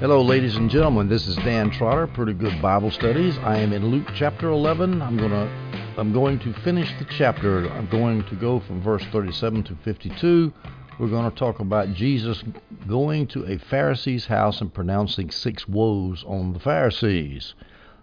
Hello, 0.00 0.22
ladies 0.22 0.54
and 0.54 0.70
gentlemen. 0.70 1.08
This 1.08 1.26
is 1.26 1.34
Dan 1.34 1.72
Trotter. 1.72 2.06
Pretty 2.06 2.32
good 2.32 2.62
Bible 2.62 2.92
studies. 2.92 3.36
I 3.38 3.58
am 3.58 3.72
in 3.72 3.86
Luke 3.86 4.06
chapter 4.14 4.48
11. 4.48 5.02
I'm 5.02 5.16
gonna, 5.16 5.50
I'm 5.98 6.12
going 6.12 6.38
to 6.38 6.52
finish 6.62 6.88
the 7.00 7.04
chapter. 7.04 7.68
I'm 7.68 7.88
going 7.88 8.22
to 8.26 8.36
go 8.36 8.60
from 8.60 8.80
verse 8.80 9.02
37 9.10 9.64
to 9.64 9.76
52. 9.82 10.52
We're 11.00 11.08
going 11.08 11.28
to 11.28 11.36
talk 11.36 11.58
about 11.58 11.94
Jesus 11.94 12.44
going 12.86 13.26
to 13.26 13.44
a 13.46 13.58
Pharisee's 13.58 14.26
house 14.26 14.60
and 14.60 14.72
pronouncing 14.72 15.32
six 15.32 15.66
woes 15.66 16.22
on 16.28 16.52
the 16.52 16.60
Pharisees. 16.60 17.54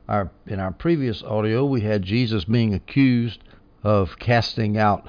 Our, 0.09 0.29
in 0.47 0.59
our 0.59 0.71
previous 0.71 1.23
audio, 1.23 1.63
we 1.63 1.79
had 1.79 2.03
Jesus 2.03 2.43
being 2.43 2.73
accused 2.73 3.41
of 3.83 4.19
casting 4.19 4.77
out 4.77 5.07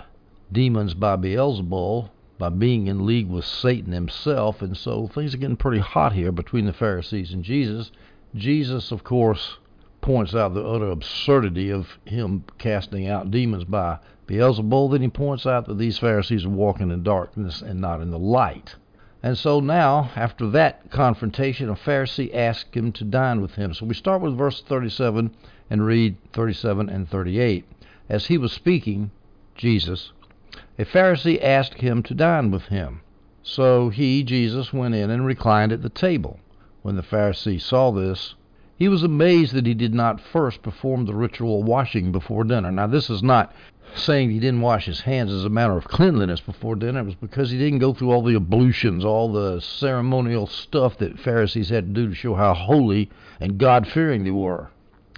demons 0.53 0.95
by 0.95 1.17
Beelzebul, 1.17 2.11
by 2.39 2.49
being 2.49 2.87
in 2.87 3.07
league 3.07 3.29
with 3.29 3.45
Satan 3.45 3.93
himself, 3.93 4.61
and 4.63 4.77
so 4.77 5.07
things 5.07 5.35
are 5.35 5.39
getting 5.39 5.57
pretty 5.57 5.81
hot 5.81 6.13
here 6.13 6.33
between 6.33 6.67
the 6.67 6.73
Pharisees 6.73 7.33
and 7.33 7.43
Jesus. 7.43 7.91
Jesus, 8.35 8.93
of 8.93 9.05
course, 9.05 9.57
points 10.01 10.35
out 10.35 10.55
the 10.55 10.65
utter 10.65 10.91
absurdity 10.91 11.71
of 11.71 11.99
him 12.05 12.45
casting 12.59 13.09
out 13.09 13.31
demons 13.31 13.65
by 13.65 13.99
Beelzebul. 14.27 14.91
Then 14.91 15.03
he 15.03 15.09
points 15.09 15.47
out 15.47 15.67
that 15.67 15.79
these 15.79 15.99
Pharisees 15.99 16.45
are 16.45 16.51
walking 16.51 16.91
in 16.91 17.03
darkness 17.03 17.63
and 17.63 17.81
not 17.81 18.01
in 18.01 18.11
the 18.11 18.19
light. 18.19 18.77
And 19.23 19.37
so 19.37 19.59
now, 19.59 20.11
after 20.15 20.49
that 20.51 20.91
confrontation, 20.91 21.69
a 21.69 21.75
Pharisee 21.75 22.33
asked 22.35 22.77
him 22.77 22.93
to 22.93 23.05
dine 23.05 23.41
with 23.41 23.55
him. 23.55 23.75
So 23.75 23.87
we 23.87 23.95
start 23.95 24.21
with 24.21 24.37
verse 24.37 24.63
37 24.63 25.35
and 25.71 25.87
read 25.87 26.17
37 26.33 26.89
and 26.89 27.09
38. 27.09 27.65
As 28.09 28.27
he 28.27 28.39
was 28.39 28.53
speaking, 28.53 29.11
Jesus, 29.57 30.13
a 30.79 30.85
Pharisee 30.85 31.43
asked 31.43 31.81
him 31.81 32.03
to 32.03 32.15
dine 32.15 32.51
with 32.51 32.65
him. 32.65 33.01
So 33.43 33.89
he, 33.89 34.23
Jesus, 34.23 34.73
went 34.73 34.95
in 34.95 35.11
and 35.11 35.25
reclined 35.25 35.73
at 35.73 35.83
the 35.83 35.89
table. 35.89 36.41
When 36.83 36.97
the 36.97 37.03
Pharisee 37.03 37.61
saw 37.61 37.91
this, 37.91 38.35
he 38.77 38.89
was 38.89 39.03
amazed 39.03 39.55
that 39.55 39.67
he 39.67 39.75
did 39.75 39.95
not 39.95 40.21
first 40.21 40.63
perform 40.63 41.07
the 41.07 41.15
ritual 41.15 41.63
washing 41.63 42.13
before 42.13 42.45
dinner. 42.45 42.71
Now, 42.71 42.87
this 42.87 43.09
is 43.09 43.23
not 43.23 43.55
saying 43.95 44.31
he 44.31 44.41
didn't 44.41 44.61
wash 44.61 44.85
his 44.85 45.01
hands 45.01 45.33
as 45.33 45.45
a 45.45 45.49
matter 45.49 45.77
of 45.77 45.89
cleanliness 45.89 46.41
before 46.41 46.77
dinner. 46.77 47.01
It 47.01 47.07
was 47.07 47.15
because 47.15 47.51
he 47.51 47.59
didn't 47.59 47.79
go 47.79 47.95
through 47.95 48.11
all 48.11 48.23
the 48.23 48.37
ablutions, 48.37 49.05
all 49.05 49.33
the 49.33 49.61
ceremonial 49.61 50.47
stuff 50.47 50.99
that 50.99 51.19
Pharisees 51.19 51.71
had 51.71 51.87
to 51.87 52.01
do 52.03 52.09
to 52.09 52.15
show 52.15 52.35
how 52.35 52.53
holy 52.53 53.09
and 53.41 53.59
God 53.59 53.87
fearing 53.87 54.25
they 54.25 54.31
were. 54.31 54.71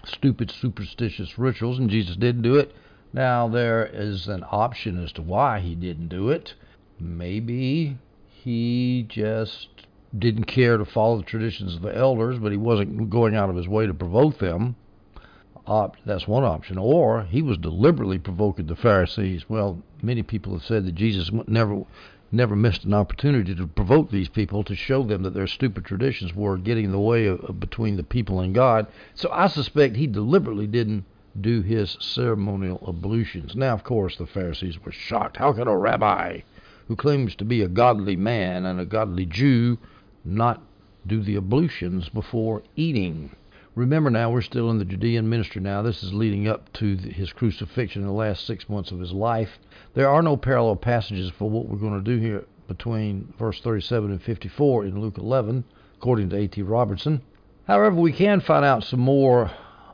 Stupid, 0.05 0.51
superstitious 0.51 1.39
rituals, 1.39 1.79
and 1.79 1.91
Jesus 1.91 2.17
didn't 2.17 2.43
do 2.43 2.57
it. 2.57 2.73
Now, 3.13 3.49
there 3.49 3.87
is 3.87 4.29
an 4.29 4.45
option 4.51 5.03
as 5.03 5.13
to 5.13 5.23
why 5.23 5.61
he 5.61 5.75
didn't 5.75 6.09
do 6.09 6.29
it. 6.29 6.55
Maybe 7.01 7.97
he 8.27 9.07
just 9.09 9.69
didn't 10.17 10.45
care 10.45 10.77
to 10.77 10.85
follow 10.85 11.19
the 11.19 11.25
traditions 11.25 11.75
of 11.75 11.83
the 11.83 11.97
elders, 11.97 12.39
but 12.39 12.53
he 12.53 12.59
wasn't 12.59 13.11
going 13.11 13.35
out 13.35 13.51
of 13.51 13.57
his 13.57 13.69
way 13.69 13.87
to 13.87 13.95
provoke 13.95 14.39
them. 14.39 14.77
Op- 15.67 15.97
that's 16.05 16.27
one 16.27 16.45
option. 16.45 16.79
Or 16.79 17.25
he 17.25 17.43
was 17.43 17.59
deliberately 17.59 18.19
provoking 18.19 18.67
the 18.67 18.77
Pharisees. 18.77 19.49
Well, 19.49 19.83
many 20.03 20.23
people 20.23 20.53
have 20.53 20.65
said 20.65 20.87
that 20.87 20.95
Jesus 20.95 21.31
never 21.47 21.85
never 22.31 22.55
missed 22.55 22.85
an 22.85 22.93
opportunity 22.93 23.55
to 23.55 23.67
provoke 23.67 24.11
these 24.11 24.29
people 24.29 24.63
to 24.63 24.75
show 24.75 25.03
them 25.03 25.23
that 25.23 25.33
their 25.33 25.47
stupid 25.47 25.85
traditions 25.85 26.35
were 26.35 26.59
getting 26.59 26.85
in 26.85 26.93
the 26.93 26.99
way 26.99 27.25
of, 27.25 27.41
of 27.41 27.59
between 27.59 27.97
the 27.97 28.03
people 28.03 28.41
and 28.41 28.55
God. 28.55 28.87
So 29.15 29.31
I 29.33 29.47
suspect 29.47 29.97
he 29.97 30.07
deliberately 30.07 30.67
didn't 30.67 31.05
do 31.43 31.63
his 31.63 31.97
ceremonial 32.01 32.85
ablutions. 32.87 33.57
Now, 33.57 33.75
of 33.75 33.85
course, 33.85 34.17
the 34.17 34.27
Pharisees 34.27 34.79
were 34.85 34.93
shocked. 34.93 35.37
How 35.37 35.53
can 35.53 35.69
a 35.69 35.77
rabbi 35.77 36.41
who 36.87 36.97
claims 36.97 37.35
to 37.37 37.45
be 37.45 37.63
a 37.63 37.69
godly 37.69 38.17
man 38.17 38.67
and 38.67 38.81
a 38.81 38.85
godly 38.85 39.27
Jew 39.27 39.79
not 40.25 40.63
do 41.07 41.23
the 41.23 41.37
ablutions 41.37 42.09
before 42.09 42.63
eating? 42.77 43.31
Remember 43.75 44.11
now, 44.11 44.31
we're 44.31 44.43
still 44.43 44.71
in 44.71 44.79
the 44.79 44.85
Judean 44.85 45.29
ministry 45.29 45.61
now. 45.61 45.83
This 45.83 46.03
is 46.03 46.13
leading 46.13 46.49
up 46.49 46.73
to 46.75 46.97
his 46.97 47.33
crucifixion 47.33 48.03
in 48.03 48.09
the 48.09 48.15
last 48.15 48.45
six 48.45 48.69
months 48.69 48.91
of 48.91 48.99
his 48.99 49.13
life. 49.13 49.59
There 49.95 50.09
are 50.09 50.23
no 50.23 50.37
parallel 50.37 50.77
passages 50.77 51.31
for 51.31 51.49
what 51.49 51.69
we're 51.69 51.79
going 51.79 52.03
to 52.03 52.17
do 52.17 52.21
here 52.21 52.45
between 52.67 53.33
verse 53.39 53.61
37 53.61 54.11
and 54.11 54.23
54 54.23 54.85
in 54.85 55.01
Luke 55.01 55.17
11, 55.17 55.65
according 55.97 56.31
to 56.31 56.37
A.T. 56.37 56.61
Robertson. 56.63 57.23
However, 57.69 57.95
we 57.95 58.13
can 58.13 58.41
find 58.41 58.65
out 58.65 58.83
some 58.83 59.01
more 59.01 59.51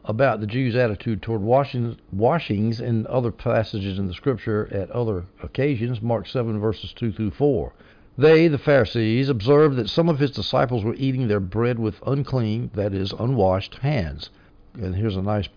about 0.07 0.41
the 0.41 0.47
Jews' 0.47 0.77
attitude 0.77 1.23
toward 1.23 1.41
washings, 1.41 1.97
washings 2.13 2.81
in 2.81 3.07
other 3.07 3.31
passages 3.31 3.99
in 3.99 4.07
the 4.07 4.15
Scripture 4.15 4.69
at 4.71 4.91
other 4.91 5.25
occasions, 5.43 6.03
Mark 6.03 6.27
7, 6.27 6.61
verses 6.61 6.93
2 6.93 7.13
through 7.13 7.31
4. 7.31 7.73
They, 8.17 8.47
the 8.47 8.59
Pharisees, 8.59 9.29
observed 9.29 9.77
that 9.77 9.89
some 9.89 10.09
of 10.09 10.19
his 10.19 10.31
disciples 10.31 10.85
were 10.85 10.95
eating 10.95 11.27
their 11.27 11.41
bread 11.41 11.79
with 11.79 12.03
unclean, 12.07 12.71
that 12.75 12.93
is, 12.93 13.13
unwashed 13.19 13.79
hands. 13.79 14.31
And 14.75 14.95
here's 14.95 15.17
a 15.17 15.23
nice 15.23 15.49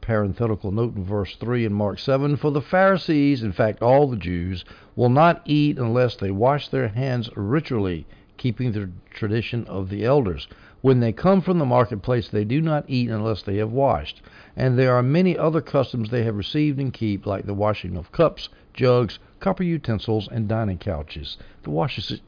parenthetical 0.00 0.70
note 0.70 0.94
in 0.94 1.04
verse 1.04 1.34
3 1.36 1.64
in 1.64 1.72
Mark 1.72 1.98
7 1.98 2.36
For 2.36 2.50
the 2.50 2.60
Pharisees, 2.60 3.42
in 3.42 3.52
fact, 3.52 3.82
all 3.82 4.06
the 4.06 4.16
Jews, 4.16 4.64
will 4.96 5.08
not 5.08 5.42
eat 5.44 5.78
unless 5.78 6.14
they 6.14 6.30
wash 6.30 6.68
their 6.68 6.88
hands 6.88 7.30
ritually, 7.34 8.06
keeping 8.36 8.72
the 8.72 8.90
tradition 9.10 9.64
of 9.64 9.88
the 9.88 10.04
elders. 10.04 10.46
When 10.80 11.00
they 11.00 11.12
come 11.12 11.40
from 11.40 11.58
the 11.58 11.64
marketplace, 11.64 12.28
they 12.28 12.44
do 12.44 12.60
not 12.60 12.84
eat 12.86 13.10
unless 13.10 13.42
they 13.42 13.56
have 13.56 13.72
washed. 13.72 14.22
And 14.56 14.78
there 14.78 14.94
are 14.94 15.02
many 15.02 15.36
other 15.36 15.60
customs 15.60 16.10
they 16.10 16.22
have 16.22 16.36
received 16.36 16.78
and 16.78 16.92
keep, 16.92 17.26
like 17.26 17.46
the 17.46 17.54
washing 17.54 17.96
of 17.96 18.12
cups, 18.12 18.48
jugs, 18.74 19.18
copper 19.40 19.64
utensils, 19.64 20.28
and 20.30 20.46
dining 20.46 20.78
couches. 20.78 21.36
The 21.64 21.70
washes. 21.70 22.20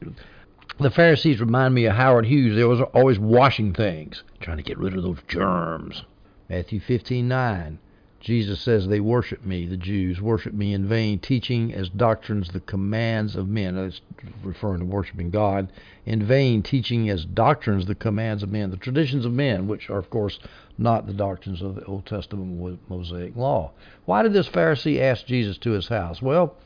The 0.78 0.90
Pharisees 0.90 1.40
remind 1.40 1.74
me 1.74 1.84
of 1.84 1.94
Howard 1.94 2.26
Hughes. 2.26 2.56
They 2.56 2.64
was 2.64 2.80
always 2.80 3.18
washing 3.18 3.72
things, 3.72 4.24
trying 4.40 4.56
to 4.56 4.62
get 4.64 4.78
rid 4.78 4.96
of 4.96 5.02
those 5.02 5.22
germs. 5.28 6.04
Matthew 6.48 6.80
15:9. 6.80 7.76
Jesus 8.20 8.60
says 8.60 8.86
they 8.86 9.00
worship 9.00 9.46
me, 9.46 9.64
the 9.64 9.78
Jews 9.78 10.20
worship 10.20 10.52
me 10.52 10.74
in 10.74 10.86
vain, 10.86 11.18
teaching 11.18 11.72
as 11.72 11.88
doctrines 11.88 12.50
the 12.50 12.60
commands 12.60 13.34
of 13.34 13.48
men. 13.48 13.76
That's 13.76 14.02
referring 14.44 14.80
to 14.80 14.84
worshiping 14.84 15.30
God. 15.30 15.72
In 16.04 16.22
vain, 16.22 16.62
teaching 16.62 17.08
as 17.08 17.24
doctrines 17.24 17.86
the 17.86 17.94
commands 17.94 18.42
of 18.42 18.50
men, 18.50 18.70
the 18.70 18.76
traditions 18.76 19.24
of 19.24 19.32
men, 19.32 19.66
which 19.66 19.88
are, 19.88 19.98
of 19.98 20.10
course, 20.10 20.38
not 20.76 21.06
the 21.06 21.14
doctrines 21.14 21.62
of 21.62 21.76
the 21.76 21.84
Old 21.86 22.04
Testament 22.04 22.78
Mosaic 22.90 23.34
law. 23.36 23.72
Why 24.04 24.22
did 24.22 24.34
this 24.34 24.48
Pharisee 24.48 25.00
ask 25.00 25.24
Jesus 25.24 25.56
to 25.58 25.70
his 25.70 25.88
house? 25.88 26.20
Well, 26.20 26.56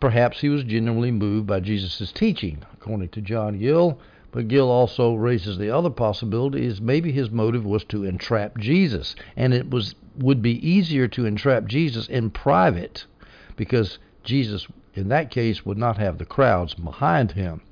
perhaps 0.00 0.40
he 0.40 0.48
was 0.48 0.64
genuinely 0.64 1.10
moved 1.10 1.46
by 1.46 1.60
Jesus' 1.60 2.12
teaching, 2.12 2.62
according 2.72 3.10
to 3.10 3.20
John 3.20 3.58
Gill. 3.58 4.00
But 4.30 4.48
Gill 4.48 4.70
also 4.70 5.14
raises 5.14 5.56
the 5.56 5.70
other 5.70 5.90
possibility 5.90 6.66
is 6.66 6.80
maybe 6.80 7.12
his 7.12 7.30
motive 7.30 7.64
was 7.64 7.84
to 7.84 8.04
entrap 8.04 8.58
Jesus, 8.58 9.16
and 9.36 9.54
it 9.54 9.70
was 9.70 9.94
would 10.18 10.42
be 10.42 10.68
easier 10.68 11.08
to 11.08 11.24
entrap 11.24 11.66
Jesus 11.66 12.08
in 12.08 12.30
private 12.30 13.06
because 13.56 13.98
Jesus 14.24 14.66
in 14.94 15.08
that 15.08 15.30
case 15.30 15.64
would 15.64 15.78
not 15.78 15.96
have 15.96 16.18
the 16.18 16.26
crowds 16.26 16.74
behind 16.74 17.32
him. 17.32 17.62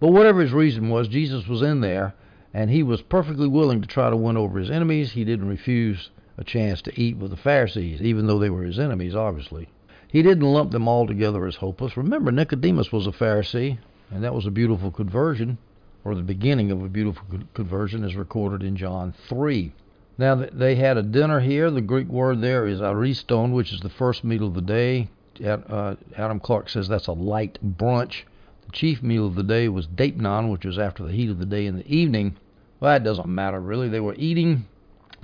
But 0.00 0.12
whatever 0.12 0.40
his 0.40 0.52
reason 0.52 0.90
was, 0.90 1.08
Jesus 1.08 1.46
was 1.46 1.62
in 1.62 1.80
there 1.80 2.14
and 2.52 2.70
he 2.70 2.82
was 2.82 3.00
perfectly 3.00 3.48
willing 3.48 3.80
to 3.80 3.88
try 3.88 4.10
to 4.10 4.16
win 4.16 4.36
over 4.36 4.58
his 4.58 4.70
enemies. 4.70 5.12
He 5.12 5.24
didn't 5.24 5.48
refuse 5.48 6.10
a 6.36 6.44
chance 6.44 6.82
to 6.82 7.00
eat 7.00 7.16
with 7.16 7.30
the 7.30 7.36
Pharisees, 7.36 8.02
even 8.02 8.26
though 8.26 8.38
they 8.38 8.50
were 8.50 8.64
his 8.64 8.78
enemies, 8.78 9.14
obviously. 9.14 9.68
He 10.08 10.22
didn't 10.22 10.44
lump 10.44 10.72
them 10.72 10.88
all 10.88 11.06
together 11.06 11.46
as 11.46 11.56
hopeless. 11.56 11.96
Remember, 11.96 12.30
Nicodemus 12.30 12.92
was 12.92 13.06
a 13.06 13.12
Pharisee, 13.12 13.78
and 14.12 14.22
that 14.22 14.34
was 14.34 14.46
a 14.46 14.50
beautiful 14.50 14.90
conversion, 14.90 15.58
or 16.04 16.14
the 16.14 16.22
beginning 16.22 16.70
of 16.70 16.82
a 16.82 16.88
beautiful 16.88 17.24
conversion, 17.54 18.04
as 18.04 18.14
recorded 18.14 18.62
in 18.62 18.76
John 18.76 19.14
3. 19.28 19.72
Now, 20.18 20.34
they 20.34 20.74
had 20.74 20.98
a 20.98 21.02
dinner 21.02 21.40
here. 21.40 21.70
The 21.70 21.80
Greek 21.80 22.08
word 22.08 22.42
there 22.42 22.66
is 22.66 22.80
ariston, 22.80 23.52
which 23.52 23.72
is 23.72 23.80
the 23.80 23.88
first 23.88 24.22
meal 24.22 24.46
of 24.46 24.54
the 24.54 24.60
day. 24.60 25.08
Uh, 25.42 25.96
Adam 26.16 26.38
Clarke 26.38 26.68
says 26.68 26.88
that's 26.88 27.06
a 27.06 27.12
light 27.12 27.58
brunch. 27.64 28.24
The 28.66 28.72
chief 28.72 29.02
meal 29.02 29.26
of 29.26 29.34
the 29.34 29.42
day 29.42 29.68
was 29.68 29.86
deipnon, 29.86 30.52
which 30.52 30.66
was 30.66 30.78
after 30.78 31.02
the 31.04 31.12
heat 31.12 31.30
of 31.30 31.38
the 31.38 31.46
day 31.46 31.66
in 31.66 31.76
the 31.76 31.88
evening. 31.88 32.36
Well, 32.78 32.92
that 32.92 33.04
doesn't 33.04 33.28
matter, 33.28 33.60
really. 33.60 33.88
They 33.88 34.00
were 34.00 34.14
eating. 34.18 34.66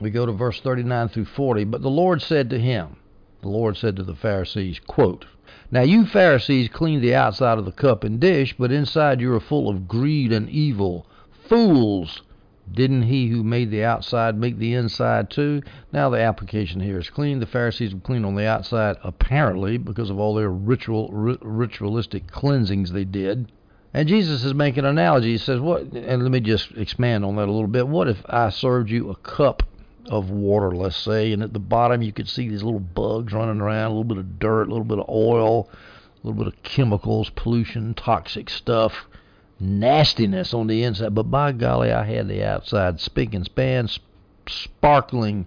We 0.01 0.11
go 0.11 0.25
to 0.25 0.33
verse 0.33 0.61
39 0.61 1.09
through 1.11 1.27
40. 1.27 1.65
But 1.65 1.83
the 1.83 1.91
Lord 1.91 2.23
said 2.23 2.49
to 2.51 2.59
him, 2.59 2.97
the 3.43 3.49
Lord 3.49 3.77
said 3.77 3.97
to 3.97 4.03
the 4.03 4.15
Pharisees, 4.15 4.81
quote, 4.87 5.27
Now 5.71 5.83
you 5.83 6.07
Pharisees 6.07 6.69
clean 6.69 7.01
the 7.01 7.15
outside 7.15 7.59
of 7.59 7.65
the 7.65 7.73
cup 7.73 8.05
and 8.05 8.19
dish, 8.19 8.55
but 8.59 8.73
inside 8.73 9.21
you 9.21 9.33
are 9.35 9.41
full 9.41 9.69
of 9.69 9.89
greed 9.89 10.33
and 10.33 10.49
evil. 10.49 11.07
Fools! 11.31 12.23
Didn't 12.71 13.05
he 13.05 13.29
who 13.29 13.43
made 13.43 13.71
the 13.71 13.83
outside 13.83 14.37
make 14.37 14.59
the 14.59 14.75
inside 14.75 15.31
too? 15.31 15.63
Now 15.93 16.11
the 16.11 16.21
application 16.21 16.81
here 16.81 16.99
is 16.99 17.09
clean. 17.09 17.41
The 17.41 17.47
Pharisees 17.47 17.95
were 17.95 18.01
clean 18.01 18.25
on 18.25 18.35
the 18.35 18.47
outside, 18.47 18.97
apparently, 19.03 19.79
because 19.79 20.11
of 20.11 20.19
all 20.19 20.35
their 20.35 20.51
ritual 20.51 21.09
ritualistic 21.09 22.31
cleansings 22.31 22.93
they 22.93 23.05
did. 23.05 23.51
And 23.95 24.07
Jesus 24.07 24.45
is 24.45 24.53
making 24.53 24.85
an 24.85 24.91
analogy. 24.91 25.33
He 25.33 25.39
says, 25.39 25.61
"What?" 25.61 25.93
And 25.95 26.23
let 26.23 26.31
me 26.31 26.41
just 26.41 26.73
expand 26.73 27.25
on 27.25 27.37
that 27.37 27.49
a 27.49 27.53
little 27.53 27.69
bit. 27.69 27.89
What 27.89 28.07
if 28.07 28.23
I 28.29 28.51
served 28.51 28.91
you 28.91 29.09
a 29.09 29.17
cup 29.17 29.63
of 30.09 30.31
water, 30.31 30.71
let's 30.73 30.97
say, 30.97 31.33
and 31.33 31.43
at 31.43 31.53
the 31.53 31.59
bottom 31.59 32.03
you 32.03 32.13
could 32.13 32.29
see 32.29 32.49
these 32.49 32.63
little 32.63 32.81
bugs 32.81 33.33
running 33.33 33.61
around, 33.61 33.87
a 33.87 33.89
little 33.91 34.05
bit 34.05 34.19
of 34.19 34.39
dirt, 34.39 34.69
a 34.69 34.71
little 34.71 34.85
bit 34.85 34.99
of 34.99 35.09
oil, 35.09 35.69
a 35.71 36.27
little 36.27 36.45
bit 36.45 36.53
of 36.53 36.63
chemicals, 36.63 37.31
pollution, 37.31 37.95
toxic 37.95 38.51
stuff. 38.51 39.07
nastiness 39.61 40.55
on 40.55 40.67
the 40.67 40.83
inside, 40.83 41.15
but 41.15 41.25
by 41.25 41.53
golly, 41.53 41.93
I 41.93 42.05
had 42.05 42.29
the 42.29 42.45
outside 42.45 43.01
spick 43.01 43.35
and 43.35 43.45
span, 43.45 43.89
sparkling, 44.49 45.47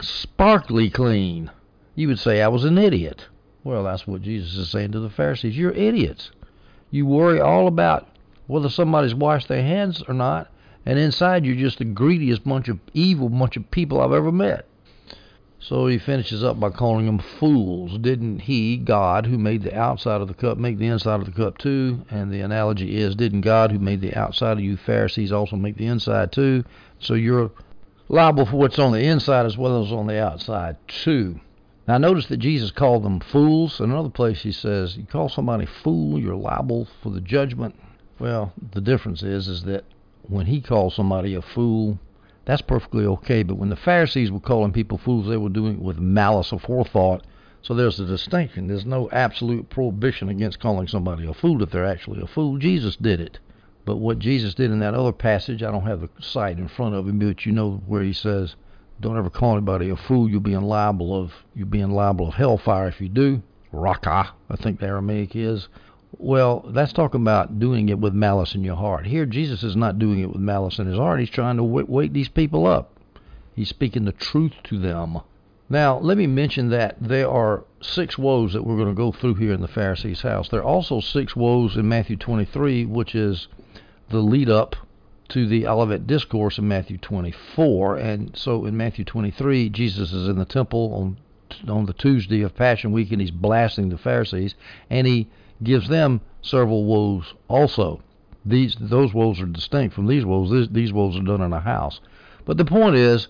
sparkly 0.00 0.90
clean. 0.90 1.50
You 1.94 2.08
would 2.08 2.18
say 2.18 2.40
I 2.40 2.48
was 2.48 2.64
an 2.64 2.78
idiot. 2.78 3.26
Well, 3.64 3.84
that's 3.84 4.06
what 4.06 4.22
Jesus 4.22 4.54
is 4.54 4.70
saying 4.70 4.92
to 4.92 5.00
the 5.00 5.10
Pharisees. 5.10 5.56
You're 5.56 5.72
idiots. 5.72 6.30
You 6.90 7.06
worry 7.06 7.40
all 7.40 7.66
about 7.66 8.08
whether 8.46 8.68
somebody's 8.68 9.14
washed 9.14 9.48
their 9.48 9.62
hands 9.62 10.02
or 10.08 10.14
not, 10.14 10.50
and 10.86 10.98
inside 10.98 11.44
you're 11.44 11.56
just 11.56 11.78
the 11.78 11.84
greediest 11.84 12.44
bunch 12.44 12.68
of 12.68 12.78
evil 12.94 13.28
bunch 13.28 13.56
of 13.56 13.70
people 13.70 14.00
I've 14.00 14.12
ever 14.12 14.32
met. 14.32 14.66
So 15.62 15.86
he 15.86 15.98
finishes 15.98 16.42
up 16.42 16.58
by 16.58 16.70
calling 16.70 17.04
them 17.04 17.18
fools. 17.18 17.98
Didn't 17.98 18.40
he, 18.40 18.78
God, 18.78 19.26
who 19.26 19.36
made 19.36 19.62
the 19.62 19.76
outside 19.76 20.22
of 20.22 20.28
the 20.28 20.34
cup, 20.34 20.56
make 20.56 20.78
the 20.78 20.86
inside 20.86 21.20
of 21.20 21.26
the 21.26 21.32
cup 21.32 21.58
too? 21.58 22.00
And 22.08 22.32
the 22.32 22.40
analogy 22.40 22.96
is, 22.96 23.14
didn't 23.14 23.42
God, 23.42 23.70
who 23.70 23.78
made 23.78 24.00
the 24.00 24.18
outside 24.18 24.52
of 24.52 24.64
you 24.64 24.78
Pharisees, 24.78 25.32
also 25.32 25.56
make 25.56 25.76
the 25.76 25.86
inside 25.86 26.32
too? 26.32 26.64
So 26.98 27.12
you're 27.12 27.50
liable 28.08 28.46
for 28.46 28.56
what's 28.56 28.78
on 28.78 28.92
the 28.92 29.04
inside 29.04 29.44
as 29.44 29.58
well 29.58 29.84
as 29.84 29.92
on 29.92 30.06
the 30.06 30.18
outside 30.18 30.76
too. 30.88 31.38
Now 31.86 31.98
notice 31.98 32.26
that 32.26 32.38
Jesus 32.38 32.70
called 32.70 33.02
them 33.02 33.20
fools. 33.20 33.80
In 33.80 33.90
another 33.90 34.08
place 34.08 34.40
he 34.40 34.52
says, 34.52 34.96
you 34.96 35.04
call 35.04 35.28
somebody 35.28 35.66
fool, 35.66 36.18
you're 36.18 36.36
liable 36.36 36.88
for 37.02 37.10
the 37.10 37.20
judgment. 37.20 37.74
Well, 38.18 38.54
the 38.72 38.80
difference 38.80 39.22
is 39.22 39.46
is 39.46 39.64
that 39.64 39.84
when 40.30 40.46
he 40.46 40.60
calls 40.60 40.94
somebody 40.94 41.34
a 41.34 41.42
fool, 41.42 41.98
that's 42.44 42.62
perfectly 42.62 43.04
okay. 43.04 43.42
But 43.42 43.56
when 43.56 43.68
the 43.68 43.76
Pharisees 43.76 44.30
were 44.30 44.40
calling 44.40 44.72
people 44.72 44.96
fools, 44.96 45.28
they 45.28 45.36
were 45.36 45.48
doing 45.48 45.74
it 45.74 45.82
with 45.82 45.98
malice 45.98 46.52
of 46.52 46.62
forethought. 46.62 47.24
So 47.62 47.74
there's 47.74 48.00
a 48.00 48.06
distinction. 48.06 48.68
There's 48.68 48.86
no 48.86 49.10
absolute 49.10 49.68
prohibition 49.68 50.30
against 50.30 50.60
calling 50.60 50.88
somebody 50.88 51.26
a 51.26 51.34
fool 51.34 51.62
if 51.62 51.70
they're 51.70 51.84
actually 51.84 52.22
a 52.22 52.26
fool. 52.26 52.56
Jesus 52.56 52.96
did 52.96 53.20
it. 53.20 53.38
But 53.84 53.96
what 53.96 54.18
Jesus 54.18 54.54
did 54.54 54.70
in 54.70 54.78
that 54.80 54.94
other 54.94 55.12
passage, 55.12 55.62
I 55.62 55.70
don't 55.70 55.86
have 55.86 56.00
the 56.00 56.08
site 56.20 56.58
in 56.58 56.68
front 56.68 56.94
of 56.94 57.06
me, 57.06 57.26
but 57.26 57.44
you 57.44 57.52
know 57.52 57.82
where 57.86 58.02
he 58.02 58.12
says, 58.12 58.56
"Don't 59.00 59.18
ever 59.18 59.30
call 59.30 59.52
anybody 59.56 59.90
a 59.90 59.96
fool. 59.96 60.28
You'll 60.28 60.40
be 60.40 60.56
liable 60.56 61.14
of 61.14 61.32
you'll 61.54 61.68
be 61.68 61.84
liable 61.84 62.28
of 62.28 62.34
hellfire 62.34 62.88
if 62.88 63.00
you 63.00 63.08
do." 63.08 63.42
Raca, 63.72 64.30
I 64.48 64.56
think 64.56 64.80
the 64.80 64.86
Aramaic 64.86 65.34
is. 65.34 65.68
Well, 66.22 66.66
that's 66.68 66.92
talking 66.92 67.22
about 67.22 67.58
doing 67.58 67.88
it 67.88 67.98
with 67.98 68.12
malice 68.12 68.54
in 68.54 68.62
your 68.62 68.76
heart. 68.76 69.06
Here, 69.06 69.24
Jesus 69.24 69.62
is 69.62 69.74
not 69.74 69.98
doing 69.98 70.20
it 70.20 70.28
with 70.28 70.42
malice 70.42 70.78
in 70.78 70.86
his 70.86 70.98
heart. 70.98 71.18
He's 71.18 71.30
trying 71.30 71.56
to 71.56 71.64
wake 71.64 72.12
these 72.12 72.28
people 72.28 72.66
up. 72.66 72.92
He's 73.56 73.70
speaking 73.70 74.04
the 74.04 74.12
truth 74.12 74.52
to 74.64 74.78
them. 74.78 75.20
Now, 75.70 75.98
let 75.98 76.18
me 76.18 76.26
mention 76.26 76.68
that 76.70 76.96
there 77.00 77.30
are 77.30 77.64
six 77.80 78.18
woes 78.18 78.52
that 78.52 78.66
we're 78.66 78.76
going 78.76 78.88
to 78.88 78.94
go 78.94 79.12
through 79.12 79.36
here 79.36 79.54
in 79.54 79.62
the 79.62 79.68
Pharisee's 79.68 80.20
house. 80.20 80.50
There 80.50 80.60
are 80.60 80.64
also 80.64 81.00
six 81.00 81.34
woes 81.34 81.74
in 81.76 81.88
Matthew 81.88 82.16
23, 82.16 82.84
which 82.84 83.14
is 83.14 83.48
the 84.10 84.20
lead 84.20 84.50
up 84.50 84.76
to 85.30 85.46
the 85.46 85.66
Olivet 85.66 86.06
Discourse 86.06 86.58
in 86.58 86.68
Matthew 86.68 86.98
24. 86.98 87.96
And 87.96 88.36
so 88.36 88.66
in 88.66 88.76
Matthew 88.76 89.06
23, 89.06 89.70
Jesus 89.70 90.12
is 90.12 90.28
in 90.28 90.36
the 90.36 90.44
temple 90.44 90.92
on 90.92 91.16
on 91.66 91.86
the 91.86 91.92
Tuesday 91.92 92.42
of 92.42 92.54
Passion 92.54 92.92
Week, 92.92 93.10
and 93.12 93.20
he's 93.20 93.30
blasting 93.30 93.88
the 93.88 93.98
Pharisees, 93.98 94.54
and 94.88 95.06
he 95.06 95.28
gives 95.62 95.88
them 95.88 96.20
several 96.42 96.84
woes 96.84 97.34
also. 97.48 98.02
These 98.44 98.76
those 98.80 99.12
woes 99.12 99.40
are 99.40 99.46
distinct 99.46 99.94
from 99.94 100.06
these 100.06 100.24
woes. 100.24 100.50
These, 100.50 100.68
these 100.68 100.92
woes 100.92 101.16
are 101.16 101.22
done 101.22 101.42
in 101.42 101.52
a 101.52 101.60
house. 101.60 102.00
But 102.44 102.56
the 102.56 102.64
point 102.64 102.96
is, 102.96 103.28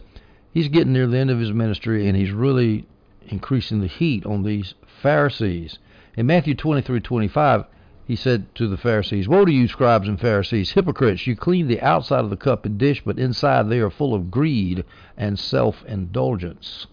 he's 0.52 0.69
getting 0.69 0.93
near 0.93 1.06
the 1.06 1.19
end 1.19 1.31
of 1.31 1.40
his 1.40 1.52
ministry, 1.52 2.06
and 2.06 2.17
he's 2.17 2.31
really 2.31 2.87
increasing 3.26 3.81
the 3.81 3.87
heat 3.87 4.25
on 4.26 4.43
these 4.43 4.75
Pharisees. 5.02 5.78
In 6.16 6.26
Matthew 6.26 6.55
23:25, 6.55 7.66
he 8.06 8.16
said 8.16 8.52
to 8.56 8.66
the 8.66 8.76
Pharisees, 8.76 9.28
Woe 9.28 9.44
to 9.44 9.52
you, 9.52 9.69
scribes 9.69 10.08
and 10.08 10.20
Pharisees, 10.20 10.73
hypocrites! 10.73 11.28
You 11.28 11.37
clean 11.37 11.69
the 11.69 11.81
outside 11.81 12.25
of 12.25 12.31
the 12.31 12.37
cup 12.37 12.66
and 12.66 12.76
dish, 12.76 13.02
but 13.05 13.19
inside 13.20 13.69
they 13.69 13.78
are 13.78 13.88
full 13.88 14.14
of 14.14 14.31
greed 14.32 14.84
and 15.16 15.38
self 15.38 15.84
indulgence. 15.87 16.88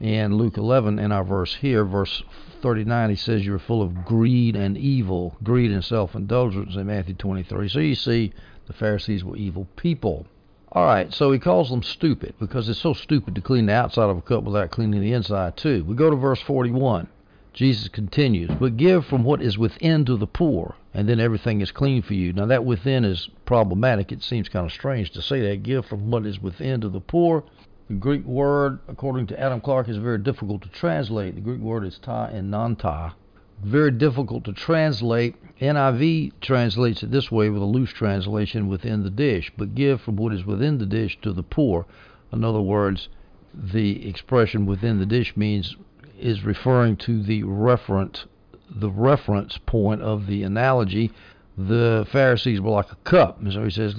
In 0.00 0.36
Luke 0.36 0.56
11, 0.56 0.98
in 0.98 1.10
our 1.10 1.24
verse 1.24 1.54
here, 1.56 1.84
verse 1.84 2.22
39, 2.62 3.10
he 3.10 3.16
says 3.16 3.44
you're 3.44 3.58
full 3.58 3.82
of 3.82 4.04
greed 4.04 4.54
and 4.54 4.78
evil, 4.78 5.36
greed 5.42 5.72
and 5.72 5.84
self 5.84 6.14
indulgence 6.14 6.76
in 6.76 6.86
Matthew 6.86 7.14
23. 7.14 7.68
So 7.68 7.80
you 7.80 7.94
see, 7.94 8.32
the 8.66 8.72
Pharisees 8.72 9.24
were 9.24 9.36
evil 9.36 9.66
people. 9.76 10.26
All 10.70 10.84
right, 10.84 11.12
so 11.12 11.32
he 11.32 11.38
calls 11.38 11.70
them 11.70 11.82
stupid 11.82 12.34
because 12.38 12.68
it's 12.68 12.78
so 12.78 12.92
stupid 12.92 13.34
to 13.34 13.40
clean 13.40 13.66
the 13.66 13.72
outside 13.72 14.10
of 14.10 14.18
a 14.18 14.22
cup 14.22 14.44
without 14.44 14.70
cleaning 14.70 15.00
the 15.00 15.14
inside 15.14 15.56
too. 15.56 15.82
We 15.84 15.96
go 15.96 16.10
to 16.10 16.16
verse 16.16 16.40
41. 16.42 17.08
Jesus 17.54 17.88
continues, 17.88 18.50
But 18.60 18.76
give 18.76 19.04
from 19.04 19.24
what 19.24 19.42
is 19.42 19.58
within 19.58 20.04
to 20.04 20.16
the 20.16 20.28
poor, 20.28 20.76
and 20.94 21.08
then 21.08 21.18
everything 21.18 21.60
is 21.60 21.72
clean 21.72 22.02
for 22.02 22.14
you. 22.14 22.32
Now, 22.32 22.46
that 22.46 22.64
within 22.64 23.04
is 23.04 23.28
problematic. 23.46 24.12
It 24.12 24.22
seems 24.22 24.48
kind 24.48 24.64
of 24.64 24.72
strange 24.72 25.10
to 25.12 25.22
say 25.22 25.40
that. 25.40 25.64
Give 25.64 25.84
from 25.84 26.10
what 26.10 26.24
is 26.24 26.40
within 26.40 26.82
to 26.82 26.88
the 26.88 27.00
poor, 27.00 27.42
the 27.88 27.94
Greek 27.94 28.24
word, 28.24 28.80
according 28.86 29.26
to 29.28 29.40
Adam 29.40 29.60
Clarke, 29.60 29.88
is 29.88 29.96
very 29.96 30.18
difficult 30.18 30.62
to 30.62 30.68
translate. 30.68 31.34
The 31.34 31.40
Greek 31.40 31.60
word 31.60 31.84
is 31.84 31.98
ta 31.98 32.26
and 32.26 32.50
non-ta. 32.50 33.14
Very 33.62 33.90
difficult 33.90 34.44
to 34.44 34.52
translate. 34.52 35.36
NIV 35.58 36.32
translates 36.40 37.02
it 37.02 37.10
this 37.10 37.32
way 37.32 37.48
with 37.48 37.62
a 37.62 37.66
loose 37.66 37.90
translation 37.90 38.68
within 38.68 39.02
the 39.02 39.10
dish, 39.10 39.50
but 39.56 39.74
give 39.74 40.02
from 40.02 40.16
what 40.16 40.34
is 40.34 40.44
within 40.44 40.78
the 40.78 40.86
dish 40.86 41.18
to 41.22 41.32
the 41.32 41.42
poor. 41.42 41.86
In 42.30 42.44
other 42.44 42.60
words, 42.60 43.08
the 43.54 44.06
expression 44.06 44.66
within 44.66 44.98
the 44.98 45.06
dish 45.06 45.36
means 45.36 45.74
is 46.18 46.44
referring 46.44 46.96
to 46.96 47.22
the 47.22 47.42
referent 47.44 48.26
the 48.70 48.90
reference 48.90 49.58
point 49.64 50.02
of 50.02 50.26
the 50.26 50.42
analogy. 50.42 51.10
The 51.56 52.06
Pharisees 52.12 52.60
were 52.60 52.70
like 52.70 52.92
a 52.92 52.96
cup. 52.96 53.40
And 53.40 53.50
so 53.52 53.64
he 53.64 53.70
says, 53.70 53.94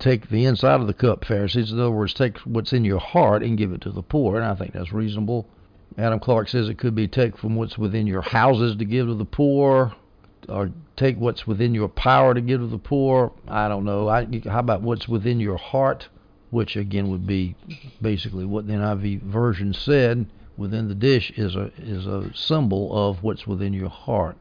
take 0.00 0.30
the 0.30 0.46
inside 0.46 0.80
of 0.80 0.86
the 0.86 0.94
cup, 0.94 1.24
Pharisees. 1.24 1.70
In 1.70 1.78
other 1.78 1.90
words, 1.90 2.14
take 2.14 2.38
what's 2.38 2.72
in 2.72 2.84
your 2.84 2.98
heart 2.98 3.42
and 3.42 3.56
give 3.56 3.72
it 3.72 3.82
to 3.82 3.90
the 3.90 4.02
poor. 4.02 4.36
And 4.36 4.44
I 4.44 4.54
think 4.54 4.72
that's 4.72 4.92
reasonable. 4.92 5.46
Adam 5.98 6.18
Clarke 6.18 6.48
says 6.48 6.68
it 6.68 6.78
could 6.78 6.94
be 6.94 7.06
take 7.06 7.36
from 7.36 7.56
what's 7.56 7.76
within 7.76 8.06
your 8.06 8.22
houses 8.22 8.76
to 8.76 8.84
give 8.84 9.06
to 9.06 9.14
the 9.14 9.24
poor, 9.24 9.92
or 10.48 10.70
take 10.96 11.18
what's 11.18 11.46
within 11.46 11.74
your 11.74 11.88
power 11.88 12.32
to 12.32 12.40
give 12.40 12.60
to 12.60 12.66
the 12.66 12.78
poor. 12.78 13.32
I 13.46 13.68
don't 13.68 13.84
know. 13.84 14.08
I, 14.08 14.26
how 14.44 14.60
about 14.60 14.82
what's 14.82 15.08
within 15.08 15.40
your 15.40 15.58
heart, 15.58 16.08
which 16.50 16.76
again 16.76 17.10
would 17.10 17.26
be 17.26 17.54
basically 18.00 18.44
what 18.44 18.66
the 18.66 18.74
NIV 18.74 19.22
version 19.22 19.74
said. 19.74 20.26
Within 20.56 20.88
the 20.88 20.94
dish 20.94 21.30
is 21.36 21.56
a 21.56 21.72
is 21.78 22.06
a 22.06 22.30
symbol 22.34 22.90
of 22.96 23.22
what's 23.22 23.46
within 23.46 23.72
your 23.72 23.88
heart. 23.88 24.36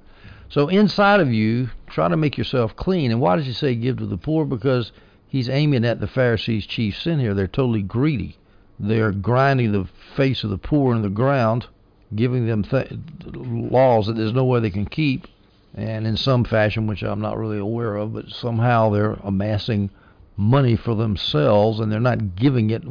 So 0.50 0.68
inside 0.68 1.20
of 1.20 1.32
you, 1.32 1.70
try 1.88 2.10
to 2.10 2.18
make 2.18 2.38
yourself 2.38 2.76
clean. 2.76 3.12
And 3.12 3.22
why 3.22 3.36
does 3.36 3.46
he 3.46 3.54
say 3.54 3.76
give 3.76 3.98
to 3.98 4.06
the 4.06 4.18
poor? 4.18 4.46
Because 4.46 4.92
he's 5.30 5.48
aiming 5.48 5.86
at 5.86 6.02
the 6.02 6.08
Pharisees' 6.08 6.66
chief 6.66 7.00
sin 7.00 7.20
here. 7.20 7.34
They're 7.34 7.48
totally 7.48 7.84
greedy. 7.84 8.38
They're 8.80 9.12
grinding 9.12 9.72
the 9.72 9.86
face 10.16 10.44
of 10.44 10.50
the 10.50 10.58
poor 10.58 10.96
in 10.96 11.02
the 11.02 11.10
ground, 11.10 11.68
giving 12.16 12.48
them 12.48 12.64
th- 12.64 12.92
laws 13.26 14.08
that 14.08 14.14
there's 14.14 14.34
no 14.34 14.44
way 14.44 14.60
they 14.60 14.70
can 14.70 14.86
keep, 14.86 15.28
and 15.76 16.08
in 16.08 16.18
some 16.18 16.44
fashion, 16.44 16.88
which 16.88 17.04
I'm 17.04 17.22
not 17.22 17.38
really 17.38 17.60
aware 17.60 17.96
of, 17.96 18.14
but 18.14 18.30
somehow 18.30 18.90
they're 18.90 19.20
amassing 19.24 19.92
money 20.36 20.76
for 20.76 20.96
themselves 20.96 21.80
and 21.80 21.92
they're 21.92 22.00
not 22.00 22.36
giving 22.36 22.70
it 22.70 22.84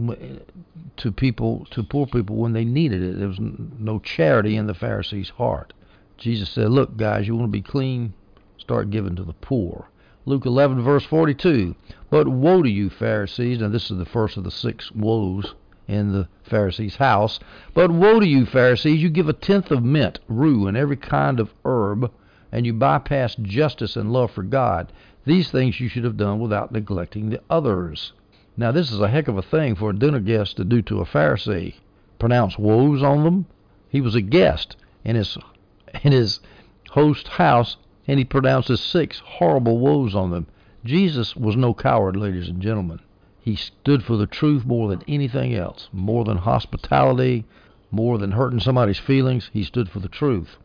to 0.99 1.11
people, 1.11 1.66
to 1.71 1.83
poor 1.83 2.07
people 2.07 2.37
when 2.37 2.52
they 2.52 2.64
needed 2.64 3.02
it. 3.02 3.18
There 3.18 3.28
was 3.28 3.40
no 3.40 3.99
charity 3.99 4.57
in 4.57 4.66
the 4.66 4.75
Pharisees' 4.75 5.30
heart. 5.30 5.73
Jesus 6.18 6.50
said, 6.50 6.71
Look, 6.71 6.97
guys, 6.97 7.26
you 7.26 7.35
want 7.35 7.49
to 7.49 7.52
be 7.52 7.62
clean? 7.62 8.12
Start 8.59 8.90
giving 8.90 9.16
to 9.16 9.25
the 9.25 9.33
poor. 9.33 9.88
Luke 10.25 10.47
11, 10.47 10.83
verse 10.83 11.05
42. 11.05 11.75
But 12.11 12.29
woe 12.29 12.63
to 12.63 12.71
you, 12.71 12.91
Pharisees. 12.91 13.61
Now, 13.61 13.69
this 13.69 13.91
is 13.91 13.99
the 13.99 14.05
first 14.05 14.37
of 14.37 14.45
the 14.45 14.51
six 14.51 14.91
woes 14.93 15.55
in 15.87 16.13
the 16.13 16.29
Pharisees' 16.43 16.97
house. 16.97 17.41
But 17.75 17.91
woe 17.91 18.21
to 18.21 18.27
you, 18.27 18.45
Pharisees. 18.45 19.03
You 19.03 19.09
give 19.09 19.29
a 19.29 19.33
tenth 19.33 19.71
of 19.71 19.83
mint, 19.83 20.21
rue, 20.29 20.67
and 20.67 20.77
every 20.77 20.97
kind 20.97 21.41
of 21.41 21.55
herb, 21.65 22.11
and 22.53 22.67
you 22.67 22.75
bypass 22.75 23.37
justice 23.37 23.97
and 23.97 24.13
love 24.13 24.31
for 24.31 24.43
God. 24.43 24.93
These 25.25 25.51
things 25.51 25.81
you 25.81 25.89
should 25.89 26.05
have 26.05 26.17
done 26.17 26.41
without 26.41 26.73
neglecting 26.73 27.31
the 27.31 27.43
others. 27.49 28.13
Now, 28.57 28.73
this 28.73 28.91
is 28.91 29.01
a 29.01 29.09
heck 29.09 29.29
of 29.29 29.39
a 29.39 29.43
thing 29.43 29.77
for 29.77 29.91
a 29.91 29.99
dinner 29.99 30.21
guest 30.21 30.57
to 30.57 30.65
do 30.65 30.83
to 30.83 31.01
a 31.01 31.07
Pharisee. 31.07 31.75
Pronounce 32.19 32.59
woes 32.59 33.03
on 33.03 33.25
them. 33.25 33.47
He 33.89 34.01
was 34.01 34.15
a 34.15 34.21
guest 34.21 34.77
in 35.05 35.17
his 35.17 35.39
in 36.03 36.13
his 36.13 36.41
host 36.91 37.29
house 37.29 37.77
and 38.09 38.19
he 38.19 38.25
pronounces 38.25 38.81
six 38.81 39.19
horrible 39.19 39.79
woes 39.79 40.15
on 40.15 40.31
them. 40.31 40.47
Jesus 40.85 41.37
was 41.37 41.55
no 41.55 41.75
coward, 41.75 42.17
ladies 42.17 42.49
and 42.49 42.62
gentlemen. 42.62 43.00
He 43.38 43.55
stood 43.55 44.03
for 44.03 44.17
the 44.17 44.27
truth 44.27 44.65
more 44.65 44.88
than 44.88 45.03
anything 45.07 45.55
else, 45.55 45.88
more 45.93 46.25
than 46.25 46.38
hospitality, 46.38 47.45
more 47.91 48.17
than 48.17 48.33
hurting 48.33 48.61
somebody's 48.61 48.99
feelings. 48.99 49.50
He 49.53 49.62
stood 49.62 49.91
for 49.91 50.00
the 50.00 50.09
truth. 50.09 50.57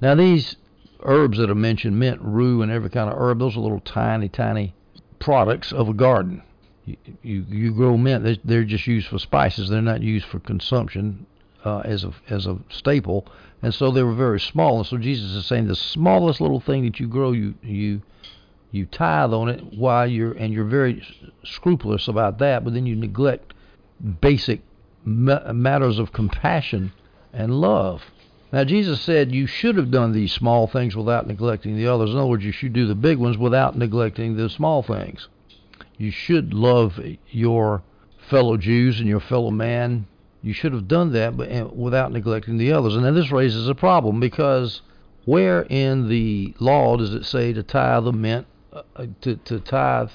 Now, 0.00 0.14
these 0.14 0.56
herbs 1.02 1.38
that 1.38 1.50
are 1.50 1.54
mentioned, 1.54 1.98
mint, 1.98 2.20
rue, 2.22 2.62
and 2.62 2.72
every 2.72 2.90
kind 2.90 3.10
of 3.10 3.18
herb, 3.18 3.38
those 3.38 3.56
are 3.56 3.60
little 3.60 3.80
tiny, 3.80 4.28
tiny 4.28 4.74
products 5.18 5.72
of 5.72 5.88
a 5.88 5.94
garden. 5.94 6.42
You, 6.84 6.96
you, 7.22 7.44
you 7.48 7.72
grow 7.72 7.96
mint, 7.96 8.40
they're 8.44 8.64
just 8.64 8.86
used 8.86 9.08
for 9.08 9.18
spices. 9.18 9.68
They're 9.68 9.82
not 9.82 10.02
used 10.02 10.26
for 10.26 10.40
consumption 10.40 11.26
uh, 11.64 11.80
as 11.80 12.04
a 12.04 12.12
as 12.28 12.46
a 12.46 12.58
staple, 12.68 13.26
and 13.62 13.72
so 13.72 13.90
they 13.90 14.02
were 14.02 14.14
very 14.14 14.40
small. 14.40 14.78
And 14.78 14.86
so 14.86 14.98
Jesus 14.98 15.32
is 15.32 15.46
saying 15.46 15.68
the 15.68 15.76
smallest 15.76 16.40
little 16.40 16.60
thing 16.60 16.84
that 16.84 17.00
you 17.00 17.08
grow, 17.08 17.32
you 17.32 17.54
you 17.62 18.02
you 18.70 18.86
tithe 18.86 19.32
on 19.32 19.48
it 19.48 19.72
while 19.74 20.06
you're 20.06 20.32
and 20.32 20.52
you're 20.52 20.64
very 20.64 21.02
scrupulous 21.44 22.08
about 22.08 22.38
that, 22.38 22.64
but 22.64 22.74
then 22.74 22.86
you 22.86 22.96
neglect 22.96 23.54
basic 24.20 24.60
matters 25.04 25.98
of 25.98 26.12
compassion 26.12 26.92
and 27.32 27.60
love. 27.60 28.02
Now, 28.52 28.64
Jesus 28.64 29.00
said 29.00 29.32
you 29.32 29.46
should 29.46 29.76
have 29.76 29.90
done 29.90 30.12
these 30.12 30.32
small 30.32 30.66
things 30.66 30.94
without 30.94 31.26
neglecting 31.26 31.76
the 31.76 31.86
others. 31.86 32.10
In 32.10 32.18
other 32.18 32.26
words, 32.26 32.44
you 32.44 32.52
should 32.52 32.74
do 32.74 32.86
the 32.86 32.94
big 32.94 33.16
ones 33.16 33.38
without 33.38 33.78
neglecting 33.78 34.36
the 34.36 34.50
small 34.50 34.82
things. 34.82 35.28
You 35.96 36.10
should 36.10 36.52
love 36.52 37.00
your 37.30 37.82
fellow 38.28 38.58
Jews 38.58 38.98
and 38.98 39.08
your 39.08 39.20
fellow 39.20 39.50
man. 39.50 40.06
You 40.42 40.52
should 40.52 40.72
have 40.72 40.88
done 40.88 41.12
that 41.12 41.36
but 41.36 41.48
eh, 41.48 41.62
without 41.62 42.12
neglecting 42.12 42.58
the 42.58 42.72
others. 42.72 42.96
And 42.96 43.04
then 43.04 43.14
this 43.14 43.30
raises 43.30 43.68
a 43.68 43.74
problem 43.74 44.18
because 44.18 44.82
where 45.24 45.62
in 45.62 46.08
the 46.08 46.54
law 46.58 46.96
does 46.96 47.14
it 47.14 47.24
say 47.24 47.52
to 47.52 47.62
tithe 47.62 48.04
the 48.04 48.12
mint, 48.12 48.46
uh, 48.72 48.82
uh 48.96 49.06
to, 49.20 49.36
to 49.36 49.60
tithe 49.60 50.10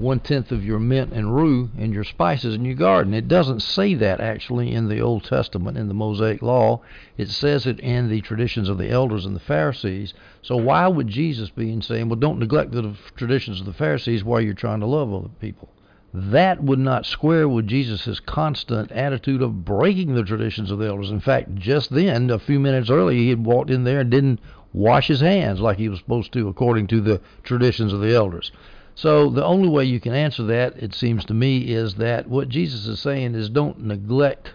one 0.00 0.18
tenth 0.18 0.50
of 0.50 0.64
your 0.64 0.78
mint 0.78 1.12
and 1.12 1.36
rue 1.36 1.68
and 1.76 1.92
your 1.92 2.04
spices 2.04 2.54
in 2.54 2.64
your 2.64 2.74
garden. 2.74 3.12
It 3.12 3.28
doesn't 3.28 3.60
say 3.60 3.92
that 3.96 4.18
actually 4.18 4.72
in 4.72 4.88
the 4.88 5.00
Old 5.00 5.24
Testament 5.24 5.76
in 5.76 5.88
the 5.88 5.94
Mosaic 5.94 6.40
Law. 6.40 6.80
It 7.18 7.28
says 7.28 7.66
it 7.66 7.78
in 7.80 8.08
the 8.08 8.22
traditions 8.22 8.70
of 8.70 8.78
the 8.78 8.88
elders 8.88 9.26
and 9.26 9.36
the 9.36 9.40
Pharisees. 9.40 10.14
So 10.40 10.56
why 10.56 10.88
would 10.88 11.08
Jesus 11.08 11.50
be 11.50 11.78
saying, 11.82 12.08
well, 12.08 12.16
don't 12.16 12.38
neglect 12.38 12.72
the 12.72 12.94
traditions 13.14 13.60
of 13.60 13.66
the 13.66 13.74
Pharisees 13.74 14.24
while 14.24 14.40
you're 14.40 14.54
trying 14.54 14.80
to 14.80 14.86
love 14.86 15.12
other 15.12 15.28
people? 15.38 15.68
That 16.12 16.62
would 16.62 16.80
not 16.80 17.06
square 17.06 17.48
with 17.48 17.68
Jesus' 17.68 18.18
constant 18.18 18.90
attitude 18.90 19.42
of 19.42 19.64
breaking 19.64 20.14
the 20.14 20.24
traditions 20.24 20.70
of 20.70 20.78
the 20.78 20.88
elders. 20.88 21.10
In 21.10 21.20
fact, 21.20 21.54
just 21.54 21.90
then, 21.90 22.30
a 22.30 22.38
few 22.38 22.58
minutes 22.58 22.90
earlier, 22.90 23.18
he 23.18 23.28
had 23.28 23.46
walked 23.46 23.70
in 23.70 23.84
there 23.84 24.00
and 24.00 24.10
didn't 24.10 24.40
wash 24.72 25.06
his 25.06 25.20
hands 25.20 25.60
like 25.60 25.78
he 25.78 25.88
was 25.88 26.00
supposed 26.00 26.32
to 26.32 26.48
according 26.48 26.88
to 26.88 27.00
the 27.00 27.20
traditions 27.44 27.92
of 27.92 28.00
the 28.00 28.14
elders. 28.14 28.50
So 28.96 29.30
the 29.30 29.44
only 29.44 29.68
way 29.68 29.84
you 29.84 30.00
can 30.00 30.12
answer 30.12 30.42
that, 30.44 30.76
it 30.76 30.94
seems 30.94 31.24
to 31.26 31.34
me, 31.34 31.58
is 31.72 31.94
that 31.94 32.28
what 32.28 32.48
Jesus 32.48 32.86
is 32.86 32.98
saying 32.98 33.34
is 33.36 33.48
don't 33.48 33.80
neglect 33.80 34.54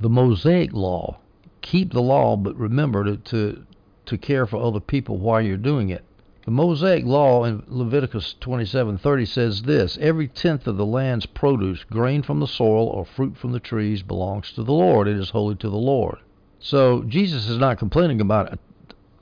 the 0.00 0.08
Mosaic 0.08 0.72
law. 0.72 1.18
Keep 1.62 1.92
the 1.92 2.00
law, 2.00 2.36
but 2.36 2.56
remember 2.56 3.04
to, 3.04 3.16
to, 3.16 3.66
to 4.06 4.18
care 4.18 4.46
for 4.46 4.62
other 4.62 4.80
people 4.80 5.18
while 5.18 5.42
you're 5.42 5.56
doing 5.56 5.90
it. 5.90 6.04
The 6.46 6.50
Mosaic 6.50 7.04
law 7.04 7.44
in 7.44 7.62
Leviticus 7.68 8.34
27:30 8.40 9.28
says 9.28 9.62
this: 9.64 9.98
Every 10.00 10.26
tenth 10.26 10.66
of 10.66 10.78
the 10.78 10.86
land's 10.86 11.26
produce, 11.26 11.84
grain 11.84 12.22
from 12.22 12.40
the 12.40 12.46
soil 12.46 12.86
or 12.86 13.04
fruit 13.04 13.36
from 13.36 13.52
the 13.52 13.60
trees, 13.60 14.02
belongs 14.02 14.50
to 14.52 14.62
the 14.62 14.72
Lord. 14.72 15.06
It 15.06 15.18
is 15.18 15.28
holy 15.28 15.54
to 15.56 15.68
the 15.68 15.76
Lord. 15.76 16.16
So 16.58 17.02
Jesus 17.02 17.46
is 17.46 17.58
not 17.58 17.78
complaining 17.78 18.22
about 18.22 18.58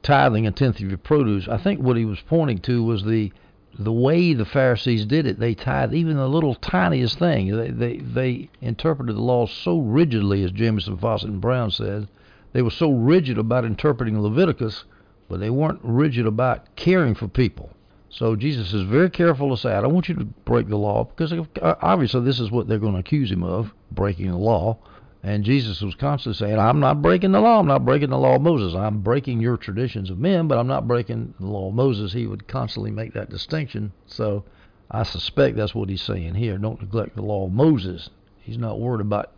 tithing 0.01 0.47
a 0.47 0.53
tenth 0.53 0.77
of 0.77 0.89
your 0.89 0.97
produce. 0.97 1.49
I 1.49 1.57
think 1.57 1.81
what 1.81 1.97
he 1.97 2.05
was 2.05 2.21
pointing 2.21 2.59
to 2.59 2.85
was 2.85 3.03
the 3.03 3.33
the 3.77 3.93
way 3.93 4.33
the 4.33 4.45
Pharisees 4.45 5.05
did 5.05 5.27
it, 5.27 5.41
they 5.41 5.55
tied 5.55 5.93
even 5.93 6.17
the 6.17 6.29
little 6.29 6.55
tiniest 6.55 7.19
thing. 7.19 7.57
They 7.57 7.71
they, 7.71 7.97
they 7.97 8.51
interpreted 8.61 9.17
the 9.17 9.23
law 9.23 9.47
so 9.47 9.81
rigidly, 9.81 10.45
as 10.45 10.53
Jamieson, 10.53 10.99
Fausset, 10.99 11.31
and 11.31 11.41
Brown 11.41 11.73
said. 11.73 12.07
They 12.53 12.63
were 12.63 12.71
so 12.71 12.93
rigid 12.93 13.39
about 13.39 13.65
interpreting 13.65 14.21
Leviticus, 14.21 14.85
but 15.29 15.41
they 15.41 15.51
weren't 15.51 15.81
rigid 15.83 16.27
about 16.27 16.75
caring 16.77 17.15
for 17.15 17.29
people. 17.29 17.71
So 18.11 18.35
Jesus 18.37 18.73
is 18.73 18.83
very 18.85 19.11
careful 19.11 19.51
to 19.51 19.57
say, 19.61 19.73
I 19.73 19.83
don't 19.83 19.93
want 19.93 20.09
you 20.09 20.15
to 20.17 20.25
break 20.25 20.69
the 20.69 20.77
law, 20.77 21.05
because 21.05 21.33
uh, 21.33 21.75
obviously 21.83 22.23
this 22.23 22.41
is 22.41 22.51
what 22.51 22.67
they're 22.67 22.79
going 22.79 22.95
to 22.95 23.01
accuse 23.01 23.31
him 23.31 23.43
of, 23.43 23.73
breaking 23.91 24.31
the 24.31 24.37
law. 24.37 24.79
And 25.23 25.45
Jesus 25.45 25.83
was 25.83 25.95
constantly 25.97 26.39
saying, 26.39 26.59
I'm 26.59 26.81
not 26.81 27.03
breaking 27.03 27.33
the 27.33 27.41
law. 27.41 27.59
I'm 27.59 27.67
not 27.67 27.85
breaking 27.85 28.11
the 28.11 28.19
law 28.19 28.37
of 28.37 28.43
Moses. 28.43 28.75
I'm 28.75 29.01
breaking 29.01 29.41
your 29.41 29.57
traditions 29.57 30.11
of 30.11 30.19
men, 30.19 30.49
but 30.49 30.59
I'm 30.59 30.69
not 30.69 30.87
breaking 30.87 31.35
the 31.39 31.47
law 31.47 31.69
of 31.69 31.75
Moses. 31.75 32.13
He 32.13 32.27
would 32.27 32.47
constantly 32.47 32.93
make 32.93 33.13
that 33.15 33.29
distinction. 33.29 33.93
So 34.07 34.45
I 34.91 35.03
suspect 35.03 35.57
that's 35.57 35.75
what 35.75 35.91
he's 35.91 36.03
saying 36.03 36.37
here. 36.37 36.57
Don't 36.57 36.81
neglect 36.81 37.17
the 37.17 37.23
law 37.23 37.47
of 37.47 37.53
Moses. 37.53 38.09
He's 38.41 38.59
not 38.59 38.81
worried 38.81 39.03
about, 39.03 39.33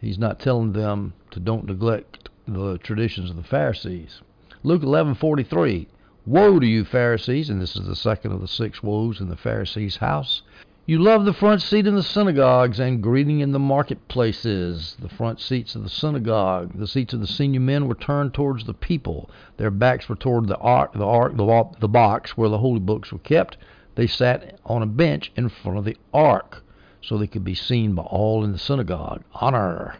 he's 0.00 0.18
not 0.18 0.40
telling 0.40 0.72
them 0.72 1.12
to 1.30 1.40
don't 1.40 1.66
neglect 1.66 2.30
the 2.48 2.78
traditions 2.78 3.30
of 3.30 3.36
the 3.36 3.44
Pharisees. 3.44 4.22
Luke 4.62 4.82
11:43 4.82 5.86
Woe 6.24 6.58
to 6.58 6.66
you 6.66 6.84
Pharisees 6.84 7.50
and 7.50 7.60
this 7.60 7.76
is 7.76 7.86
the 7.86 7.96
second 7.96 8.32
of 8.32 8.40
the 8.40 8.48
six 8.48 8.82
woes 8.82 9.20
in 9.20 9.28
the 9.28 9.36
Pharisees' 9.36 9.96
house 9.96 10.42
you 10.88 11.00
love 11.00 11.24
the 11.24 11.32
front 11.32 11.62
seat 11.62 11.88
in 11.88 11.96
the 11.96 12.02
synagogues 12.04 12.78
and 12.78 13.02
greeting 13.02 13.40
in 13.40 13.50
the 13.50 13.58
marketplaces. 13.58 14.96
The 15.00 15.08
front 15.08 15.40
seats 15.40 15.74
of 15.74 15.82
the 15.82 15.88
synagogue, 15.88 16.78
the 16.78 16.86
seats 16.86 17.12
of 17.12 17.18
the 17.18 17.26
senior 17.26 17.58
men 17.58 17.88
were 17.88 17.96
turned 17.96 18.34
towards 18.34 18.66
the 18.66 18.72
people. 18.72 19.28
Their 19.56 19.72
backs 19.72 20.08
were 20.08 20.14
toward 20.14 20.46
the 20.46 20.56
ark, 20.58 20.92
the 20.92 21.04
ark, 21.04 21.36
the, 21.36 21.70
the 21.80 21.88
box 21.88 22.36
where 22.36 22.48
the 22.48 22.58
holy 22.58 22.78
books 22.78 23.10
were 23.10 23.18
kept. 23.18 23.56
They 23.96 24.06
sat 24.06 24.60
on 24.64 24.80
a 24.80 24.86
bench 24.86 25.32
in 25.34 25.48
front 25.48 25.76
of 25.76 25.84
the 25.84 25.96
ark, 26.14 26.62
so 27.00 27.18
they 27.18 27.26
could 27.26 27.42
be 27.42 27.56
seen 27.56 27.96
by 27.96 28.04
all 28.04 28.44
in 28.44 28.52
the 28.52 28.58
synagogue. 28.58 29.24
Honor. 29.34 29.96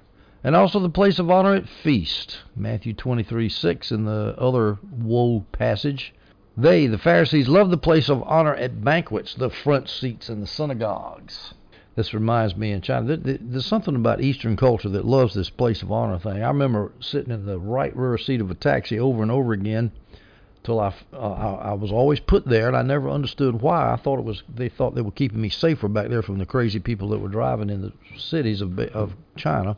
And 0.47 0.55
also 0.55 0.79
the 0.79 0.89
place 0.89 1.19
of 1.19 1.29
honor 1.29 1.57
at 1.57 1.69
feast. 1.69 2.39
Matthew 2.55 2.95
23 2.95 3.49
6 3.49 3.91
in 3.91 4.05
the 4.05 4.33
other 4.39 4.79
woe 4.93 5.45
passage. 5.51 6.15
They, 6.57 6.87
the 6.87 6.99
Pharisees, 6.99 7.49
loved 7.49 7.73
the 7.73 7.77
place 7.77 8.09
of 8.09 8.23
honor 8.23 8.55
at 8.55 8.85
banquets, 8.85 9.35
the 9.35 9.51
front 9.51 9.89
seats 9.89 10.31
in 10.31 10.41
the 10.41 10.47
synagogues. 10.47 11.55
This 11.97 12.15
reminds 12.15 12.57
me 12.57 12.71
in 12.71 12.81
China, 12.81 13.17
there's 13.17 13.67
something 13.67 13.97
about 13.97 14.21
Eastern 14.21 14.57
culture 14.57 14.89
that 14.91 15.05
loves 15.05 15.35
this 15.35 15.51
place 15.51 15.83
of 15.83 15.91
honor 15.91 16.17
thing. 16.17 16.45
I 16.45 16.47
remember 16.47 16.93
sitting 17.01 17.33
in 17.33 17.45
the 17.45 17.59
right 17.59 17.95
rear 17.97 18.17
seat 18.17 18.41
of 18.41 18.49
a 18.49 18.55
taxi 18.55 19.01
over 19.01 19.25
and 19.25 19.33
over 19.33 19.53
again 19.53 19.91
till 20.63 20.79
I, 20.79 20.95
uh, 21.13 21.17
I 21.17 21.73
was 21.73 21.91
always 21.91 22.21
put 22.21 22.47
there, 22.47 22.69
and 22.69 22.77
I 22.77 22.83
never 22.83 23.11
understood 23.11 23.63
why. 23.63 23.93
I 23.93 23.97
thought 23.97 24.21
it 24.21 24.25
was 24.25 24.45
they 24.49 24.69
thought 24.69 24.95
they 24.95 25.03
were 25.03 25.11
keeping 25.11 25.41
me 25.41 25.49
safer 25.49 25.89
back 25.89 26.09
there 26.09 26.23
from 26.23 26.39
the 26.39 26.47
crazy 26.47 26.79
people 26.79 27.09
that 27.09 27.19
were 27.19 27.29
driving 27.29 27.69
in 27.69 27.83
the 27.83 27.93
cities 28.17 28.61
of 28.61 28.79
of 28.79 29.17
China. 29.35 29.77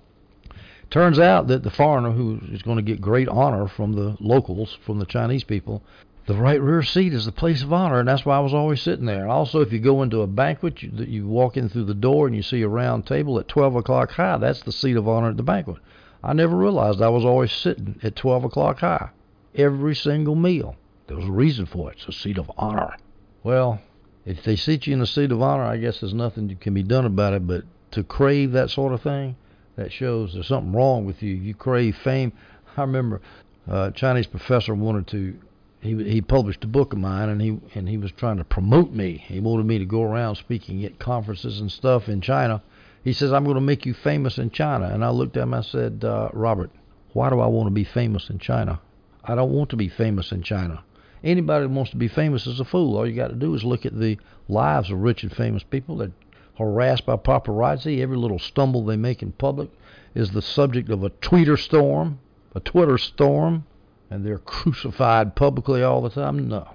Turns 0.90 1.18
out 1.18 1.48
that 1.48 1.62
the 1.62 1.70
foreigner 1.70 2.12
who 2.12 2.40
is 2.50 2.62
going 2.62 2.76
to 2.76 2.82
get 2.82 3.00
great 3.00 3.28
honor 3.28 3.68
from 3.68 3.92
the 3.92 4.16
locals, 4.20 4.78
from 4.84 4.98
the 4.98 5.06
Chinese 5.06 5.44
people, 5.44 5.82
the 6.26 6.34
right 6.34 6.60
rear 6.60 6.82
seat 6.82 7.14
is 7.14 7.24
the 7.24 7.32
place 7.32 7.62
of 7.62 7.72
honor, 7.72 8.00
and 8.00 8.08
that's 8.08 8.24
why 8.24 8.36
I 8.36 8.40
was 8.40 8.54
always 8.54 8.82
sitting 8.82 9.06
there. 9.06 9.28
Also, 9.28 9.60
if 9.60 9.72
you 9.72 9.78
go 9.78 10.02
into 10.02 10.20
a 10.20 10.26
banquet, 10.26 10.82
you, 10.82 10.90
you 11.04 11.26
walk 11.26 11.56
in 11.56 11.68
through 11.68 11.84
the 11.84 11.94
door 11.94 12.26
and 12.26 12.36
you 12.36 12.42
see 12.42 12.62
a 12.62 12.68
round 12.68 13.06
table 13.06 13.38
at 13.38 13.48
12 13.48 13.76
o'clock 13.76 14.12
high. 14.12 14.36
That's 14.38 14.62
the 14.62 14.72
seat 14.72 14.96
of 14.96 15.08
honor 15.08 15.30
at 15.30 15.36
the 15.36 15.42
banquet. 15.42 15.78
I 16.22 16.32
never 16.32 16.56
realized 16.56 17.00
I 17.00 17.08
was 17.08 17.24
always 17.24 17.52
sitting 17.52 17.98
at 18.02 18.16
12 18.16 18.44
o'clock 18.44 18.80
high 18.80 19.10
every 19.54 19.94
single 19.94 20.34
meal. 20.34 20.76
There 21.06 21.16
was 21.16 21.26
a 21.26 21.32
reason 21.32 21.66
for 21.66 21.90
it. 21.90 21.98
It's 21.98 22.08
a 22.08 22.12
seat 22.12 22.38
of 22.38 22.50
honor. 22.56 22.96
Well, 23.42 23.80
if 24.24 24.42
they 24.44 24.56
seat 24.56 24.86
you 24.86 24.94
in 24.94 25.00
a 25.00 25.06
seat 25.06 25.32
of 25.32 25.42
honor, 25.42 25.64
I 25.64 25.78
guess 25.78 26.00
there's 26.00 26.14
nothing 26.14 26.48
that 26.48 26.60
can 26.60 26.74
be 26.74 26.82
done 26.82 27.06
about 27.06 27.32
it. 27.32 27.46
But 27.46 27.64
to 27.92 28.04
crave 28.04 28.52
that 28.52 28.70
sort 28.70 28.92
of 28.92 29.02
thing, 29.02 29.36
that 29.78 29.92
shows 29.92 30.34
there's 30.34 30.48
something 30.48 30.72
wrong 30.72 31.06
with 31.06 31.22
you. 31.22 31.32
You 31.32 31.54
crave 31.54 31.96
fame. 31.96 32.32
I 32.76 32.82
remember 32.82 33.20
a 33.66 33.92
Chinese 33.92 34.26
professor 34.26 34.74
wanted 34.74 35.06
to 35.08 35.38
he 35.80 35.94
he 36.10 36.20
published 36.20 36.64
a 36.64 36.66
book 36.66 36.92
of 36.92 36.98
mine 36.98 37.28
and 37.28 37.40
he 37.40 37.58
and 37.74 37.88
he 37.88 37.96
was 37.96 38.10
trying 38.12 38.38
to 38.38 38.44
promote 38.44 38.92
me. 38.92 39.24
He 39.26 39.38
wanted 39.38 39.66
me 39.66 39.78
to 39.78 39.84
go 39.84 40.02
around 40.02 40.34
speaking 40.34 40.84
at 40.84 40.98
conferences 40.98 41.60
and 41.60 41.70
stuff 41.70 42.08
in 42.08 42.20
China. 42.20 42.60
He 43.04 43.12
says 43.12 43.32
I'm 43.32 43.44
going 43.44 43.54
to 43.54 43.60
make 43.60 43.86
you 43.86 43.94
famous 43.94 44.36
in 44.36 44.50
China, 44.50 44.86
and 44.86 45.04
I 45.04 45.10
looked 45.10 45.36
at 45.36 45.44
him. 45.44 45.54
I 45.54 45.62
said, 45.62 46.04
uh, 46.04 46.28
Robert, 46.32 46.70
why 47.12 47.30
do 47.30 47.38
I 47.38 47.46
want 47.46 47.68
to 47.68 47.74
be 47.74 47.84
famous 47.84 48.28
in 48.28 48.40
China? 48.40 48.80
I 49.24 49.36
don't 49.36 49.52
want 49.52 49.70
to 49.70 49.76
be 49.76 49.88
famous 49.88 50.32
in 50.32 50.42
China. 50.42 50.82
Anybody 51.22 51.66
that 51.66 51.72
wants 51.72 51.92
to 51.92 51.96
be 51.96 52.08
famous 52.08 52.46
is 52.46 52.58
a 52.58 52.64
fool. 52.64 52.96
All 52.96 53.08
you 53.08 53.14
got 53.14 53.28
to 53.28 53.34
do 53.34 53.54
is 53.54 53.62
look 53.62 53.86
at 53.86 53.98
the 53.98 54.18
lives 54.48 54.90
of 54.90 54.98
rich 54.98 55.22
and 55.22 55.32
famous 55.32 55.62
people. 55.62 55.96
They're 55.96 56.12
harassed 56.58 57.06
by 57.06 57.16
paparazzi. 57.16 58.00
Every 58.00 58.16
little 58.16 58.38
stumble 58.38 58.84
they 58.84 58.96
make 58.96 59.22
in 59.22 59.32
public 59.32 59.70
is 60.14 60.30
the 60.30 60.42
subject 60.42 60.90
of 60.90 61.02
a 61.04 61.10
tweeter 61.10 61.58
storm, 61.58 62.18
a 62.54 62.60
Twitter 62.60 62.98
storm 62.98 63.64
and 64.10 64.24
they're 64.24 64.38
crucified 64.44 65.34
publicly 65.34 65.82
all 65.82 66.02
the 66.02 66.10
time? 66.10 66.48
No. 66.48 66.68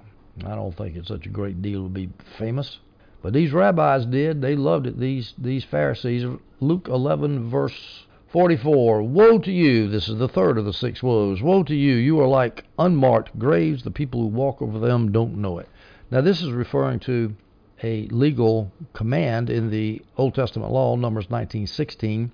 I 0.44 0.54
don't 0.54 0.76
think 0.76 0.96
it's 0.96 1.08
such 1.08 1.26
a 1.26 1.30
great 1.30 1.62
deal 1.62 1.84
to 1.84 1.88
be 1.88 2.10
famous. 2.38 2.78
But 3.22 3.32
these 3.32 3.52
rabbis 3.52 4.04
did. 4.06 4.42
They 4.42 4.56
loved 4.56 4.86
it, 4.86 4.98
these, 4.98 5.32
these 5.38 5.64
Pharisees. 5.64 6.26
Luke 6.60 6.88
11, 6.88 7.48
verse 7.48 8.06
44 8.28 9.02
Woe 9.02 9.38
to 9.38 9.52
you! 9.52 9.88
This 9.88 10.08
is 10.08 10.18
the 10.18 10.28
third 10.28 10.58
of 10.58 10.64
the 10.64 10.72
six 10.72 11.02
woes. 11.02 11.40
Woe 11.40 11.62
to 11.62 11.74
you! 11.74 11.94
You 11.94 12.20
are 12.20 12.26
like 12.26 12.64
unmarked 12.78 13.38
graves. 13.38 13.82
The 13.82 13.90
people 13.90 14.20
who 14.20 14.26
walk 14.26 14.60
over 14.60 14.78
them 14.78 15.12
don't 15.12 15.36
know 15.36 15.58
it. 15.58 15.68
Now, 16.10 16.20
this 16.20 16.42
is 16.42 16.50
referring 16.50 17.00
to 17.00 17.34
a 17.84 18.06
legal 18.06 18.72
command 18.94 19.50
in 19.50 19.68
the 19.68 20.00
Old 20.16 20.34
Testament 20.34 20.72
law, 20.72 20.96
Numbers 20.96 21.26
19:16, 21.26 22.30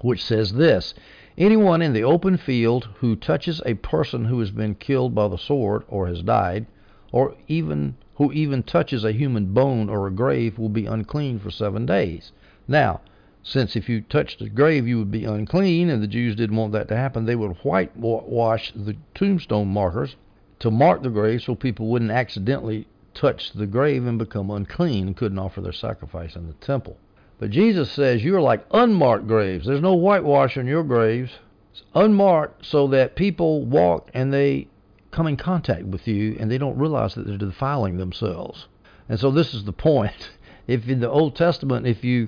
which 0.00 0.24
says 0.24 0.54
this 0.54 0.94
Anyone 1.36 1.82
in 1.82 1.92
the 1.92 2.02
open 2.02 2.38
field 2.38 2.88
who 3.00 3.14
touches 3.14 3.60
a 3.66 3.74
person 3.74 4.24
who 4.24 4.40
has 4.40 4.50
been 4.50 4.74
killed 4.74 5.14
by 5.14 5.28
the 5.28 5.36
sword 5.36 5.82
or 5.88 6.06
has 6.06 6.22
died, 6.22 6.64
or 7.12 7.34
even 7.46 7.96
who 8.14 8.32
even 8.32 8.62
touches 8.62 9.04
a 9.04 9.12
human 9.12 9.52
bone 9.52 9.90
or 9.90 10.06
a 10.06 10.10
grave 10.10 10.58
will 10.58 10.70
be 10.70 10.86
unclean 10.86 11.38
for 11.38 11.50
seven 11.50 11.84
days. 11.84 12.32
Now, 12.66 13.02
since 13.42 13.76
if 13.76 13.90
you 13.90 14.00
touched 14.00 14.40
a 14.40 14.48
grave 14.48 14.88
you 14.88 14.96
would 14.96 15.10
be 15.10 15.26
unclean, 15.26 15.90
and 15.90 16.02
the 16.02 16.06
Jews 16.06 16.34
didn't 16.36 16.56
want 16.56 16.72
that 16.72 16.88
to 16.88 16.96
happen, 16.96 17.26
they 17.26 17.36
would 17.36 17.58
whitewash 17.58 18.72
the 18.74 18.96
tombstone 19.14 19.68
markers 19.68 20.16
to 20.60 20.70
mark 20.70 21.02
the 21.02 21.10
grave 21.10 21.42
so 21.42 21.54
people 21.54 21.86
wouldn't 21.86 22.10
accidentally 22.10 22.86
touch 23.16 23.52
the 23.52 23.66
grave 23.66 24.06
and 24.06 24.18
become 24.18 24.50
unclean 24.50 25.08
and 25.08 25.16
couldn't 25.16 25.38
offer 25.38 25.60
their 25.60 25.72
sacrifice 25.72 26.36
in 26.36 26.46
the 26.46 26.52
temple. 26.54 26.98
But 27.38 27.50
Jesus 27.50 27.90
says 27.90 28.22
you're 28.22 28.40
like 28.40 28.64
unmarked 28.70 29.26
graves. 29.26 29.66
There's 29.66 29.82
no 29.82 29.94
whitewash 29.94 30.56
on 30.56 30.66
your 30.66 30.84
graves. 30.84 31.32
It's 31.72 31.82
unmarked 31.94 32.64
so 32.64 32.86
that 32.88 33.16
people 33.16 33.64
walk 33.64 34.10
and 34.14 34.32
they 34.32 34.68
come 35.10 35.26
in 35.26 35.36
contact 35.36 35.84
with 35.84 36.06
you 36.06 36.36
and 36.38 36.50
they 36.50 36.58
don't 36.58 36.78
realize 36.78 37.14
that 37.14 37.26
they're 37.26 37.36
defiling 37.36 37.96
themselves. 37.96 38.68
And 39.08 39.18
so 39.18 39.30
this 39.30 39.54
is 39.54 39.64
the 39.64 39.72
point. 39.72 40.30
If 40.68 40.88
in 40.88 40.98
the 40.98 41.08
Old 41.08 41.36
Testament, 41.36 41.86
if 41.86 42.02
you 42.02 42.26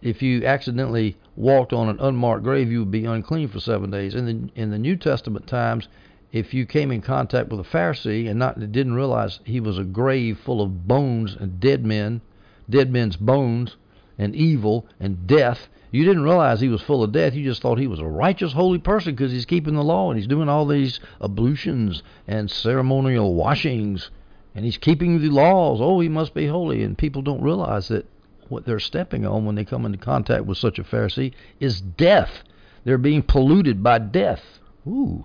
if 0.00 0.20
you 0.20 0.44
accidentally 0.44 1.16
walked 1.36 1.72
on 1.72 1.88
an 1.88 2.00
unmarked 2.00 2.42
grave, 2.42 2.72
you 2.72 2.80
would 2.80 2.90
be 2.90 3.04
unclean 3.04 3.46
for 3.50 3.60
seven 3.60 3.88
days. 3.88 4.16
In 4.16 4.26
the 4.26 4.60
in 4.60 4.72
the 4.72 4.80
New 4.80 4.96
Testament 4.96 5.46
times, 5.46 5.86
if 6.32 6.54
you 6.54 6.64
came 6.64 6.90
in 6.90 7.02
contact 7.02 7.50
with 7.50 7.60
a 7.60 7.62
Pharisee 7.62 8.28
and 8.28 8.38
not 8.38 8.58
didn't 8.72 8.94
realize 8.94 9.40
he 9.44 9.60
was 9.60 9.78
a 9.78 9.84
grave 9.84 10.38
full 10.38 10.62
of 10.62 10.88
bones 10.88 11.36
and 11.38 11.60
dead 11.60 11.84
men, 11.84 12.22
dead 12.68 12.90
men's 12.90 13.16
bones 13.16 13.76
and 14.18 14.34
evil 14.34 14.86
and 14.98 15.26
death, 15.26 15.68
you 15.90 16.06
didn't 16.06 16.22
realize 16.22 16.60
he 16.60 16.68
was 16.68 16.80
full 16.80 17.02
of 17.02 17.12
death. 17.12 17.34
You 17.34 17.44
just 17.44 17.60
thought 17.60 17.78
he 17.78 17.86
was 17.86 18.00
a 18.00 18.06
righteous, 18.06 18.54
holy 18.54 18.78
person 18.78 19.14
because 19.14 19.30
he's 19.30 19.44
keeping 19.44 19.74
the 19.74 19.84
law 19.84 20.10
and 20.10 20.18
he's 20.18 20.26
doing 20.26 20.48
all 20.48 20.66
these 20.66 21.00
ablutions 21.20 22.02
and 22.26 22.50
ceremonial 22.50 23.34
washings 23.34 24.10
and 24.54 24.64
he's 24.64 24.78
keeping 24.78 25.20
the 25.20 25.28
laws. 25.28 25.80
Oh, 25.80 26.00
he 26.00 26.08
must 26.08 26.32
be 26.34 26.46
holy. 26.46 26.82
And 26.82 26.96
people 26.96 27.22
don't 27.22 27.42
realize 27.42 27.88
that 27.88 28.06
what 28.48 28.64
they're 28.66 28.80
stepping 28.80 29.26
on 29.26 29.44
when 29.44 29.54
they 29.54 29.64
come 29.64 29.84
into 29.84 29.98
contact 29.98 30.44
with 30.44 30.58
such 30.58 30.78
a 30.78 30.84
Pharisee 30.84 31.32
is 31.60 31.80
death. 31.80 32.42
They're 32.84 32.98
being 32.98 33.22
polluted 33.22 33.82
by 33.82 33.98
death. 33.98 34.60
Ooh, 34.86 35.24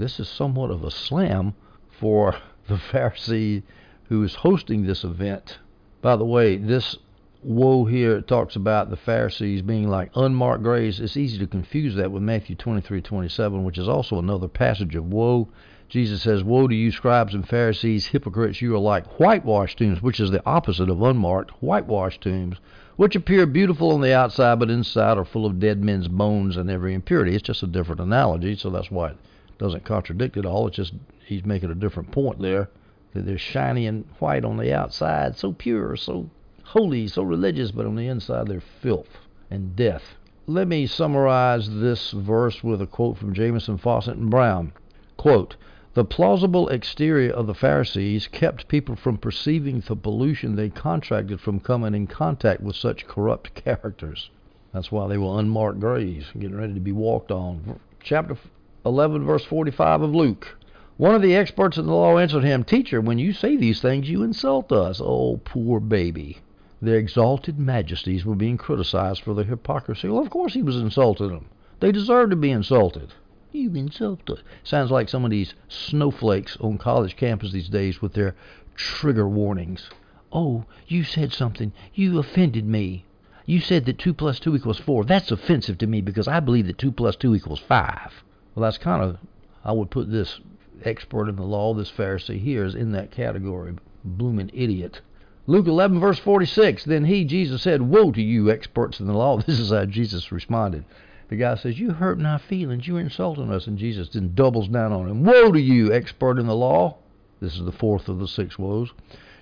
this 0.00 0.18
is 0.18 0.28
somewhat 0.30 0.70
of 0.70 0.82
a 0.82 0.90
slam 0.90 1.52
for 1.90 2.34
the 2.68 2.74
Pharisee 2.90 3.62
who 4.08 4.22
is 4.22 4.36
hosting 4.36 4.82
this 4.82 5.04
event. 5.04 5.58
By 6.00 6.16
the 6.16 6.24
way, 6.24 6.56
this 6.56 6.96
woe 7.42 7.84
here 7.84 8.22
talks 8.22 8.56
about 8.56 8.88
the 8.88 8.96
Pharisees 8.96 9.60
being 9.60 9.90
like 9.90 10.10
unmarked 10.14 10.62
graves. 10.62 11.00
It's 11.00 11.18
easy 11.18 11.38
to 11.38 11.46
confuse 11.46 11.96
that 11.96 12.10
with 12.10 12.22
Matthew 12.22 12.56
23:27, 12.56 13.62
which 13.62 13.76
is 13.76 13.88
also 13.88 14.18
another 14.18 14.48
passage 14.48 14.96
of 14.96 15.12
woe. 15.12 15.48
Jesus 15.90 16.22
says, 16.22 16.42
Woe 16.42 16.66
to 16.66 16.74
you, 16.74 16.90
scribes 16.90 17.34
and 17.34 17.46
Pharisees, 17.46 18.06
hypocrites, 18.06 18.62
you 18.62 18.74
are 18.74 18.78
like 18.78 19.18
whitewashed 19.18 19.78
tombs, 19.78 20.00
which 20.00 20.18
is 20.18 20.30
the 20.30 20.42
opposite 20.46 20.88
of 20.88 21.02
unmarked, 21.02 21.50
whitewashed 21.60 22.22
tombs, 22.22 22.56
which 22.96 23.16
appear 23.16 23.44
beautiful 23.44 23.90
on 23.90 24.00
the 24.00 24.14
outside, 24.14 24.60
but 24.60 24.70
inside 24.70 25.18
are 25.18 25.26
full 25.26 25.44
of 25.44 25.60
dead 25.60 25.84
men's 25.84 26.08
bones 26.08 26.56
and 26.56 26.70
every 26.70 26.94
impurity. 26.94 27.34
It's 27.34 27.42
just 27.42 27.62
a 27.62 27.66
different 27.66 28.00
analogy, 28.00 28.56
so 28.56 28.70
that's 28.70 28.90
why 28.90 29.12
doesn't 29.60 29.84
contradict 29.84 30.38
it 30.38 30.46
all. 30.46 30.66
It's 30.66 30.76
just 30.76 30.94
he's 31.26 31.44
making 31.44 31.70
a 31.70 31.74
different 31.74 32.10
point 32.10 32.40
there. 32.40 32.70
That 33.12 33.26
they're 33.26 33.38
shiny 33.38 33.86
and 33.86 34.06
white 34.18 34.44
on 34.44 34.56
the 34.56 34.72
outside, 34.72 35.36
so 35.36 35.52
pure, 35.52 35.96
so 35.96 36.30
holy, 36.64 37.06
so 37.06 37.22
religious, 37.22 37.70
but 37.70 37.84
on 37.84 37.94
the 37.94 38.08
inside 38.08 38.48
they're 38.48 38.60
filth 38.60 39.18
and 39.50 39.76
death. 39.76 40.14
Let 40.46 40.66
me 40.66 40.86
summarize 40.86 41.68
this 41.68 42.12
verse 42.12 42.64
with 42.64 42.80
a 42.80 42.86
quote 42.86 43.18
from 43.18 43.34
Jamieson 43.34 43.78
Fausset 43.78 44.14
and 44.14 44.30
Brown. 44.30 44.72
Quote, 45.16 45.56
the 45.92 46.04
plausible 46.04 46.68
exterior 46.68 47.32
of 47.32 47.46
the 47.46 47.54
Pharisees 47.54 48.28
kept 48.28 48.68
people 48.68 48.94
from 48.96 49.18
perceiving 49.18 49.80
the 49.80 49.96
pollution 49.96 50.54
they 50.54 50.70
contracted 50.70 51.40
from 51.40 51.60
coming 51.60 51.94
in 51.94 52.06
contact 52.06 52.62
with 52.62 52.76
such 52.76 53.06
corrupt 53.08 53.54
characters. 53.54 54.30
That's 54.72 54.92
why 54.92 55.08
they 55.08 55.18
were 55.18 55.38
unmarked 55.38 55.80
graves, 55.80 56.30
getting 56.32 56.56
ready 56.56 56.74
to 56.74 56.80
be 56.80 56.92
walked 56.92 57.32
on. 57.32 57.80
Chapter 58.02 58.36
11, 58.84 59.24
verse 59.24 59.44
45 59.44 60.02
of 60.02 60.14
Luke. 60.14 60.56
One 60.96 61.14
of 61.14 61.22
the 61.22 61.34
experts 61.34 61.78
in 61.78 61.86
the 61.86 61.92
law 61.92 62.18
answered 62.18 62.44
him, 62.44 62.64
Teacher, 62.64 63.00
when 63.00 63.18
you 63.18 63.32
say 63.32 63.56
these 63.56 63.80
things, 63.80 64.10
you 64.10 64.22
insult 64.22 64.70
us. 64.72 65.00
Oh, 65.02 65.40
poor 65.44 65.80
baby. 65.80 66.38
Their 66.82 66.98
exalted 66.98 67.58
majesties 67.58 68.24
were 68.24 68.34
being 68.34 68.56
criticized 68.56 69.22
for 69.22 69.34
their 69.34 69.44
hypocrisy. 69.44 70.08
Well, 70.08 70.22
of 70.22 70.30
course 70.30 70.54
he 70.54 70.62
was 70.62 70.76
insulting 70.76 71.28
them. 71.28 71.46
They 71.80 71.92
deserved 71.92 72.30
to 72.30 72.36
be 72.36 72.50
insulted. 72.50 73.12
You 73.52 73.74
insulted. 73.74 74.42
Sounds 74.62 74.90
like 74.90 75.08
some 75.08 75.24
of 75.24 75.30
these 75.30 75.54
snowflakes 75.68 76.56
on 76.60 76.78
college 76.78 77.16
campus 77.16 77.52
these 77.52 77.68
days 77.68 78.00
with 78.00 78.14
their 78.14 78.34
trigger 78.74 79.28
warnings. 79.28 79.90
Oh, 80.32 80.64
you 80.86 81.04
said 81.04 81.32
something. 81.32 81.72
You 81.92 82.18
offended 82.18 82.64
me. 82.64 83.04
You 83.44 83.60
said 83.60 83.84
that 83.86 83.98
2 83.98 84.14
plus 84.14 84.38
2 84.38 84.54
equals 84.54 84.78
4. 84.78 85.04
That's 85.04 85.30
offensive 85.30 85.78
to 85.78 85.86
me 85.86 86.00
because 86.00 86.28
I 86.28 86.40
believe 86.40 86.66
that 86.66 86.78
2 86.78 86.92
plus 86.92 87.16
2 87.16 87.34
equals 87.34 87.60
5. 87.60 88.24
Well, 88.54 88.64
that's 88.64 88.78
kind 88.78 89.02
of, 89.02 89.18
I 89.64 89.72
would 89.72 89.90
put 89.90 90.10
this 90.10 90.40
expert 90.84 91.28
in 91.28 91.36
the 91.36 91.42
law, 91.42 91.74
this 91.74 91.90
Pharisee 91.90 92.40
here, 92.40 92.64
is 92.64 92.74
in 92.74 92.92
that 92.92 93.10
category. 93.10 93.74
Blooming 94.04 94.50
idiot. 94.52 95.00
Luke 95.46 95.66
11, 95.66 96.00
verse 96.00 96.18
46. 96.18 96.84
Then 96.84 97.04
he, 97.04 97.24
Jesus, 97.24 97.62
said, 97.62 97.82
Woe 97.82 98.12
to 98.12 98.22
you, 98.22 98.50
experts 98.50 99.00
in 99.00 99.06
the 99.06 99.14
law. 99.14 99.38
This 99.46 99.58
is 99.58 99.70
how 99.70 99.84
Jesus 99.84 100.32
responded. 100.32 100.84
The 101.28 101.36
guy 101.36 101.54
says, 101.54 101.78
You 101.78 101.92
hurt 101.92 102.18
my 102.18 102.38
feelings. 102.38 102.86
You're 102.86 103.00
insulting 103.00 103.50
us. 103.50 103.66
And 103.66 103.78
Jesus 103.78 104.08
then 104.08 104.34
doubles 104.34 104.68
down 104.68 104.92
on 104.92 105.08
him. 105.08 105.24
Woe 105.24 105.52
to 105.52 105.60
you, 105.60 105.92
expert 105.92 106.38
in 106.38 106.46
the 106.46 106.56
law. 106.56 106.96
This 107.40 107.56
is 107.56 107.64
the 107.64 107.72
fourth 107.72 108.08
of 108.08 108.18
the 108.18 108.28
six 108.28 108.58
woes. 108.58 108.90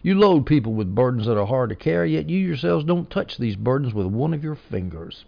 You 0.03 0.15
load 0.15 0.47
people 0.47 0.75
with 0.75 0.95
burdens 0.95 1.27
that 1.27 1.39
are 1.39 1.47
hard 1.47 1.71
to 1.71 1.77
carry, 1.77 2.13
yet 2.13 2.31
you 2.31 2.39
yourselves 2.39 2.85
don't 2.85 3.11
touch 3.11 3.37
these 3.37 3.57
burdens 3.57 3.93
with 3.93 4.07
one 4.07 4.33
of 4.33 4.45
your 4.45 4.55
fingers. 4.55 5.25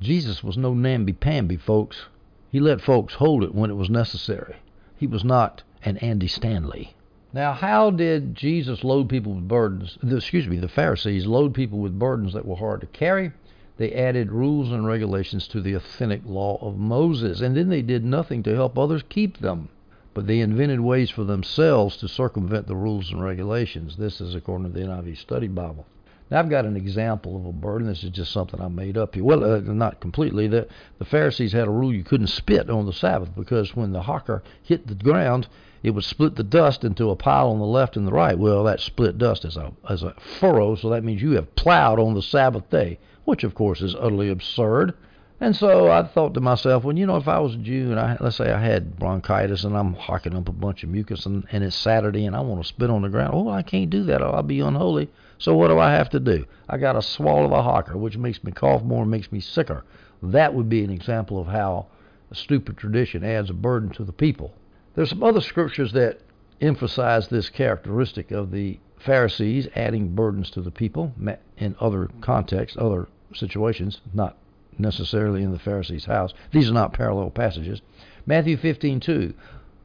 Jesus 0.00 0.44
was 0.44 0.56
no 0.56 0.74
namby-pamby, 0.74 1.56
folks. 1.56 2.06
He 2.52 2.60
let 2.60 2.80
folks 2.80 3.14
hold 3.14 3.42
it 3.42 3.52
when 3.52 3.70
it 3.70 3.76
was 3.76 3.90
necessary. 3.90 4.54
He 4.96 5.08
was 5.08 5.24
not 5.24 5.64
an 5.84 5.96
Andy 5.96 6.28
Stanley. 6.28 6.94
Now, 7.32 7.54
how 7.54 7.90
did 7.90 8.36
Jesus 8.36 8.84
load 8.84 9.08
people 9.08 9.32
with 9.32 9.48
burdens? 9.48 9.98
Excuse 10.08 10.46
me, 10.46 10.58
the 10.58 10.68
Pharisees 10.68 11.26
load 11.26 11.54
people 11.54 11.80
with 11.80 11.98
burdens 11.98 12.34
that 12.34 12.46
were 12.46 12.54
hard 12.54 12.82
to 12.82 12.86
carry 12.86 13.32
they 13.78 13.92
added 13.94 14.30
rules 14.30 14.70
and 14.70 14.86
regulations 14.86 15.48
to 15.48 15.60
the 15.60 15.72
authentic 15.72 16.20
law 16.26 16.58
of 16.60 16.76
Moses, 16.76 17.40
and 17.40 17.56
then 17.56 17.70
they 17.70 17.80
did 17.80 18.04
nothing 18.04 18.42
to 18.42 18.54
help 18.54 18.78
others 18.78 19.02
keep 19.08 19.38
them. 19.38 19.70
But 20.12 20.26
they 20.26 20.40
invented 20.40 20.80
ways 20.80 21.08
for 21.08 21.24
themselves 21.24 21.96
to 21.96 22.06
circumvent 22.06 22.66
the 22.66 22.76
rules 22.76 23.10
and 23.10 23.22
regulations. 23.22 23.96
This 23.96 24.20
is 24.20 24.34
according 24.34 24.72
to 24.72 24.78
the 24.78 24.86
NIV 24.86 25.16
Study 25.16 25.48
Bible. 25.48 25.86
Now, 26.32 26.38
I've 26.38 26.48
got 26.50 26.64
an 26.64 26.76
example 26.76 27.36
of 27.36 27.44
a 27.44 27.52
burden. 27.52 27.86
This 27.86 28.02
is 28.02 28.10
just 28.10 28.32
something 28.32 28.60
I 28.60 28.68
made 28.68 28.96
up 28.96 29.14
here. 29.14 29.22
Well, 29.22 29.44
uh, 29.44 29.60
not 29.60 30.00
completely. 30.00 30.48
The, 30.48 30.66
the 30.98 31.04
Pharisees 31.04 31.52
had 31.52 31.68
a 31.68 31.70
rule 31.70 31.92
you 31.92 32.02
couldn't 32.02 32.28
spit 32.28 32.70
on 32.70 32.86
the 32.86 32.92
Sabbath 32.92 33.34
because 33.36 33.76
when 33.76 33.92
the 33.92 34.02
hocker 34.02 34.42
hit 34.62 34.86
the 34.86 34.94
ground, 34.94 35.46
it 35.82 35.90
would 35.90 36.04
split 36.04 36.34
the 36.36 36.42
dust 36.42 36.84
into 36.84 37.10
a 37.10 37.16
pile 37.16 37.50
on 37.50 37.58
the 37.58 37.66
left 37.66 37.96
and 37.96 38.06
the 38.06 38.12
right. 38.12 38.38
Well, 38.38 38.64
that 38.64 38.80
split 38.80 39.18
dust 39.18 39.44
is 39.44 39.56
a, 39.56 39.72
is 39.90 40.02
a 40.02 40.14
furrow, 40.40 40.74
so 40.74 40.88
that 40.90 41.04
means 41.04 41.20
you 41.20 41.32
have 41.32 41.54
plowed 41.54 42.00
on 42.00 42.14
the 42.14 42.22
Sabbath 42.22 42.68
day 42.70 42.98
which 43.24 43.44
of 43.44 43.54
course 43.54 43.80
is 43.80 43.94
utterly 43.94 44.30
absurd. 44.30 44.94
And 45.40 45.56
so 45.56 45.90
I 45.90 46.04
thought 46.04 46.34
to 46.34 46.40
myself, 46.40 46.84
well, 46.84 46.96
you 46.96 47.04
know, 47.04 47.16
if 47.16 47.26
I 47.26 47.40
was 47.40 47.54
a 47.54 47.58
Jew 47.58 47.90
and 47.90 47.98
I, 47.98 48.16
let's 48.20 48.36
say 48.36 48.52
I 48.52 48.60
had 48.60 48.96
bronchitis 48.96 49.64
and 49.64 49.76
I'm 49.76 49.94
hocking 49.94 50.36
up 50.36 50.48
a 50.48 50.52
bunch 50.52 50.84
of 50.84 50.88
mucus 50.90 51.26
and, 51.26 51.44
and 51.50 51.64
it's 51.64 51.74
Saturday 51.74 52.26
and 52.26 52.36
I 52.36 52.40
want 52.40 52.62
to 52.62 52.68
spit 52.68 52.90
on 52.90 53.02
the 53.02 53.08
ground, 53.08 53.32
oh, 53.34 53.48
I 53.48 53.62
can't 53.62 53.90
do 53.90 54.04
that. 54.04 54.22
I'll 54.22 54.42
be 54.44 54.60
unholy. 54.60 55.10
So 55.42 55.56
what 55.56 55.68
do 55.68 55.80
I 55.80 55.90
have 55.90 56.08
to 56.10 56.20
do? 56.20 56.46
I 56.68 56.78
got 56.78 56.92
to 56.92 57.02
swallow 57.02 57.46
of 57.46 57.50
a 57.50 57.64
hocker, 57.64 57.96
which 57.96 58.16
makes 58.16 58.44
me 58.44 58.52
cough 58.52 58.84
more 58.84 59.02
and 59.02 59.10
makes 59.10 59.32
me 59.32 59.40
sicker. 59.40 59.82
That 60.22 60.54
would 60.54 60.68
be 60.68 60.84
an 60.84 60.90
example 60.90 61.40
of 61.40 61.48
how 61.48 61.86
a 62.30 62.36
stupid 62.36 62.76
tradition 62.76 63.24
adds 63.24 63.50
a 63.50 63.52
burden 63.52 63.90
to 63.94 64.04
the 64.04 64.12
people. 64.12 64.54
There's 64.94 65.08
some 65.08 65.24
other 65.24 65.40
scriptures 65.40 65.90
that 65.94 66.20
emphasize 66.60 67.26
this 67.26 67.50
characteristic 67.50 68.30
of 68.30 68.52
the 68.52 68.78
Pharisees 68.98 69.66
adding 69.74 70.14
burdens 70.14 70.48
to 70.50 70.60
the 70.60 70.70
people 70.70 71.12
in 71.58 71.74
other 71.80 72.08
contexts, 72.20 72.78
other 72.80 73.08
situations, 73.34 74.00
not 74.14 74.36
necessarily 74.78 75.42
in 75.42 75.50
the 75.50 75.58
Pharisees' 75.58 76.04
house. 76.04 76.32
These 76.52 76.70
are 76.70 76.74
not 76.74 76.92
parallel 76.92 77.30
passages. 77.30 77.82
Matthew 78.26 78.56
15:2. 78.56 79.34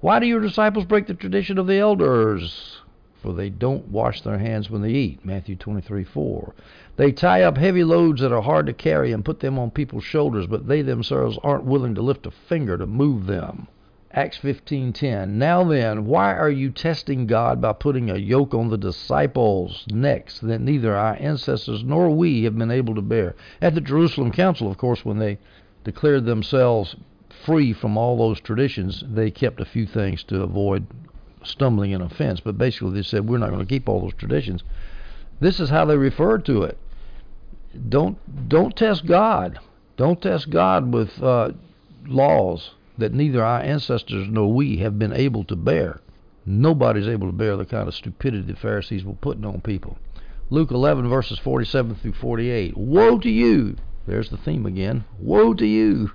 Why 0.02 0.20
do 0.20 0.28
your 0.28 0.39
disciples 0.39 0.86
break 0.86 1.08
the 1.08 1.15
tradition 1.15 1.58
of 1.58 1.65
the 1.65 1.80
elders? 1.80 2.82
For 3.21 3.34
they 3.34 3.49
don't 3.49 3.88
wash 3.89 4.21
their 4.21 4.38
hands 4.38 4.69
when 4.69 4.84
they 4.84 4.91
eat. 4.91 5.25
Matthew 5.25 5.56
23:4. 5.56 6.53
They 6.97 7.12
tie 7.12 7.41
up 7.41 7.58
heavy 7.58 7.84
loads 7.84 8.21
that 8.21 8.32
are 8.32 8.43
hard 8.43 8.67
to 8.67 8.73
carry 8.73 9.12
and 9.12 9.25
put 9.25 9.39
them 9.39 9.58
on 9.58 9.71
people's 9.71 10.03
shoulders, 10.03 10.45
but 10.45 10.67
they 10.67 10.84
themselves 10.84 11.39
aren't 11.43 11.65
willing 11.65 11.95
to 11.95 12.01
lift 12.01 12.27
a 12.27 12.32
finger 12.32 12.77
to 12.77 12.86
move 12.86 13.25
them. 13.25 13.67
Acts 14.17 14.39
15:10 14.39 15.30
Now 15.34 15.63
then 15.63 16.06
why 16.06 16.34
are 16.34 16.49
you 16.49 16.69
testing 16.69 17.27
God 17.27 17.60
by 17.60 17.73
putting 17.73 18.10
a 18.10 18.17
yoke 18.17 18.53
on 18.53 18.69
the 18.69 18.77
disciples 18.77 19.86
necks 19.91 20.39
that 20.39 20.62
neither 20.62 20.95
our 20.95 21.17
ancestors 21.19 21.84
nor 21.84 22.10
we 22.10 22.43
have 22.43 22.58
been 22.58 22.71
able 22.71 22.95
to 22.95 23.01
bear 23.01 23.36
at 23.62 23.75
the 23.75 23.82
Jerusalem 23.82 24.32
council 24.32 24.71
of 24.71 24.77
course 24.77 25.03
when 25.03 25.19
they 25.19 25.39
declared 25.84 26.25
themselves 26.25 26.95
free 27.30 27.73
from 27.73 27.97
all 27.97 28.17
those 28.17 28.39
traditions 28.39 29.03
they 29.08 29.30
kept 29.30 29.60
a 29.60 29.65
few 29.65 29.86
things 29.86 30.23
to 30.23 30.41
avoid 30.41 30.88
stumbling 31.47 31.91
in 31.91 32.01
offense 32.01 32.39
but 32.39 32.57
basically 32.57 32.91
they 32.91 33.03
said 33.03 33.27
we're 33.27 33.38
not 33.38 33.49
going 33.49 33.65
to 33.65 33.65
keep 33.65 33.88
all 33.88 34.01
those 34.01 34.13
traditions 34.13 34.63
this 35.39 35.60
is 35.60 35.69
how 35.69 35.86
they 35.86 35.97
referred 35.97 36.45
to 36.45 36.63
it 36.63 36.77
don't 37.89 38.17
don't 38.49 38.75
test 38.75 39.05
God 39.05 39.60
don't 39.97 40.21
test 40.21 40.51
God 40.51 40.93
with 40.93 41.21
uh, 41.23 41.51
laws 42.05 42.71
that 42.97 43.13
neither 43.13 43.43
our 43.43 43.62
ancestors 43.62 44.27
nor 44.29 44.51
we 44.53 44.77
have 44.77 44.97
been 44.97 45.13
able 45.13 45.43
to 45.45 45.55
bear. 45.55 45.99
Nobody's 46.45 47.07
able 47.07 47.27
to 47.27 47.33
bear 47.33 47.57
the 47.57 47.65
kind 47.65 47.88
of 47.88 47.95
stupidity 47.95 48.43
the 48.43 48.55
Pharisees 48.55 49.03
were 49.03 49.13
putting 49.13 49.45
on 49.45 49.62
people. 49.62 49.97
Luke 50.49 50.71
11, 50.71 51.10
verses 51.10 51.38
47 51.39 51.95
through 51.95 52.13
48. 52.13 52.77
Woe 52.77 53.19
to 53.19 53.29
you! 53.29 53.75
There's 54.05 54.29
the 54.29 54.38
theme 54.38 54.65
again. 54.65 55.03
Woe 55.19 55.53
to 55.53 55.65
you! 55.65 56.12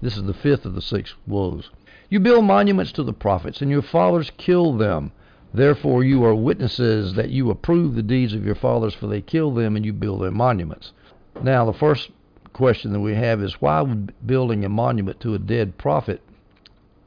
This 0.00 0.16
is 0.16 0.22
the 0.22 0.34
fifth 0.34 0.64
of 0.64 0.74
the 0.74 0.82
six 0.82 1.14
woes. 1.26 1.70
You 2.10 2.18
build 2.18 2.44
monuments 2.44 2.90
to 2.92 3.04
the 3.04 3.12
prophets, 3.12 3.62
and 3.62 3.70
your 3.70 3.82
fathers 3.82 4.32
killed 4.36 4.80
them. 4.80 5.12
Therefore 5.54 6.02
you 6.02 6.24
are 6.24 6.34
witnesses 6.34 7.14
that 7.14 7.30
you 7.30 7.50
approve 7.50 7.94
the 7.94 8.02
deeds 8.02 8.34
of 8.34 8.44
your 8.44 8.56
fathers, 8.56 8.94
for 8.94 9.06
they 9.06 9.20
killed 9.20 9.56
them, 9.56 9.76
and 9.76 9.86
you 9.86 9.92
build 9.92 10.20
their 10.20 10.32
monuments. 10.32 10.92
Now, 11.40 11.64
the 11.64 11.72
first 11.72 12.10
question 12.52 12.92
that 12.92 13.00
we 13.00 13.14
have 13.14 13.40
is 13.40 13.60
why 13.60 13.80
would 13.82 14.12
building 14.26 14.64
a 14.64 14.68
monument 14.68 15.20
to 15.20 15.34
a 15.34 15.38
dead 15.38 15.78
prophet 15.78 16.20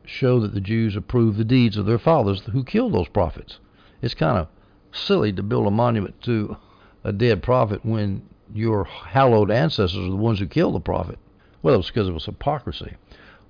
show 0.06 0.39
that 0.39 0.54
the 0.54 0.62
Jews 0.62 0.96
approve 0.96 1.36
the 1.36 1.44
deeds 1.44 1.76
of 1.76 1.86
their 1.86 2.00
fathers 2.00 2.42
who 2.54 2.63
killed 2.63 2.94
those 2.94 3.10
prophets? 3.10 3.60
It's 4.02 4.13
kind 4.13 4.38
of 4.38 4.48
silly 4.94 5.34
to 5.34 5.44
build 5.44 5.68
a 5.68 5.72
monument 5.72 6.22
to 6.22 6.56
a 7.04 7.12
dead 7.12 7.44
prophet 7.44 7.84
when 7.84 8.22
your 8.54 8.86
hallowed 8.86 9.52
ancestors 9.52 10.06
are 10.08 10.12
the 10.12 10.16
ones 10.16 10.39
who 10.39 10.48
killed 10.48 10.76
the 10.76 10.80
prophet. 10.80 11.20
Well, 11.62 11.74
it 11.74 11.78
was 11.78 11.88
because 11.88 12.08
it 12.08 12.13
was 12.13 12.26
hypocrisy. 12.26 12.94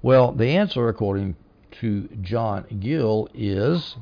Well, 0.02 0.32
the 0.32 0.48
answer, 0.48 0.90
according 0.90 1.36
to 1.82 2.08
John 2.22 2.66
Gill, 2.80 3.28
is 3.34 3.96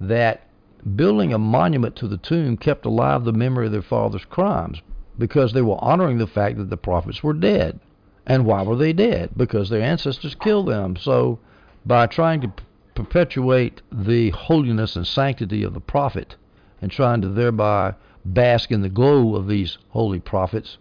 that 0.00 0.46
building 0.94 1.32
a 1.32 1.38
monument 1.38 1.96
to 1.96 2.06
the 2.06 2.16
tomb 2.16 2.56
kept 2.56 2.86
alive 2.86 3.24
the 3.24 3.32
memory 3.32 3.66
of 3.66 3.72
their 3.72 3.82
father's 3.82 4.24
crimes 4.24 4.80
because 5.18 5.52
they 5.52 5.62
were 5.62 5.82
honoring 5.82 6.18
the 6.18 6.26
fact 6.26 6.58
that 6.58 6.70
the 6.70 6.76
prophets 6.76 7.22
were 7.22 7.32
dead. 7.32 7.80
And 8.26 8.44
why 8.44 8.62
were 8.62 8.76
they 8.76 8.92
dead? 8.92 9.30
Because 9.36 9.68
their 9.68 9.82
ancestors 9.82 10.34
killed 10.34 10.68
them. 10.68 10.96
So, 10.96 11.38
by 11.84 12.06
trying 12.06 12.40
to 12.42 12.52
perpetuate 12.94 13.82
the 13.92 14.30
holiness 14.30 14.96
and 14.96 15.06
sanctity 15.06 15.62
of 15.62 15.74
the 15.74 15.80
prophet 15.80 16.36
and 16.82 16.90
trying 16.90 17.20
to 17.22 17.28
thereby 17.28 17.94
bask 18.24 18.72
in 18.72 18.82
the 18.82 18.88
glow 18.88 19.36
of 19.36 19.46
these 19.46 19.78
holy 19.90 20.18
prophets, 20.18 20.78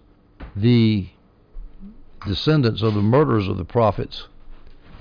the 0.55 1.07
descendants 2.25 2.81
of 2.81 2.95
the 2.95 3.01
murderers 3.01 3.47
of 3.47 3.57
the 3.57 3.65
prophets 3.65 4.27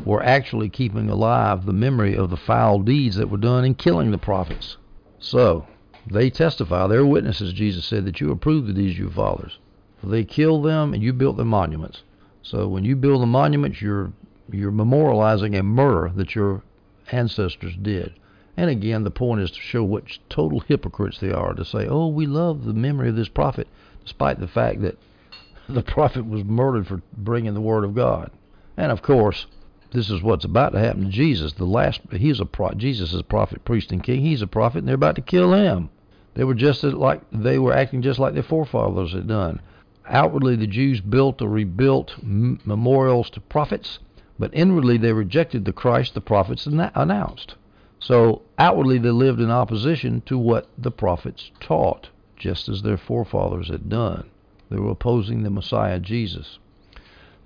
were 0.05 0.23
actually 0.23 0.69
keeping 0.69 1.09
alive 1.09 1.67
the 1.67 1.73
memory 1.73 2.17
of 2.17 2.31
the 2.31 2.37
foul 2.37 2.81
deeds 2.81 3.17
that 3.17 3.31
were 3.31 3.37
done 3.37 3.65
in 3.65 3.75
killing 3.75 4.11
the 4.11 4.19
prophets. 4.19 4.77
So, 5.19 5.67
they 6.11 6.31
testify, 6.31 6.87
they're 6.87 7.07
witnesses, 7.07 7.53
Jesus 7.53 7.85
said, 7.85 8.05
that 8.05 8.21
you 8.21 8.31
approved 8.31 8.67
the 8.67 8.73
deeds 8.73 8.95
of 8.95 8.99
your 8.99 9.11
fathers. 9.11 9.59
For 10.01 10.09
they 10.09 10.25
killed 10.25 10.65
them 10.65 10.93
and 10.93 11.03
you 11.03 11.13
built 11.13 11.37
their 11.37 11.47
monuments. 11.47 12.03
So 12.43 12.69
when 12.69 12.85
you 12.85 12.95
build 12.95 13.23
the 13.23 13.27
monuments, 13.27 13.81
you're 13.81 14.13
you're 14.53 14.71
memorializing 14.71 15.59
a 15.59 15.63
murder 15.63 16.13
that 16.15 16.35
your 16.35 16.63
ancestors 17.11 17.75
did. 17.81 18.13
And 18.57 18.69
again, 18.69 19.03
the 19.03 19.11
point 19.11 19.41
is 19.41 19.51
to 19.53 19.61
show 19.61 19.83
what 19.83 20.19
total 20.29 20.61
hypocrites 20.61 21.19
they 21.19 21.33
are 21.33 21.55
to 21.55 21.65
say, 21.65 21.89
oh, 21.89 22.09
we 22.09 22.27
love 22.27 22.65
the 22.65 22.75
memory 22.75 23.09
of 23.09 23.17
this 23.17 23.29
prophet, 23.29 23.67
despite 24.03 24.39
the 24.39 24.47
fact 24.47 24.83
that 24.83 24.99
the 25.69 25.83
prophet 25.83 26.27
was 26.27 26.45
murdered 26.45 26.87
for 26.87 27.01
bringing 27.17 27.55
the 27.55 27.61
word 27.63 27.85
of 27.85 27.95
God. 27.95 28.31
And 28.77 28.93
of 28.93 29.01
course, 29.01 29.47
this 29.95 30.11
is 30.11 30.23
what's 30.23 30.45
about 30.45 30.73
to 30.73 30.81
happen 30.81 31.05
to 31.05 31.09
Jesus. 31.09 31.53
The 31.53 31.65
last, 31.65 32.01
he's 32.11 32.41
a 32.41 32.45
pro, 32.45 32.73
Jesus 32.73 33.13
is 33.13 33.21
a 33.21 33.25
prophet, 33.25 33.65
priest, 33.65 33.93
and 33.93 34.03
king. 34.03 34.23
He's 34.23 34.43
a 34.43 34.47
prophet, 34.49 34.79
and 34.79 34.89
they're 34.89 34.97
about 34.97 35.15
to 35.15 35.23
kill 35.23 35.55
him. 35.55 35.89
They 36.35 36.43
were 36.43 36.55
just 36.55 36.83
like 36.83 37.23
they 37.31 37.61
were 37.61 37.73
acting 37.73 38.03
just 38.03 38.19
like 38.19 38.35
their 38.35 38.43
forefathers 38.43 39.13
had 39.13 39.29
done. 39.29 39.61
Outwardly, 40.07 40.57
the 40.57 40.67
Jews 40.67 41.01
built 41.01 41.41
or 41.41 41.49
rebuilt 41.49 42.17
memorials 42.23 43.31
to 43.31 43.41
prophets, 43.41 44.01
but 44.37 44.51
inwardly 44.53 44.99
they 44.99 45.13
rejected 45.13 45.65
the 45.65 45.73
Christ 45.73 46.15
the 46.15 46.21
prophets 46.21 46.67
announced. 46.67 47.55
So 48.01 48.43
outwardly 48.59 48.99
they 48.99 49.11
lived 49.11 49.41
in 49.41 49.51
opposition 49.51 50.23
to 50.27 50.37
what 50.37 50.69
the 50.77 50.91
prophets 50.91 51.53
taught, 51.61 52.09
just 52.37 52.69
as 52.69 52.83
their 52.83 52.99
forefathers 52.99 53.69
had 53.69 53.89
done. 53.89 54.29
They 54.71 54.77
were 54.77 54.91
opposing 54.91 55.45
the 55.45 55.51
Messiah 55.51 56.01
Jesus. 56.01 56.59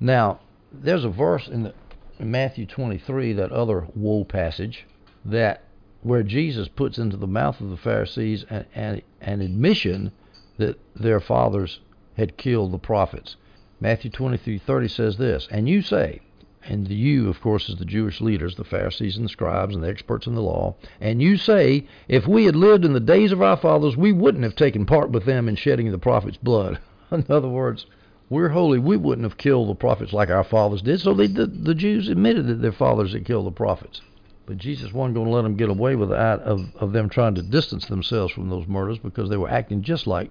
Now, 0.01 0.41
there's 0.73 1.05
a 1.05 1.11
verse 1.11 1.47
in 1.47 1.65
the 1.65 1.75
Matthew 2.21 2.67
23, 2.67 3.33
that 3.35 3.53
other 3.53 3.87
woe 3.95 4.25
passage, 4.25 4.87
that 5.25 5.63
where 6.03 6.23
Jesus 6.23 6.69
puts 6.69 6.99
into 6.99 7.17
the 7.17 7.27
mouth 7.27 7.61
of 7.61 7.71
the 7.71 7.77
Pharisees 7.77 8.45
an, 8.51 8.65
an, 8.75 9.03
an 9.21 9.41
admission 9.41 10.13
that 10.57 10.79
their 10.95 11.21
fathers 11.21 11.81
had 12.17 12.37
killed 12.37 12.73
the 12.73 12.79
prophets. 12.79 13.37
Matthew 13.81 14.11
23:30 14.11 14.91
says 14.91 15.17
this, 15.19 15.47
"And 15.51 15.69
you 15.69 15.83
say, 15.83 16.21
and 16.65 16.87
the 16.89 16.95
you, 16.95 17.29
of 17.29 17.41
course, 17.41 17.69
is 17.69 17.77
the 17.77 17.85
Jewish 17.85 18.21
leaders, 18.21 18.57
the 18.57 18.65
Pharisees 18.65 19.17
and 19.17 19.25
the 19.25 19.31
scribes 19.31 19.75
and 19.75 19.85
the 19.85 19.89
experts 19.89 20.27
in 20.27 20.35
the 20.35 20.43
law, 20.43 20.75
and 21.01 21.23
you 21.23 21.37
say, 21.37 21.87
if 22.09 22.27
we 22.27 22.45
had 22.45 22.57
lived 22.57 22.85
in 22.85 22.93
the 22.93 23.01
days 23.01 23.31
of 23.31 23.41
our 23.41 23.57
fathers, 23.57 23.97
we 23.97 24.13
wouldn't 24.13 24.45
have 24.45 24.57
taken 24.57 24.85
part 24.85 25.11
with 25.11 25.25
them 25.25 25.49
in 25.49 25.55
shedding 25.55 25.91
the 25.93 25.99
prophets' 25.99 26.37
blood." 26.37 26.79
In 27.13 27.25
other 27.29 27.49
words, 27.49 27.87
we're 28.31 28.51
holy. 28.51 28.79
We 28.79 28.97
wouldn't 28.97 29.25
have 29.25 29.39
killed 29.39 29.69
the 29.69 29.75
prophets 29.75 30.13
like 30.13 30.31
our 30.31 30.45
fathers 30.45 30.83
did. 30.83 31.01
So 31.01 31.15
they, 31.15 31.27
the, 31.27 31.47
the 31.47 31.75
Jews 31.75 32.09
admitted 32.09 32.47
that 32.47 32.61
their 32.61 32.73
fathers 32.73 33.13
had 33.13 33.25
killed 33.25 33.47
the 33.47 33.53
prophets. 33.53 34.03
But 34.47 34.59
Jesus 34.59 34.93
wasn't 34.93 35.15
going 35.15 35.27
to 35.27 35.33
let 35.33 35.43
them 35.43 35.57
get 35.57 35.69
away 35.69 35.95
with 35.95 36.11
that 36.11 36.41
of, 36.41 36.75
of 36.77 36.93
them 36.93 37.09
trying 37.09 37.35
to 37.35 37.43
distance 37.43 37.87
themselves 37.87 38.33
from 38.33 38.49
those 38.49 38.67
murders 38.67 38.99
because 38.99 39.29
they 39.29 39.37
were 39.37 39.51
acting 39.51 39.83
just 39.83 40.07
like 40.07 40.31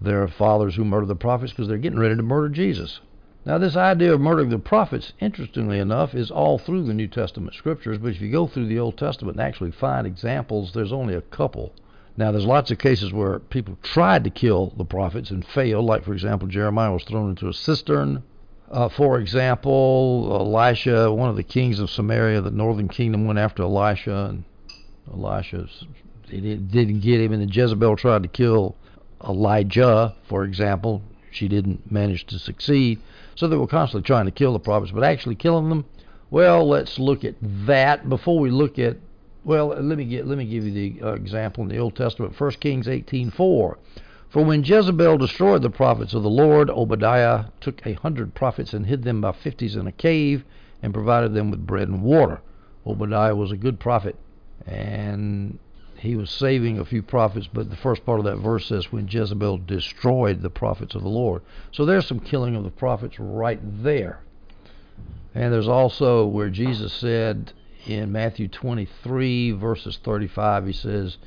their 0.00 0.28
fathers 0.28 0.76
who 0.76 0.84
murdered 0.84 1.08
the 1.08 1.16
prophets 1.16 1.52
because 1.52 1.68
they're 1.68 1.78
getting 1.78 1.98
ready 1.98 2.16
to 2.16 2.22
murder 2.22 2.48
Jesus. 2.48 3.00
Now, 3.44 3.58
this 3.58 3.76
idea 3.76 4.12
of 4.12 4.20
murdering 4.20 4.50
the 4.50 4.58
prophets, 4.58 5.12
interestingly 5.20 5.78
enough, 5.78 6.14
is 6.14 6.32
all 6.32 6.58
through 6.58 6.84
the 6.84 6.94
New 6.94 7.06
Testament 7.06 7.54
scriptures. 7.54 7.98
But 7.98 8.10
if 8.10 8.20
you 8.20 8.30
go 8.30 8.48
through 8.48 8.66
the 8.66 8.80
Old 8.80 8.98
Testament 8.98 9.36
and 9.36 9.46
actually 9.46 9.70
find 9.70 10.06
examples, 10.06 10.72
there's 10.72 10.92
only 10.92 11.14
a 11.14 11.20
couple 11.20 11.72
now, 12.18 12.32
there's 12.32 12.46
lots 12.46 12.70
of 12.70 12.78
cases 12.78 13.12
where 13.12 13.40
people 13.40 13.76
tried 13.82 14.24
to 14.24 14.30
kill 14.30 14.72
the 14.76 14.86
prophets 14.86 15.30
and 15.30 15.46
failed. 15.46 15.84
Like, 15.84 16.04
for 16.04 16.14
example, 16.14 16.48
Jeremiah 16.48 16.92
was 16.92 17.04
thrown 17.04 17.30
into 17.30 17.48
a 17.48 17.52
cistern. 17.52 18.22
Uh, 18.70 18.88
for 18.88 19.20
example, 19.20 20.28
Elisha, 20.40 21.12
one 21.12 21.28
of 21.28 21.36
the 21.36 21.42
kings 21.42 21.78
of 21.78 21.90
Samaria, 21.90 22.40
the 22.40 22.50
northern 22.50 22.88
kingdom, 22.88 23.26
went 23.26 23.38
after 23.38 23.62
Elisha, 23.62 24.30
and 24.30 24.44
Elisha 25.12 25.68
didn't 26.30 27.00
get 27.00 27.20
him. 27.20 27.32
And 27.32 27.42
then 27.42 27.50
Jezebel 27.52 27.96
tried 27.96 28.22
to 28.22 28.28
kill 28.28 28.76
Elijah, 29.22 30.14
for 30.26 30.44
example. 30.44 31.02
She 31.30 31.48
didn't 31.48 31.92
manage 31.92 32.24
to 32.26 32.38
succeed. 32.38 32.98
So 33.34 33.46
they 33.46 33.56
were 33.56 33.66
constantly 33.66 34.06
trying 34.06 34.24
to 34.24 34.30
kill 34.30 34.54
the 34.54 34.58
prophets, 34.58 34.90
but 34.90 35.04
actually 35.04 35.34
killing 35.34 35.68
them. 35.68 35.84
Well, 36.30 36.66
let's 36.66 36.98
look 36.98 37.24
at 37.24 37.34
that 37.40 38.08
before 38.08 38.38
we 38.38 38.50
look 38.50 38.78
at 38.78 38.96
well, 39.46 39.68
let 39.68 39.96
me 39.96 40.04
get 40.04 40.26
let 40.26 40.38
me 40.38 40.44
give 40.44 40.64
you 40.64 40.72
the 40.72 41.02
uh, 41.06 41.12
example 41.12 41.62
in 41.62 41.68
the 41.68 41.78
Old 41.78 41.94
Testament, 41.94 42.38
1 42.38 42.50
Kings 42.58 42.88
18:4. 42.88 43.76
For 44.28 44.44
when 44.44 44.64
Jezebel 44.64 45.18
destroyed 45.18 45.62
the 45.62 45.70
prophets 45.70 46.14
of 46.14 46.24
the 46.24 46.28
Lord, 46.28 46.68
Obadiah 46.68 47.44
took 47.60 47.86
a 47.86 47.92
hundred 47.92 48.34
prophets 48.34 48.74
and 48.74 48.86
hid 48.86 49.04
them 49.04 49.20
by 49.20 49.30
fifties 49.30 49.76
in 49.76 49.86
a 49.86 49.92
cave 49.92 50.44
and 50.82 50.92
provided 50.92 51.32
them 51.32 51.52
with 51.52 51.64
bread 51.64 51.86
and 51.86 52.02
water. 52.02 52.40
Obadiah 52.84 53.36
was 53.36 53.52
a 53.52 53.56
good 53.56 53.78
prophet, 53.78 54.16
and 54.66 55.60
he 55.96 56.16
was 56.16 56.28
saving 56.28 56.80
a 56.80 56.84
few 56.84 57.00
prophets, 57.00 57.48
but 57.52 57.70
the 57.70 57.76
first 57.76 58.04
part 58.04 58.18
of 58.18 58.24
that 58.24 58.38
verse 58.38 58.66
says 58.66 58.90
when 58.90 59.06
Jezebel 59.06 59.58
destroyed 59.58 60.42
the 60.42 60.50
prophets 60.50 60.96
of 60.96 61.02
the 61.04 61.08
Lord. 61.08 61.42
So 61.70 61.84
there's 61.84 62.06
some 62.06 62.18
killing 62.18 62.56
of 62.56 62.64
the 62.64 62.70
prophets 62.70 63.20
right 63.20 63.60
there. 63.62 64.18
And 65.36 65.52
there's 65.52 65.68
also 65.68 66.26
where 66.26 66.50
Jesus 66.50 66.92
said 66.92 67.52
in 67.86 68.10
Matthew 68.10 68.48
23, 68.48 69.52
verses 69.52 69.98
35, 70.02 70.66
he 70.66 70.72
says, 70.72 71.18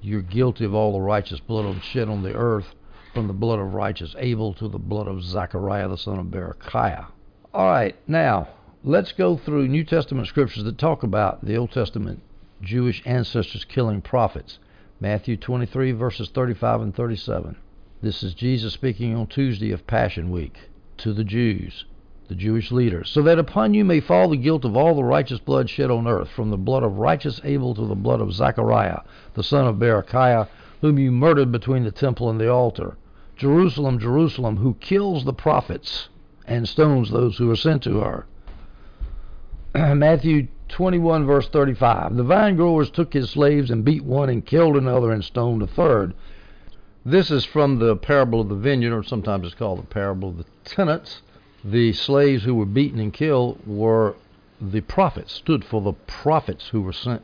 You're 0.00 0.22
guilty 0.22 0.64
of 0.64 0.74
all 0.74 0.92
the 0.92 1.00
righteous 1.00 1.40
blood 1.40 1.82
shed 1.82 2.08
on 2.08 2.22
the 2.22 2.34
earth, 2.34 2.74
from 3.12 3.26
the 3.26 3.32
blood 3.32 3.58
of 3.58 3.74
righteous 3.74 4.14
Abel 4.18 4.54
to 4.54 4.68
the 4.68 4.78
blood 4.78 5.08
of 5.08 5.24
Zechariah 5.24 5.88
the 5.88 5.96
son 5.96 6.18
of 6.18 6.26
Berechiah. 6.26 7.06
All 7.52 7.66
right, 7.66 7.96
now 8.06 8.48
let's 8.84 9.12
go 9.12 9.36
through 9.36 9.66
New 9.66 9.84
Testament 9.84 10.28
scriptures 10.28 10.64
that 10.64 10.78
talk 10.78 11.02
about 11.02 11.44
the 11.44 11.56
Old 11.56 11.72
Testament 11.72 12.22
Jewish 12.62 13.02
ancestors 13.04 13.64
killing 13.64 14.02
prophets. 14.02 14.58
Matthew 15.00 15.36
23, 15.36 15.92
verses 15.92 16.28
35 16.30 16.80
and 16.80 16.94
37. 16.94 17.56
This 18.02 18.22
is 18.22 18.34
Jesus 18.34 18.74
speaking 18.74 19.16
on 19.16 19.26
Tuesday 19.26 19.72
of 19.72 19.86
Passion 19.86 20.30
Week 20.30 20.56
to 20.98 21.12
the 21.12 21.24
Jews 21.24 21.84
the 22.28 22.34
Jewish 22.34 22.70
leaders, 22.70 23.08
so 23.08 23.22
that 23.22 23.38
upon 23.38 23.72
you 23.72 23.84
may 23.84 24.00
fall 24.00 24.28
the 24.28 24.36
guilt 24.36 24.64
of 24.66 24.76
all 24.76 24.94
the 24.94 25.02
righteous 25.02 25.38
blood 25.38 25.70
shed 25.70 25.90
on 25.90 26.06
earth, 26.06 26.28
from 26.28 26.50
the 26.50 26.58
blood 26.58 26.82
of 26.82 26.98
righteous 26.98 27.40
Abel 27.42 27.74
to 27.74 27.86
the 27.86 27.94
blood 27.94 28.20
of 28.20 28.34
Zechariah, 28.34 29.00
the 29.32 29.42
son 29.42 29.66
of 29.66 29.76
Berechiah, 29.76 30.46
whom 30.82 30.98
you 30.98 31.10
murdered 31.10 31.50
between 31.50 31.84
the 31.84 31.90
temple 31.90 32.28
and 32.28 32.38
the 32.38 32.50
altar. 32.50 32.98
Jerusalem, 33.36 33.98
Jerusalem, 33.98 34.58
who 34.58 34.74
kills 34.74 35.24
the 35.24 35.32
prophets 35.32 36.10
and 36.46 36.68
stones 36.68 37.10
those 37.10 37.38
who 37.38 37.50
are 37.50 37.56
sent 37.56 37.82
to 37.84 38.00
her. 38.00 38.26
Matthew 39.94 40.48
21, 40.68 41.24
verse 41.24 41.48
35. 41.48 42.16
The 42.16 42.24
vine 42.24 42.56
growers 42.56 42.90
took 42.90 43.14
his 43.14 43.30
slaves 43.30 43.70
and 43.70 43.84
beat 43.84 44.04
one 44.04 44.28
and 44.28 44.44
killed 44.44 44.76
another 44.76 45.12
and 45.12 45.24
stoned 45.24 45.62
a 45.62 45.66
third. 45.66 46.12
This 47.06 47.30
is 47.30 47.44
from 47.46 47.78
the 47.78 47.96
parable 47.96 48.42
of 48.42 48.50
the 48.50 48.54
vineyard, 48.54 48.94
or 48.94 49.02
sometimes 49.02 49.46
it's 49.46 49.54
called 49.54 49.78
the 49.78 49.86
parable 49.86 50.28
of 50.28 50.38
the 50.38 50.44
tenants 50.64 51.22
the 51.64 51.92
slaves 51.92 52.44
who 52.44 52.54
were 52.54 52.66
beaten 52.66 53.00
and 53.00 53.12
killed 53.12 53.58
were 53.66 54.14
the 54.60 54.80
prophets, 54.80 55.32
stood 55.32 55.64
for 55.64 55.80
the 55.80 55.92
prophets 55.92 56.68
who 56.68 56.82
were 56.82 56.92
sent 56.92 57.22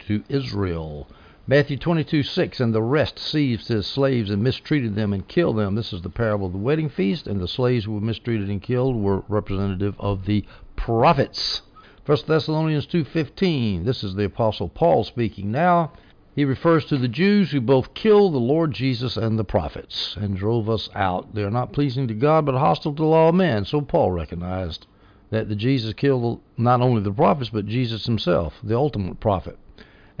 to 0.00 0.22
Israel. 0.28 1.08
Matthew 1.46 1.76
22, 1.76 2.22
6, 2.22 2.60
and 2.60 2.74
the 2.74 2.82
rest 2.82 3.18
seized 3.18 3.68
his 3.68 3.86
slaves 3.86 4.30
and 4.30 4.42
mistreated 4.42 4.94
them 4.94 5.12
and 5.12 5.26
killed 5.26 5.56
them. 5.56 5.74
This 5.74 5.92
is 5.92 6.02
the 6.02 6.10
parable 6.10 6.46
of 6.46 6.52
the 6.52 6.58
wedding 6.58 6.88
feast, 6.88 7.26
and 7.26 7.40
the 7.40 7.48
slaves 7.48 7.84
who 7.84 7.92
were 7.92 8.00
mistreated 8.00 8.48
and 8.48 8.62
killed 8.62 8.96
were 8.96 9.24
representative 9.28 9.96
of 9.98 10.26
the 10.26 10.44
prophets. 10.76 11.62
1 12.06 12.18
Thessalonians 12.26 12.86
2:15. 12.86 13.84
This 13.84 14.04
is 14.04 14.14
the 14.14 14.24
apostle 14.24 14.68
Paul 14.68 15.04
speaking 15.04 15.50
now. 15.50 15.92
He 16.36 16.44
refers 16.44 16.84
to 16.86 16.96
the 16.96 17.08
Jews 17.08 17.50
who 17.50 17.60
both 17.60 17.92
killed 17.92 18.34
the 18.34 18.38
Lord 18.38 18.72
Jews 18.72 19.16
and 19.16 19.38
the 19.38 19.44
prophets 19.44 20.16
and 20.18 20.36
drove 20.36 20.70
us 20.70 20.88
out. 20.94 21.34
They 21.34 21.42
are 21.42 21.50
not 21.50 21.72
pleasing 21.72 22.06
to 22.08 22.14
God 22.14 22.46
but 22.46 22.54
hostile 22.54 22.94
to 22.94 23.02
the 23.02 23.08
law 23.08 23.30
of 23.30 23.34
man. 23.34 23.64
So 23.64 23.80
Paul 23.80 24.12
recognized 24.12 24.86
that 25.30 25.48
the 25.48 25.56
Jesus 25.56 25.92
killed 25.94 26.40
not 26.56 26.80
only 26.80 27.02
the 27.02 27.12
prophets 27.12 27.50
but 27.50 27.66
Jesus 27.66 28.06
himself, 28.06 28.60
the 28.62 28.76
ultimate 28.76 29.18
prophet. 29.18 29.58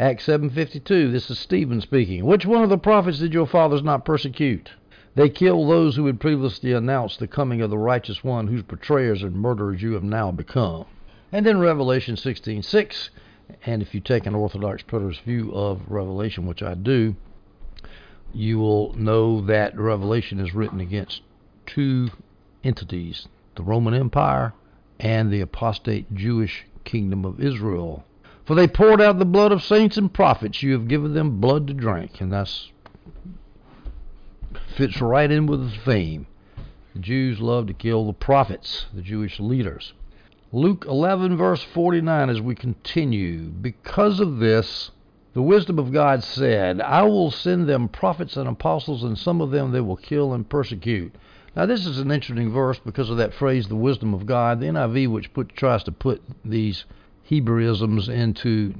Acts 0.00 0.24
7:52. 0.26 1.12
This 1.12 1.30
is 1.30 1.38
Stephen 1.38 1.80
speaking. 1.80 2.24
Which 2.24 2.46
one 2.46 2.62
of 2.64 2.70
the 2.70 2.78
prophets 2.78 3.18
did 3.18 3.32
your 3.32 3.46
fathers 3.46 3.82
not 3.82 4.04
persecute? 4.04 4.72
They 5.14 5.28
killed 5.28 5.68
those 5.68 5.96
who 5.96 6.06
had 6.06 6.20
previously 6.20 6.72
announced 6.72 7.18
the 7.18 7.28
coming 7.28 7.60
of 7.60 7.70
the 7.70 7.78
righteous 7.78 8.24
one, 8.24 8.46
whose 8.46 8.62
betrayers 8.62 9.22
and 9.22 9.34
murderers 9.36 9.82
you 9.82 9.92
have 9.92 10.04
now 10.04 10.32
become. 10.32 10.86
And 11.30 11.46
then 11.46 11.60
Revelation 11.60 12.16
16:6. 12.16 13.10
And 13.64 13.82
if 13.82 13.94
you 13.94 14.00
take 14.00 14.26
an 14.26 14.34
Orthodox 14.34 14.82
preterist 14.82 15.22
view 15.22 15.52
of 15.52 15.82
Revelation, 15.88 16.46
which 16.46 16.62
I 16.62 16.74
do, 16.74 17.16
you 18.32 18.58
will 18.58 18.92
know 18.94 19.40
that 19.42 19.78
Revelation 19.78 20.38
is 20.38 20.54
written 20.54 20.80
against 20.80 21.22
two 21.66 22.10
entities 22.62 23.26
the 23.56 23.62
Roman 23.62 23.94
Empire 23.94 24.52
and 24.98 25.30
the 25.30 25.40
apostate 25.40 26.14
Jewish 26.14 26.64
kingdom 26.84 27.24
of 27.24 27.40
Israel. 27.40 28.04
For 28.44 28.54
they 28.54 28.68
poured 28.68 29.00
out 29.00 29.18
the 29.18 29.24
blood 29.24 29.52
of 29.52 29.62
saints 29.62 29.96
and 29.96 30.12
prophets. 30.12 30.62
You 30.62 30.72
have 30.72 30.88
given 30.88 31.14
them 31.14 31.40
blood 31.40 31.66
to 31.66 31.74
drink. 31.74 32.20
And 32.20 32.32
that's 32.32 32.70
fits 34.76 35.00
right 35.00 35.30
in 35.30 35.46
with 35.46 35.60
the 35.60 35.76
theme. 35.84 36.26
The 36.94 37.00
Jews 37.00 37.40
love 37.40 37.66
to 37.66 37.74
kill 37.74 38.06
the 38.06 38.12
prophets, 38.12 38.86
the 38.92 39.02
Jewish 39.02 39.38
leaders. 39.38 39.92
Luke 40.52 40.84
11, 40.88 41.36
verse 41.36 41.62
49, 41.62 42.28
as 42.28 42.40
we 42.40 42.56
continue. 42.56 43.42
Because 43.42 44.18
of 44.18 44.38
this, 44.38 44.90
the 45.32 45.42
wisdom 45.42 45.78
of 45.78 45.92
God 45.92 46.24
said, 46.24 46.80
I 46.80 47.02
will 47.02 47.30
send 47.30 47.68
them 47.68 47.88
prophets 47.88 48.36
and 48.36 48.48
apostles, 48.48 49.04
and 49.04 49.16
some 49.16 49.40
of 49.40 49.52
them 49.52 49.70
they 49.70 49.80
will 49.80 49.96
kill 49.96 50.32
and 50.32 50.48
persecute. 50.48 51.14
Now, 51.54 51.66
this 51.66 51.86
is 51.86 51.98
an 51.98 52.10
interesting 52.10 52.50
verse 52.50 52.80
because 52.80 53.10
of 53.10 53.16
that 53.18 53.32
phrase, 53.32 53.68
the 53.68 53.76
wisdom 53.76 54.12
of 54.12 54.26
God. 54.26 54.58
The 54.58 54.66
NIV, 54.66 55.12
which 55.12 55.32
put, 55.32 55.54
tries 55.54 55.84
to 55.84 55.92
put 55.92 56.20
these 56.44 56.84
Hebraisms 57.30 58.08
into 58.08 58.74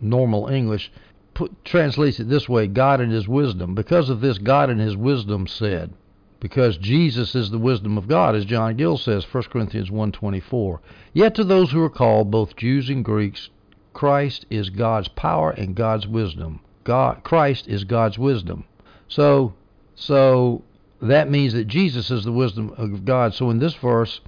normal 0.00 0.48
English, 0.48 0.90
put, 1.34 1.66
translates 1.66 2.18
it 2.18 2.30
this 2.30 2.48
way 2.48 2.66
God 2.66 3.02
and 3.02 3.12
His 3.12 3.28
wisdom. 3.28 3.74
Because 3.74 4.08
of 4.08 4.22
this, 4.22 4.38
God 4.38 4.70
and 4.70 4.80
His 4.80 4.96
wisdom 4.96 5.46
said. 5.46 5.92
Because 6.40 6.78
Jesus 6.78 7.34
is 7.34 7.50
the 7.50 7.58
wisdom 7.58 7.98
of 7.98 8.08
God, 8.08 8.34
as 8.34 8.46
John 8.46 8.76
Gill 8.76 8.96
says, 8.96 9.26
1 9.30 9.44
Corinthians 9.44 9.90
1.24. 9.90 10.78
Yet 11.12 11.34
to 11.34 11.44
those 11.44 11.70
who 11.70 11.82
are 11.82 11.90
called, 11.90 12.30
both 12.30 12.56
Jews 12.56 12.88
and 12.88 13.04
Greeks, 13.04 13.50
Christ 13.92 14.46
is 14.48 14.70
God's 14.70 15.08
power 15.08 15.50
and 15.50 15.74
God's 15.74 16.06
wisdom. 16.06 16.60
God, 16.84 17.22
Christ 17.22 17.68
is 17.68 17.84
God's 17.84 18.18
wisdom. 18.18 18.64
So, 19.08 19.54
so 19.94 20.62
that 21.02 21.30
means 21.30 21.52
that 21.52 21.66
Jesus 21.66 22.10
is 22.10 22.24
the 22.24 22.32
wisdom 22.32 22.72
of 22.76 23.04
God. 23.04 23.34
So 23.34 23.50
in 23.50 23.58
this 23.58 23.74
verse, 23.74 24.20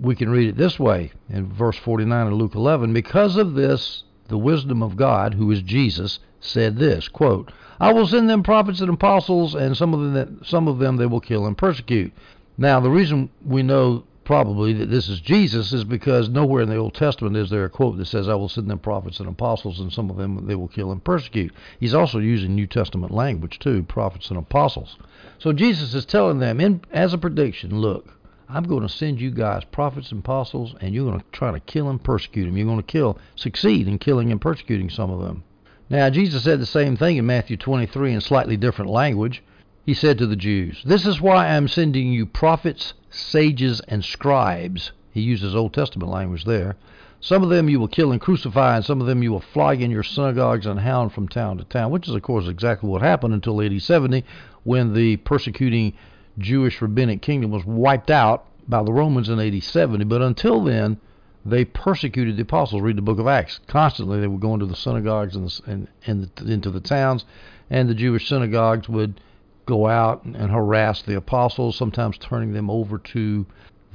we 0.00 0.16
can 0.16 0.30
read 0.30 0.48
it 0.48 0.56
this 0.56 0.78
way 0.78 1.12
in 1.28 1.52
verse 1.52 1.76
49 1.76 2.26
of 2.26 2.32
Luke 2.32 2.54
11 2.54 2.92
because 2.92 3.36
of 3.36 3.54
this 3.54 4.04
the 4.28 4.38
wisdom 4.38 4.82
of 4.82 4.96
God 4.96 5.34
who 5.34 5.50
is 5.50 5.62
Jesus 5.62 6.20
said 6.40 6.76
this 6.76 7.08
quote 7.08 7.50
I 7.80 7.92
will 7.92 8.06
send 8.06 8.28
them 8.28 8.42
prophets 8.42 8.80
and 8.80 8.90
apostles 8.90 9.54
and 9.54 9.76
some 9.76 9.94
of 9.94 10.00
them 10.00 10.14
that, 10.14 10.46
some 10.46 10.68
of 10.68 10.78
them 10.78 10.96
they 10.96 11.06
will 11.06 11.20
kill 11.20 11.46
and 11.46 11.56
persecute. 11.56 12.12
Now 12.56 12.80
the 12.80 12.90
reason 12.90 13.30
we 13.44 13.62
know 13.62 14.04
probably 14.24 14.74
that 14.74 14.90
this 14.90 15.08
is 15.08 15.20
Jesus 15.20 15.72
is 15.72 15.84
because 15.84 16.28
nowhere 16.28 16.62
in 16.62 16.68
the 16.68 16.76
Old 16.76 16.94
Testament 16.94 17.36
is 17.36 17.48
there 17.48 17.64
a 17.64 17.70
quote 17.70 17.96
that 17.96 18.04
says 18.06 18.28
I 18.28 18.34
will 18.34 18.48
send 18.48 18.68
them 18.68 18.78
prophets 18.78 19.20
and 19.20 19.28
apostles 19.28 19.80
and 19.80 19.92
some 19.92 20.10
of 20.10 20.16
them 20.16 20.46
they 20.46 20.54
will 20.54 20.68
kill 20.68 20.92
and 20.92 21.02
persecute. 21.02 21.52
He's 21.80 21.94
also 21.94 22.18
using 22.18 22.54
New 22.54 22.66
Testament 22.66 23.12
language 23.12 23.58
too 23.58 23.84
prophets 23.84 24.28
and 24.28 24.38
apostles. 24.38 24.98
So 25.38 25.52
Jesus 25.52 25.94
is 25.94 26.04
telling 26.04 26.40
them 26.40 26.60
in 26.60 26.82
as 26.92 27.14
a 27.14 27.18
prediction 27.18 27.80
look 27.80 28.17
I'm 28.50 28.64
going 28.64 28.82
to 28.82 28.88
send 28.88 29.20
you 29.20 29.30
guys 29.30 29.64
prophets 29.64 30.10
and 30.10 30.20
apostles, 30.20 30.74
and 30.80 30.94
you're 30.94 31.04
going 31.04 31.20
to 31.20 31.26
try 31.32 31.52
to 31.52 31.60
kill 31.60 31.90
and 31.90 32.02
persecute 32.02 32.46
them. 32.46 32.56
You're 32.56 32.66
going 32.66 32.78
to 32.78 32.82
kill, 32.82 33.18
succeed 33.36 33.86
in 33.86 33.98
killing 33.98 34.32
and 34.32 34.40
persecuting 34.40 34.88
some 34.88 35.10
of 35.10 35.20
them. 35.20 35.44
Now, 35.90 36.08
Jesus 36.08 36.44
said 36.44 36.58
the 36.58 36.66
same 36.66 36.96
thing 36.96 37.18
in 37.18 37.26
Matthew 37.26 37.58
23 37.58 38.14
in 38.14 38.20
slightly 38.22 38.56
different 38.56 38.90
language. 38.90 39.42
He 39.84 39.92
said 39.92 40.16
to 40.18 40.26
the 40.26 40.36
Jews, 40.36 40.82
This 40.84 41.04
is 41.04 41.20
why 41.20 41.48
I'm 41.48 41.68
sending 41.68 42.10
you 42.10 42.24
prophets, 42.24 42.94
sages, 43.10 43.80
and 43.88 44.02
scribes. 44.02 44.92
He 45.10 45.20
uses 45.20 45.54
Old 45.54 45.74
Testament 45.74 46.10
language 46.10 46.44
there. 46.44 46.76
Some 47.20 47.42
of 47.42 47.50
them 47.50 47.68
you 47.68 47.80
will 47.80 47.88
kill 47.88 48.12
and 48.12 48.20
crucify, 48.20 48.76
and 48.76 48.84
some 48.84 49.00
of 49.02 49.06
them 49.06 49.22
you 49.22 49.32
will 49.32 49.40
flog 49.40 49.82
in 49.82 49.90
your 49.90 50.02
synagogues 50.02 50.64
and 50.64 50.80
hound 50.80 51.12
from 51.12 51.28
town 51.28 51.58
to 51.58 51.64
town, 51.64 51.90
which 51.90 52.08
is, 52.08 52.14
of 52.14 52.22
course, 52.22 52.48
exactly 52.48 52.88
what 52.88 53.02
happened 53.02 53.34
until 53.34 53.60
AD 53.60 53.82
70 53.82 54.24
when 54.62 54.94
the 54.94 55.16
persecuting 55.18 55.94
Jewish 56.38 56.80
rabbinic 56.80 57.20
kingdom 57.20 57.50
was 57.50 57.64
wiped 57.64 58.10
out 58.10 58.46
by 58.68 58.82
the 58.82 58.92
Romans 58.92 59.28
in 59.28 59.40
AD 59.40 59.62
70. 59.62 60.04
But 60.04 60.22
until 60.22 60.62
then, 60.62 60.98
they 61.44 61.64
persecuted 61.64 62.36
the 62.36 62.42
apostles. 62.42 62.82
Read 62.82 62.96
the 62.96 63.02
book 63.02 63.18
of 63.18 63.26
Acts. 63.26 63.60
Constantly, 63.66 64.20
they 64.20 64.26
would 64.26 64.40
go 64.40 64.54
into 64.54 64.66
the 64.66 64.76
synagogues 64.76 65.34
and, 65.34 65.60
and, 65.66 65.88
and 66.06 66.30
into 66.48 66.70
the 66.70 66.80
towns, 66.80 67.24
and 67.70 67.88
the 67.88 67.94
Jewish 67.94 68.28
synagogues 68.28 68.88
would 68.88 69.20
go 69.66 69.86
out 69.86 70.24
and 70.24 70.50
harass 70.50 71.02
the 71.02 71.16
apostles, 71.16 71.76
sometimes 71.76 72.16
turning 72.18 72.52
them 72.52 72.70
over 72.70 72.98
to 72.98 73.46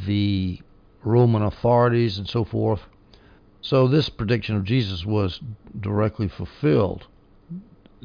the 0.06 0.60
Roman 1.04 1.42
authorities 1.42 2.18
and 2.18 2.28
so 2.28 2.44
forth. 2.44 2.82
So 3.62 3.88
this 3.88 4.10
prediction 4.10 4.56
of 4.56 4.66
Jesus 4.66 5.06
was 5.06 5.40
directly 5.80 6.28
fulfilled 6.28 7.08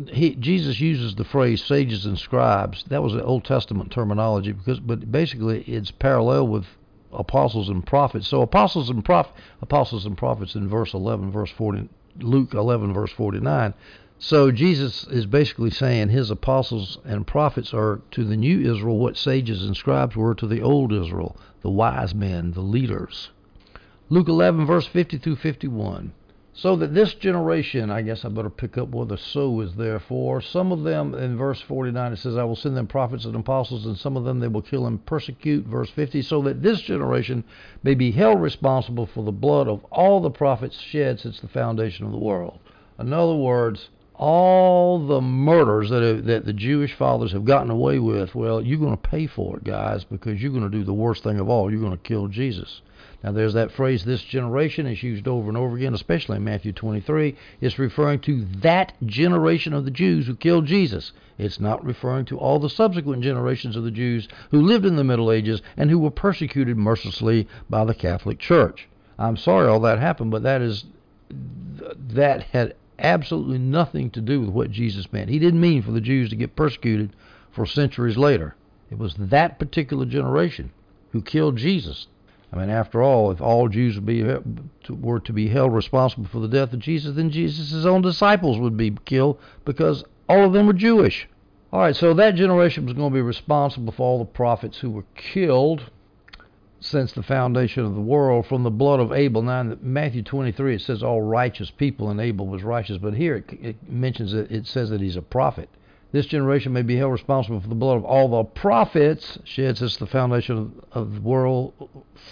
he, 0.06 0.34
Jesus 0.34 0.80
uses 0.80 1.14
the 1.14 1.24
phrase 1.24 1.62
sages 1.64 2.06
and 2.06 2.18
scribes. 2.18 2.84
That 2.88 3.02
was 3.02 3.14
an 3.14 3.20
Old 3.22 3.44
Testament 3.44 3.90
terminology 3.90 4.52
because, 4.52 4.80
but 4.80 5.10
basically 5.10 5.62
it's 5.62 5.90
parallel 5.90 6.48
with 6.48 6.66
apostles 7.12 7.68
and 7.68 7.86
prophets. 7.86 8.28
So 8.28 8.42
apostles 8.42 8.90
and 8.90 9.04
proph, 9.04 9.32
apostles 9.60 10.06
and 10.06 10.16
prophets 10.16 10.54
in 10.54 10.68
verse 10.68 10.94
11, 10.94 11.30
verse 11.32 11.50
40, 11.50 11.88
Luke 12.20 12.54
11, 12.54 12.92
verse 12.92 13.12
49. 13.12 13.74
So 14.20 14.50
Jesus 14.50 15.06
is 15.08 15.26
basically 15.26 15.70
saying 15.70 16.08
his 16.08 16.30
apostles 16.30 16.98
and 17.04 17.26
prophets 17.26 17.72
are 17.72 18.00
to 18.10 18.24
the 18.24 18.36
new 18.36 18.60
Israel 18.60 18.98
what 18.98 19.16
sages 19.16 19.64
and 19.64 19.76
scribes 19.76 20.16
were 20.16 20.34
to 20.34 20.46
the 20.46 20.60
old 20.60 20.92
Israel, 20.92 21.36
the 21.62 21.70
wise 21.70 22.14
men, 22.14 22.52
the 22.52 22.60
leaders. 22.60 23.30
Luke 24.10 24.28
11, 24.28 24.66
verse 24.66 24.86
50 24.86 25.18
through 25.18 25.36
51. 25.36 26.12
So 26.60 26.74
that 26.74 26.92
this 26.92 27.14
generation, 27.14 27.88
I 27.88 28.02
guess 28.02 28.24
I 28.24 28.30
better 28.30 28.50
pick 28.50 28.76
up 28.76 28.88
where 28.88 29.06
the 29.06 29.16
so 29.16 29.60
is 29.60 29.76
there 29.76 30.00
for. 30.00 30.40
Some 30.40 30.72
of 30.72 30.82
them, 30.82 31.14
in 31.14 31.36
verse 31.36 31.60
49, 31.60 32.12
it 32.12 32.16
says, 32.16 32.36
I 32.36 32.42
will 32.42 32.56
send 32.56 32.76
them 32.76 32.88
prophets 32.88 33.24
and 33.26 33.36
apostles, 33.36 33.86
and 33.86 33.96
some 33.96 34.16
of 34.16 34.24
them 34.24 34.40
they 34.40 34.48
will 34.48 34.62
kill 34.62 34.88
and 34.88 35.06
persecute. 35.06 35.66
Verse 35.66 35.88
50, 35.90 36.20
so 36.22 36.42
that 36.42 36.60
this 36.60 36.80
generation 36.80 37.44
may 37.84 37.94
be 37.94 38.10
held 38.10 38.42
responsible 38.42 39.06
for 39.06 39.22
the 39.22 39.30
blood 39.30 39.68
of 39.68 39.84
all 39.92 40.20
the 40.20 40.32
prophets 40.32 40.80
shed 40.80 41.20
since 41.20 41.38
the 41.38 41.46
foundation 41.46 42.04
of 42.04 42.10
the 42.10 42.18
world. 42.18 42.58
In 42.98 43.12
other 43.12 43.36
words, 43.36 43.90
all 44.14 45.06
the 45.06 45.20
murders 45.20 45.90
that, 45.90 46.24
that 46.26 46.44
the 46.44 46.52
Jewish 46.52 46.92
fathers 46.92 47.30
have 47.30 47.44
gotten 47.44 47.70
away 47.70 48.00
with, 48.00 48.34
well, 48.34 48.60
you're 48.60 48.80
going 48.80 48.96
to 48.98 49.08
pay 49.08 49.28
for 49.28 49.58
it, 49.58 49.62
guys, 49.62 50.02
because 50.02 50.42
you're 50.42 50.50
going 50.50 50.68
to 50.68 50.76
do 50.76 50.82
the 50.82 50.92
worst 50.92 51.22
thing 51.22 51.38
of 51.38 51.48
all. 51.48 51.70
You're 51.70 51.78
going 51.78 51.92
to 51.92 51.98
kill 51.98 52.26
Jesus. 52.26 52.82
Now, 53.22 53.32
there's 53.32 53.54
that 53.54 53.72
phrase, 53.72 54.04
this 54.04 54.22
generation, 54.22 54.86
is 54.86 55.02
used 55.02 55.26
over 55.26 55.48
and 55.48 55.56
over 55.56 55.76
again, 55.76 55.92
especially 55.92 56.36
in 56.36 56.44
Matthew 56.44 56.72
23. 56.72 57.34
It's 57.60 57.78
referring 57.78 58.20
to 58.20 58.44
that 58.60 58.92
generation 59.04 59.72
of 59.72 59.84
the 59.84 59.90
Jews 59.90 60.26
who 60.26 60.36
killed 60.36 60.66
Jesus. 60.66 61.12
It's 61.36 61.58
not 61.58 61.84
referring 61.84 62.26
to 62.26 62.38
all 62.38 62.60
the 62.60 62.70
subsequent 62.70 63.24
generations 63.24 63.74
of 63.74 63.82
the 63.82 63.90
Jews 63.90 64.28
who 64.52 64.60
lived 64.60 64.86
in 64.86 64.94
the 64.94 65.02
Middle 65.02 65.32
Ages 65.32 65.62
and 65.76 65.90
who 65.90 65.98
were 65.98 66.12
persecuted 66.12 66.76
mercilessly 66.76 67.48
by 67.68 67.84
the 67.84 67.94
Catholic 67.94 68.38
Church. 68.38 68.88
I'm 69.18 69.36
sorry 69.36 69.66
all 69.66 69.80
that 69.80 69.98
happened, 69.98 70.30
but 70.30 70.44
that 70.44 70.62
is 70.62 70.84
that 71.30 72.42
had 72.44 72.74
absolutely 73.00 73.58
nothing 73.58 74.10
to 74.10 74.20
do 74.20 74.40
with 74.40 74.50
what 74.50 74.70
Jesus 74.70 75.12
meant. 75.12 75.28
He 75.28 75.38
didn't 75.40 75.60
mean 75.60 75.82
for 75.82 75.90
the 75.90 76.00
Jews 76.00 76.30
to 76.30 76.36
get 76.36 76.56
persecuted 76.56 77.10
for 77.50 77.66
centuries 77.66 78.16
later. 78.16 78.54
It 78.90 78.98
was 78.98 79.14
that 79.18 79.58
particular 79.58 80.06
generation 80.06 80.70
who 81.10 81.20
killed 81.20 81.56
Jesus. 81.56 82.06
I 82.52 82.56
mean, 82.56 82.70
after 82.70 83.02
all, 83.02 83.30
if 83.30 83.40
all 83.40 83.68
Jews 83.68 83.98
be, 84.00 84.22
were 84.88 85.20
to 85.20 85.32
be 85.32 85.48
held 85.48 85.74
responsible 85.74 86.26
for 86.26 86.40
the 86.40 86.48
death 86.48 86.72
of 86.72 86.80
Jesus, 86.80 87.14
then 87.16 87.30
Jesus' 87.30 87.84
own 87.84 88.00
disciples 88.02 88.58
would 88.58 88.76
be 88.76 88.96
killed 89.04 89.38
because 89.64 90.04
all 90.28 90.44
of 90.44 90.52
them 90.52 90.66
were 90.66 90.72
Jewish. 90.72 91.28
All 91.72 91.80
right, 91.80 91.94
so 91.94 92.14
that 92.14 92.36
generation 92.36 92.86
was 92.86 92.94
going 92.94 93.10
to 93.10 93.14
be 93.14 93.20
responsible 93.20 93.92
for 93.92 94.02
all 94.02 94.18
the 94.18 94.24
prophets 94.24 94.78
who 94.78 94.90
were 94.90 95.04
killed. 95.14 95.90
since 96.80 97.12
the 97.12 97.22
foundation 97.22 97.84
of 97.84 97.94
the 97.94 98.00
world 98.00 98.46
from 98.46 98.62
the 98.62 98.70
blood 98.70 99.00
of 99.00 99.12
Abel. 99.12 99.42
Now 99.42 99.60
in 99.60 99.78
Matthew 99.82 100.22
23 100.22 100.76
it 100.76 100.80
says 100.80 101.02
all 101.02 101.20
righteous 101.22 101.70
people 101.70 102.08
and 102.10 102.20
Abel 102.20 102.46
was 102.46 102.62
righteous, 102.62 102.98
but 102.98 103.14
here 103.14 103.36
it, 103.36 103.52
it 103.60 103.88
mentions 103.88 104.32
that 104.32 104.50
it 104.50 104.66
says 104.66 104.90
that 104.90 105.00
he's 105.00 105.16
a 105.16 105.22
prophet. 105.22 105.68
This 106.10 106.26
generation 106.26 106.72
may 106.72 106.82
be 106.82 106.96
held 106.96 107.12
responsible 107.12 107.60
for 107.60 107.68
the 107.68 107.74
blood 107.74 107.98
of 107.98 108.04
all 108.04 108.28
the 108.28 108.44
prophets 108.44 109.38
shed 109.44 109.76
since 109.76 109.98
the 109.98 110.06
foundation 110.06 110.80
of, 110.92 111.14
the 111.14 111.20
world 111.20 111.74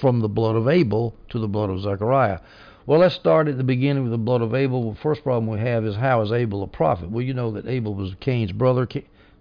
from 0.00 0.20
the 0.20 0.30
blood 0.30 0.56
of 0.56 0.66
Abel 0.66 1.14
to 1.28 1.38
the 1.38 1.48
blood 1.48 1.68
of 1.68 1.80
Zechariah. 1.80 2.40
Well, 2.86 3.00
let's 3.00 3.14
start 3.14 3.48
at 3.48 3.58
the 3.58 3.64
beginning 3.64 4.04
with 4.04 4.12
the 4.12 4.18
blood 4.18 4.40
of 4.40 4.54
Abel. 4.54 4.92
The 4.92 5.00
first 5.00 5.22
problem 5.22 5.46
we 5.46 5.58
have 5.58 5.84
is 5.84 5.96
how 5.96 6.22
is 6.22 6.32
Abel 6.32 6.62
a 6.62 6.66
prophet? 6.66 7.10
Well, 7.10 7.24
you 7.24 7.34
know 7.34 7.50
that 7.50 7.66
Abel 7.66 7.94
was 7.94 8.14
Cain's 8.20 8.52
brother. 8.52 8.88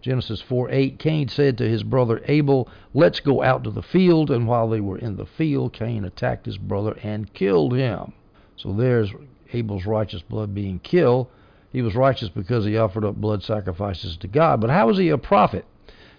Genesis 0.02 0.41
4 0.41 0.69
8, 0.69 1.00
Cain 1.00 1.30
said 1.30 1.58
to 1.58 1.69
his 1.69 1.84
brother 1.84 2.21
Abel, 2.26 2.67
Let's 2.93 3.21
go 3.21 3.41
out 3.41 3.63
to 3.63 3.71
the 3.71 3.82
field. 3.82 4.32
And 4.32 4.48
while 4.48 4.67
they 4.67 4.82
were 4.82 4.98
in 4.98 5.15
the 5.15 5.26
field, 5.26 5.71
Cain 5.71 6.04
attacked 6.04 6.45
his 6.45 6.58
brother 6.58 6.98
and 7.04 7.34
killed 7.34 7.74
him. 7.74 8.12
So 8.58 8.74
there's 8.74 9.13
Abel's 9.54 9.86
righteous 9.86 10.24
blood 10.24 10.54
being 10.54 10.80
killed. 10.80 11.28
He 11.75 11.81
was 11.81 11.93
righteous 11.93 12.29
because 12.29 12.63
he 12.63 12.77
offered 12.77 13.03
up 13.03 13.15
blood 13.17 13.43
sacrifices 13.43 14.15
to 14.21 14.29
God. 14.29 14.61
But 14.61 14.69
how 14.69 14.88
was 14.88 14.97
he 14.97 15.09
a 15.09 15.17
prophet? 15.17 15.65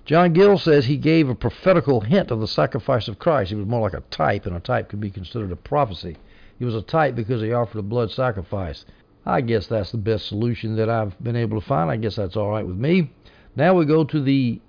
John 0.05 0.35
Gill 0.35 0.59
says 0.59 0.85
he 0.85 0.99
gave 0.99 1.31
a 1.31 1.35
prophetical 1.35 2.03
hint 2.03 2.31
of 2.31 2.41
the 2.41 2.47
sacrifice 2.47 3.09
of 3.09 3.19
Christ. 3.19 3.49
He 3.49 3.57
was 3.57 3.67
more 3.67 3.81
like 3.81 3.95
a 3.95 4.03
type, 4.11 4.45
and 4.45 4.55
a 4.55 4.61
type 4.61 4.91
could 4.91 5.01
be 5.01 5.11
considered 5.11 5.51
a 5.51 5.57
prophecy. 5.57 6.19
He 6.59 6.67
was 6.67 6.75
a 6.75 6.83
type 6.83 7.15
because 7.15 7.41
he 7.41 7.55
offered 7.55 7.79
a 7.79 7.83
blood 7.83 8.11
sacrifice. 8.11 8.85
I 9.25 9.41
guess 9.41 9.67
that's 9.67 9.93
the 9.93 9.97
best 9.97 10.27
solution 10.27 10.77
that 10.77 10.91
I've 10.91 11.19
been 11.25 11.37
able 11.37 11.59
to 11.59 11.67
find. 11.67 11.91
I 11.91 11.97
guess 11.97 12.17
that's 12.17 12.37
all 12.37 12.51
right 12.51 12.67
with 12.67 12.77
me. 12.77 13.11
Now 13.57 13.73
we 13.73 13.87
go 13.87 14.05
to 14.05 14.21
the 14.21 14.61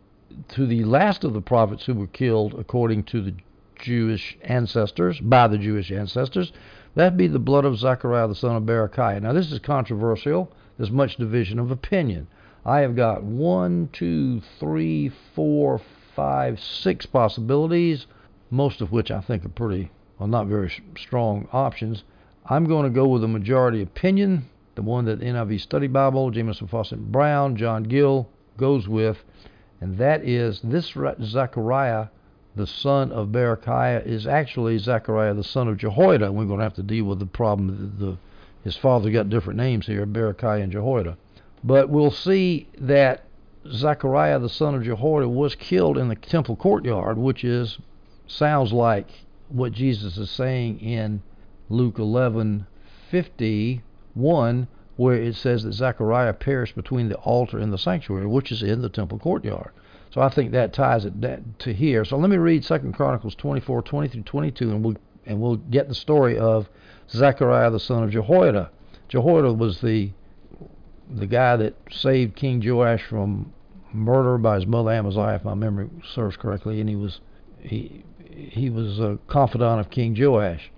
to 0.56 0.66
the 0.66 0.86
last 0.86 1.26
of 1.26 1.34
the 1.34 1.42
prophets 1.42 1.86
who 1.86 1.96
were 1.96 2.08
killed 2.08 2.54
according 2.58 3.04
to 3.04 3.22
the 3.22 3.34
Jewish 3.76 4.38
ancestors, 4.42 5.20
by 5.20 5.50
the 5.50 5.58
Jewish 5.58 5.92
ancestors. 5.92 6.54
That'd 6.96 7.18
be 7.18 7.28
the 7.28 7.40
blood 7.40 7.66
of 7.66 7.78
Zechariah 7.78 8.30
the 8.30 8.36
son 8.36 8.56
of 8.56 8.64
Berechiah. 8.64 9.22
Now 9.22 9.34
this 9.34 9.52
is 9.52 9.60
controversial. 9.60 10.50
There's 10.78 10.92
much 10.92 11.18
division 11.18 11.60
of 11.60 11.72
opinion. 11.72 12.28
I 12.66 12.80
have 12.80 12.96
got 12.96 13.24
one, 13.24 13.90
two, 13.92 14.42
three, 14.60 15.12
four, 15.34 15.82
five, 16.16 16.60
six 16.60 17.06
possibilities, 17.06 18.08
most 18.50 18.82
of 18.82 18.92
which 18.92 19.10
I 19.12 19.22
think 19.22 19.46
are 19.46 19.50
pretty, 19.50 19.92
well, 20.20 20.28
not 20.28 20.48
very 20.48 20.72
strong 20.98 21.48
options. 21.52 22.04
I'm 22.46 22.66
going 22.66 22.84
to 22.84 22.90
go 22.90 23.08
with 23.08 23.22
the 23.22 23.28
majority 23.28 23.82
opinion, 23.82 24.46
the 24.76 24.82
one 24.82 25.06
that 25.06 25.20
the 25.20 25.26
NIV 25.26 25.62
Study 25.62 25.88
Bible, 25.88 26.32
Jamieson 26.32 26.68
Fausset 26.68 27.00
Brown, 27.12 27.56
John 27.56 27.84
Gill, 27.84 28.30
goes 28.58 28.88
with, 28.88 29.24
and 29.82 29.98
that 29.98 30.24
is 30.24 30.62
this 30.64 30.94
Zechariah, 31.22 32.08
the 32.56 32.68
son 32.68 33.12
of 33.12 33.30
Berechiah, 33.30 34.06
is 34.06 34.26
actually 34.26 34.78
Zechariah, 34.78 35.34
the 35.34 35.44
son 35.44 35.68
of 35.68 35.78
Jehoiada. 35.78 36.32
We're 36.32 36.46
going 36.46 36.60
to 36.60 36.64
have 36.64 36.74
to 36.76 36.84
deal 36.84 37.06
with 37.06 37.20
the 37.20 37.26
problem. 37.26 37.96
The, 38.00 38.06
the, 38.06 38.18
his 38.68 38.76
father 38.76 39.10
got 39.10 39.30
different 39.30 39.56
names 39.56 39.88
here, 39.88 40.06
Berechiah 40.06 40.62
and 40.62 40.74
Jehoiada. 40.74 41.18
But 41.64 41.90
we'll 41.90 42.12
see 42.12 42.68
that 42.78 43.24
Zechariah, 43.66 44.40
the 44.40 44.50
son 44.50 44.76
of 44.76 44.84
Jehoiada, 44.84 45.30
was 45.30 45.56
killed 45.56 45.98
in 45.98 46.10
the 46.10 46.16
temple 46.16 46.58
courtyard, 46.58 47.18
which 47.18 47.46
is 47.46 47.80
sounds 48.28 48.74
like 48.74 49.08
what 49.48 49.72
Jesus 49.72 50.18
is 50.18 50.30
saying 50.30 50.82
in 50.82 51.22
Luke 51.70 51.98
11:51 51.98 54.68
where 54.98 55.16
it 55.16 55.36
says 55.36 55.64
that 55.64 55.72
Zechariah 55.72 56.34
perished 56.34 56.76
between 56.76 57.08
the 57.08 57.16
altar 57.20 57.60
and 57.60 57.72
the 57.72 57.78
sanctuary, 57.78 58.28
which 58.28 58.52
is 58.52 58.64
in 58.64 58.82
the 58.82 58.90
temple 58.90 59.18
courtyard. 59.18 59.72
So 60.10 60.20
I 60.20 60.28
think 60.28 60.52
that 60.52 60.74
ties 60.74 61.06
it 61.06 61.14
to 61.60 61.74
here. 61.74 62.04
So 62.04 62.18
let 62.18 62.30
me 62.30 62.36
read 62.36 62.66
Second 62.66 62.96
Chronicles 62.96 63.34
24, 63.36 63.82
20 63.84 64.10
through 64.10 64.24
22, 64.24 64.72
and 64.72 64.84
we'll 64.84 64.98
and 65.26 65.40
we'll 65.40 65.56
get 65.56 65.88
the 65.88 65.96
story 65.96 66.38
of 66.38 66.68
Zechariah 67.10 67.72
the 67.72 67.80
son 67.80 68.04
of 68.04 68.12
Jehoiada. 68.12 68.70
Jehoiada 69.08 69.54
was 69.54 69.82
the 69.82 70.12
the 71.10 71.28
guy 71.28 71.56
that 71.56 71.74
saved 71.90 72.36
King 72.36 72.62
Joash 72.64 73.04
from 73.04 73.54
murder 73.94 74.38
by 74.38 74.56
his 74.56 74.68
mother 74.68 74.92
Amaziah, 74.92 75.36
if 75.36 75.46
my 75.46 75.54
memory 75.54 75.90
serves 76.14 76.36
correctly, 76.36 76.82
and 76.82 76.90
he 76.90 76.96
was 76.96 77.22
he 77.60 78.04
he 78.30 78.70
was 78.70 79.00
a 79.00 79.18
confidant 79.28 79.80
of 79.80 79.90
King 79.90 80.16
Joash. 80.18 80.72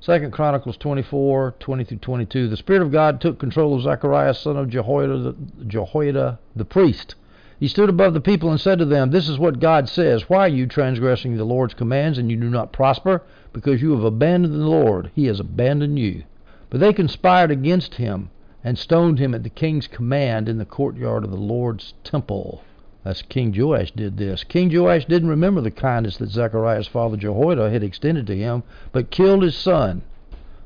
Second 0.00 0.32
Chronicles 0.32 0.76
24, 0.78 1.54
20 1.60 1.84
through 1.84 1.98
22. 1.98 2.48
The 2.48 2.56
Spirit 2.56 2.82
of 2.82 2.90
God 2.90 3.20
took 3.20 3.38
control 3.38 3.76
of 3.76 3.82
Zechariah, 3.82 4.34
son 4.34 4.56
of 4.56 4.68
Jehoiada 4.68 5.34
Jehoiada, 5.66 6.38
the 6.56 6.64
priest. 6.64 7.14
He 7.62 7.68
stood 7.68 7.88
above 7.88 8.12
the 8.12 8.20
people 8.20 8.50
and 8.50 8.60
said 8.60 8.80
to 8.80 8.84
them, 8.84 9.12
This 9.12 9.28
is 9.28 9.38
what 9.38 9.60
God 9.60 9.88
says. 9.88 10.28
Why 10.28 10.46
are 10.46 10.48
you 10.48 10.66
transgressing 10.66 11.36
the 11.36 11.44
Lord's 11.44 11.74
commands 11.74 12.18
and 12.18 12.28
you 12.28 12.36
do 12.36 12.50
not 12.50 12.72
prosper? 12.72 13.22
Because 13.52 13.80
you 13.80 13.92
have 13.92 14.02
abandoned 14.02 14.54
the 14.54 14.66
Lord. 14.66 15.12
He 15.14 15.26
has 15.26 15.38
abandoned 15.38 15.96
you. 15.96 16.24
But 16.70 16.80
they 16.80 16.92
conspired 16.92 17.52
against 17.52 17.94
him 17.94 18.30
and 18.64 18.76
stoned 18.76 19.20
him 19.20 19.32
at 19.32 19.44
the 19.44 19.48
king's 19.48 19.86
command 19.86 20.48
in 20.48 20.58
the 20.58 20.64
courtyard 20.64 21.22
of 21.22 21.30
the 21.30 21.36
Lord's 21.36 21.94
temple. 22.02 22.64
That's 23.04 23.22
King 23.22 23.54
Joash 23.56 23.92
did 23.92 24.16
this. 24.16 24.42
King 24.42 24.68
Joash 24.68 25.04
didn't 25.04 25.28
remember 25.28 25.60
the 25.60 25.70
kindness 25.70 26.16
that 26.16 26.30
Zechariah's 26.30 26.88
father 26.88 27.16
Jehoiada 27.16 27.70
had 27.70 27.84
extended 27.84 28.26
to 28.26 28.36
him, 28.36 28.64
but 28.90 29.12
killed 29.12 29.44
his 29.44 29.54
son. 29.54 30.02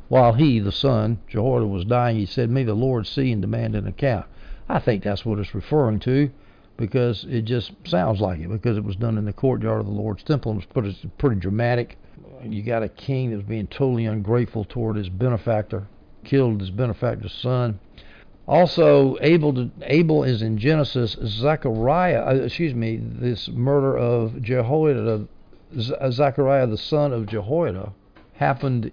While 0.08 0.32
he, 0.32 0.60
the 0.60 0.72
son, 0.72 1.18
Jehoiada, 1.28 1.66
was 1.66 1.84
dying, 1.84 2.16
he 2.16 2.24
said, 2.24 2.48
May 2.48 2.64
the 2.64 2.72
Lord 2.72 3.06
see 3.06 3.32
and 3.32 3.42
demand 3.42 3.74
an 3.74 3.86
account. 3.86 4.24
I 4.66 4.78
think 4.78 5.02
that's 5.02 5.26
what 5.26 5.38
it's 5.38 5.54
referring 5.54 5.98
to 6.00 6.30
because 6.76 7.24
it 7.28 7.42
just 7.42 7.72
sounds 7.84 8.20
like 8.20 8.40
it 8.40 8.48
because 8.48 8.76
it 8.76 8.84
was 8.84 8.96
done 8.96 9.18
in 9.18 9.24
the 9.24 9.32
courtyard 9.32 9.80
of 9.80 9.86
the 9.86 9.92
Lord's 9.92 10.22
temple 10.22 10.52
and 10.52 10.60
was 10.60 10.66
pretty, 10.66 11.10
pretty 11.18 11.36
dramatic. 11.36 11.98
You 12.42 12.62
got 12.62 12.82
a 12.82 12.88
king 12.88 13.30
that 13.30 13.36
was 13.36 13.46
being 13.46 13.66
totally 13.66 14.04
ungrateful 14.04 14.64
toward 14.64 14.96
his 14.96 15.08
benefactor, 15.08 15.86
killed 16.24 16.60
his 16.60 16.70
benefactor's 16.70 17.32
son. 17.32 17.80
Also, 18.46 19.16
Abel, 19.22 19.52
to, 19.54 19.70
Abel 19.82 20.22
is 20.22 20.42
in 20.42 20.58
Genesis. 20.58 21.16
Zechariah, 21.24 22.24
uh, 22.24 22.44
excuse 22.44 22.74
me, 22.74 23.00
this 23.02 23.48
murder 23.48 23.96
of 23.96 24.40
Jehoiada, 24.40 25.26
uh, 25.98 26.10
Zechariah 26.10 26.66
the 26.68 26.78
son 26.78 27.12
of 27.12 27.26
Jehoiada, 27.26 27.92
happened 28.34 28.92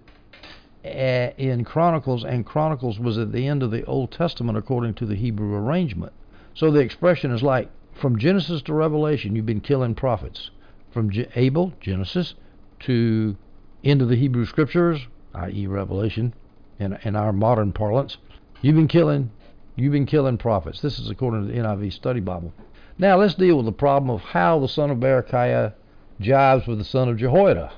a, 0.84 1.34
in 1.38 1.64
Chronicles, 1.64 2.24
and 2.24 2.46
Chronicles 2.46 3.00
was 3.00 3.18
at 3.18 3.32
the 3.32 3.48
end 3.48 3.62
of 3.62 3.70
the 3.70 3.86
Old 3.86 4.12
Testament 4.12 4.58
according 4.58 4.96
to 4.96 5.06
the 5.06 5.16
Hebrew 5.16 5.56
arrangement. 5.56 6.14
So 6.54 6.72
the 6.72 6.80
expression 6.80 7.32
is 7.32 7.44
like 7.44 7.70
from 7.94 8.18
Genesis 8.18 8.62
to 8.64 8.74
Revelation, 8.74 9.36
you've 9.36 9.46
been 9.46 9.62
killing 9.62 9.96
prophets. 9.96 10.52
From 10.92 11.12
Abel, 11.36 11.74
Genesis, 11.80 12.36
to 12.82 13.36
end 13.84 14.02
of 14.02 14.10
the 14.10 14.16
Hebrew 14.16 14.46
Scriptures, 14.46 15.08
i.e., 15.34 15.68
Revelation, 15.68 16.34
in, 16.80 16.98
in 17.04 17.16
our 17.16 17.34
modern 17.34 17.72
parlance, 17.72 18.18
you've 18.62 18.76
been 18.76 18.88
killing 18.88 19.32
You've 19.76 19.92
been 19.92 20.06
killing 20.06 20.38
prophets. 20.38 20.82
This 20.82 21.00
is 21.00 21.10
according 21.10 21.48
to 21.48 21.52
the 21.52 21.60
NIV 21.60 21.94
Study 21.94 22.20
Bible. 22.20 22.54
Now 23.00 23.18
let's 23.18 23.34
deal 23.34 23.58
with 23.58 23.66
the 23.66 23.72
problem 23.72 24.12
of 24.12 24.22
how 24.22 24.60
the 24.60 24.68
son 24.68 24.92
of 24.92 25.00
Berechiah 25.00 25.74
jives 26.22 26.68
with 26.68 26.78
the 26.78 26.84
son 26.84 27.10
of 27.10 27.18
Jehoiada. 27.18 27.74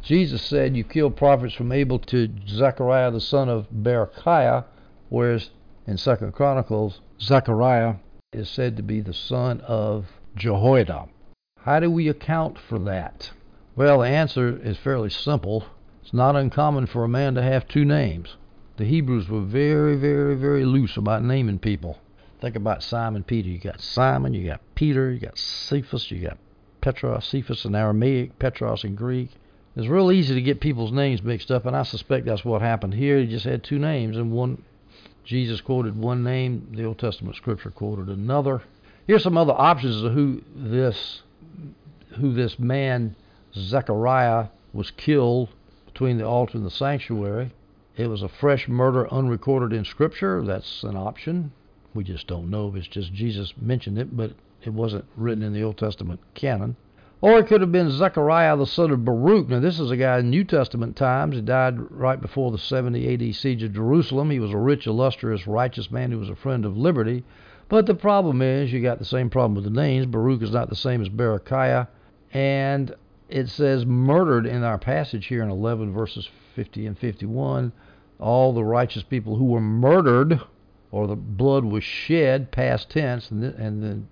Jesus 0.00 0.42
said, 0.42 0.76
You 0.76 0.84
killed 0.84 1.16
prophets 1.16 1.54
from 1.54 1.72
Abel 1.72 1.98
to 1.98 2.28
Zechariah 2.46 3.10
the 3.10 3.20
son 3.20 3.48
of 3.48 3.66
Berechiah, 3.70 4.64
whereas 5.08 5.50
in 5.86 5.96
Second 5.96 6.32
Chronicles, 6.32 7.00
Zechariah 7.20 7.96
is 8.32 8.48
said 8.48 8.76
to 8.76 8.82
be 8.82 9.00
the 9.00 9.14
son 9.14 9.60
of 9.62 10.06
Jehoiada. 10.36 11.08
How 11.64 11.80
do 11.80 11.90
we 11.90 12.08
account 12.08 12.58
for 12.58 12.78
that? 12.80 13.30
Well, 13.76 14.00
the 14.00 14.08
answer 14.08 14.58
is 14.62 14.78
fairly 14.78 15.10
simple. 15.10 15.64
It's 16.02 16.12
not 16.12 16.36
uncommon 16.36 16.86
for 16.86 17.04
a 17.04 17.08
man 17.08 17.34
to 17.34 17.42
have 17.42 17.68
two 17.68 17.84
names 17.84 18.36
the 18.80 18.86
Hebrews 18.86 19.28
were 19.28 19.42
very, 19.42 19.94
very, 19.94 20.34
very 20.34 20.64
loose 20.64 20.96
about 20.96 21.22
naming 21.22 21.58
people. 21.58 21.98
Think 22.40 22.56
about 22.56 22.82
Simon 22.82 23.22
Peter. 23.22 23.50
You 23.50 23.58
got 23.58 23.78
Simon, 23.78 24.32
you 24.32 24.46
got 24.46 24.62
Peter, 24.74 25.12
you 25.12 25.20
got 25.20 25.36
Cephas, 25.36 26.10
you 26.10 26.26
got 26.26 26.38
Petros, 26.80 27.26
Cephas 27.26 27.66
in 27.66 27.74
Aramaic, 27.74 28.38
Petros 28.38 28.82
in 28.82 28.94
Greek. 28.94 29.32
It's 29.76 29.86
real 29.86 30.10
easy 30.10 30.34
to 30.34 30.40
get 30.40 30.62
people's 30.62 30.92
names 30.92 31.22
mixed 31.22 31.50
up, 31.50 31.66
and 31.66 31.76
I 31.76 31.82
suspect 31.82 32.24
that's 32.24 32.42
what 32.42 32.62
happened 32.62 32.94
here. 32.94 33.18
He 33.18 33.26
just 33.26 33.44
had 33.44 33.62
two 33.62 33.78
names, 33.78 34.16
and 34.16 34.32
one 34.32 34.62
Jesus 35.24 35.60
quoted 35.60 35.96
one 35.96 36.22
name, 36.22 36.72
the 36.74 36.84
Old 36.84 36.98
Testament 36.98 37.36
scripture 37.36 37.70
quoted 37.70 38.08
another. 38.08 38.62
Here's 39.06 39.22
some 39.22 39.36
other 39.36 39.52
options 39.52 40.02
of 40.02 40.12
who 40.12 40.42
this 40.54 41.22
who 42.18 42.32
this 42.32 42.58
man 42.58 43.14
Zechariah 43.54 44.48
was 44.72 44.90
killed 44.92 45.48
between 45.86 46.18
the 46.18 46.26
altar 46.26 46.56
and 46.56 46.66
the 46.66 46.70
sanctuary. 46.70 47.52
It 47.96 48.06
was 48.06 48.22
a 48.22 48.28
fresh 48.28 48.68
murder 48.68 49.12
unrecorded 49.12 49.76
in 49.76 49.84
Scripture. 49.84 50.42
That's 50.42 50.82
an 50.82 50.96
option. 50.96 51.52
We 51.92 52.04
just 52.04 52.26
don't 52.26 52.50
know 52.50 52.68
if 52.68 52.76
it's 52.76 52.86
just 52.86 53.12
Jesus 53.12 53.52
mentioned 53.60 53.98
it, 53.98 54.16
but 54.16 54.32
it 54.64 54.72
wasn't 54.72 55.04
written 55.16 55.42
in 55.42 55.52
the 55.52 55.62
Old 55.62 55.78
Testament 55.78 56.20
canon. 56.34 56.76
Or 57.22 57.38
it 57.38 57.48
could 57.48 57.60
have 57.60 57.70
been 57.70 57.90
Zechariah 57.90 58.56
the 58.56 58.66
son 58.66 58.90
of 58.90 59.04
Baruch. 59.04 59.50
Now, 59.50 59.60
this 59.60 59.78
is 59.78 59.90
a 59.90 59.96
guy 59.96 60.20
in 60.20 60.30
New 60.30 60.42
Testament 60.42 60.96
times. 60.96 61.36
He 61.36 61.42
died 61.42 61.78
right 61.90 62.18
before 62.18 62.50
the 62.50 62.58
70 62.58 63.12
AD 63.12 63.34
siege 63.34 63.62
of 63.62 63.74
Jerusalem. 63.74 64.30
He 64.30 64.40
was 64.40 64.52
a 64.52 64.56
rich, 64.56 64.86
illustrious, 64.86 65.46
righteous 65.46 65.90
man 65.90 66.12
who 66.12 66.18
was 66.18 66.30
a 66.30 66.36
friend 66.36 66.64
of 66.64 66.78
liberty. 66.78 67.22
But 67.68 67.84
the 67.84 67.94
problem 67.94 68.40
is, 68.40 68.72
you 68.72 68.80
got 68.80 68.98
the 68.98 69.04
same 69.04 69.28
problem 69.28 69.54
with 69.54 69.64
the 69.64 69.70
names. 69.70 70.06
Baruch 70.06 70.42
is 70.42 70.50
not 70.50 70.70
the 70.70 70.76
same 70.76 71.02
as 71.02 71.10
Berechiah. 71.10 71.88
And 72.32 72.94
it 73.28 73.48
says 73.48 73.84
murdered 73.84 74.46
in 74.46 74.64
our 74.64 74.78
passage 74.78 75.26
here 75.26 75.42
in 75.42 75.50
11 75.50 75.92
verses 75.92 76.28
50 76.56 76.86
and 76.86 76.98
51. 76.98 77.72
All 78.18 78.54
the 78.54 78.64
righteous 78.64 79.02
people 79.02 79.36
who 79.36 79.44
were 79.44 79.60
murdered, 79.60 80.40
or 80.90 81.06
the 81.06 81.16
blood 81.16 81.64
was 81.64 81.84
shed, 81.84 82.50
past 82.50 82.90
tense, 82.90 83.30
and, 83.30 83.44
and 83.44 83.82
then 83.82 84.08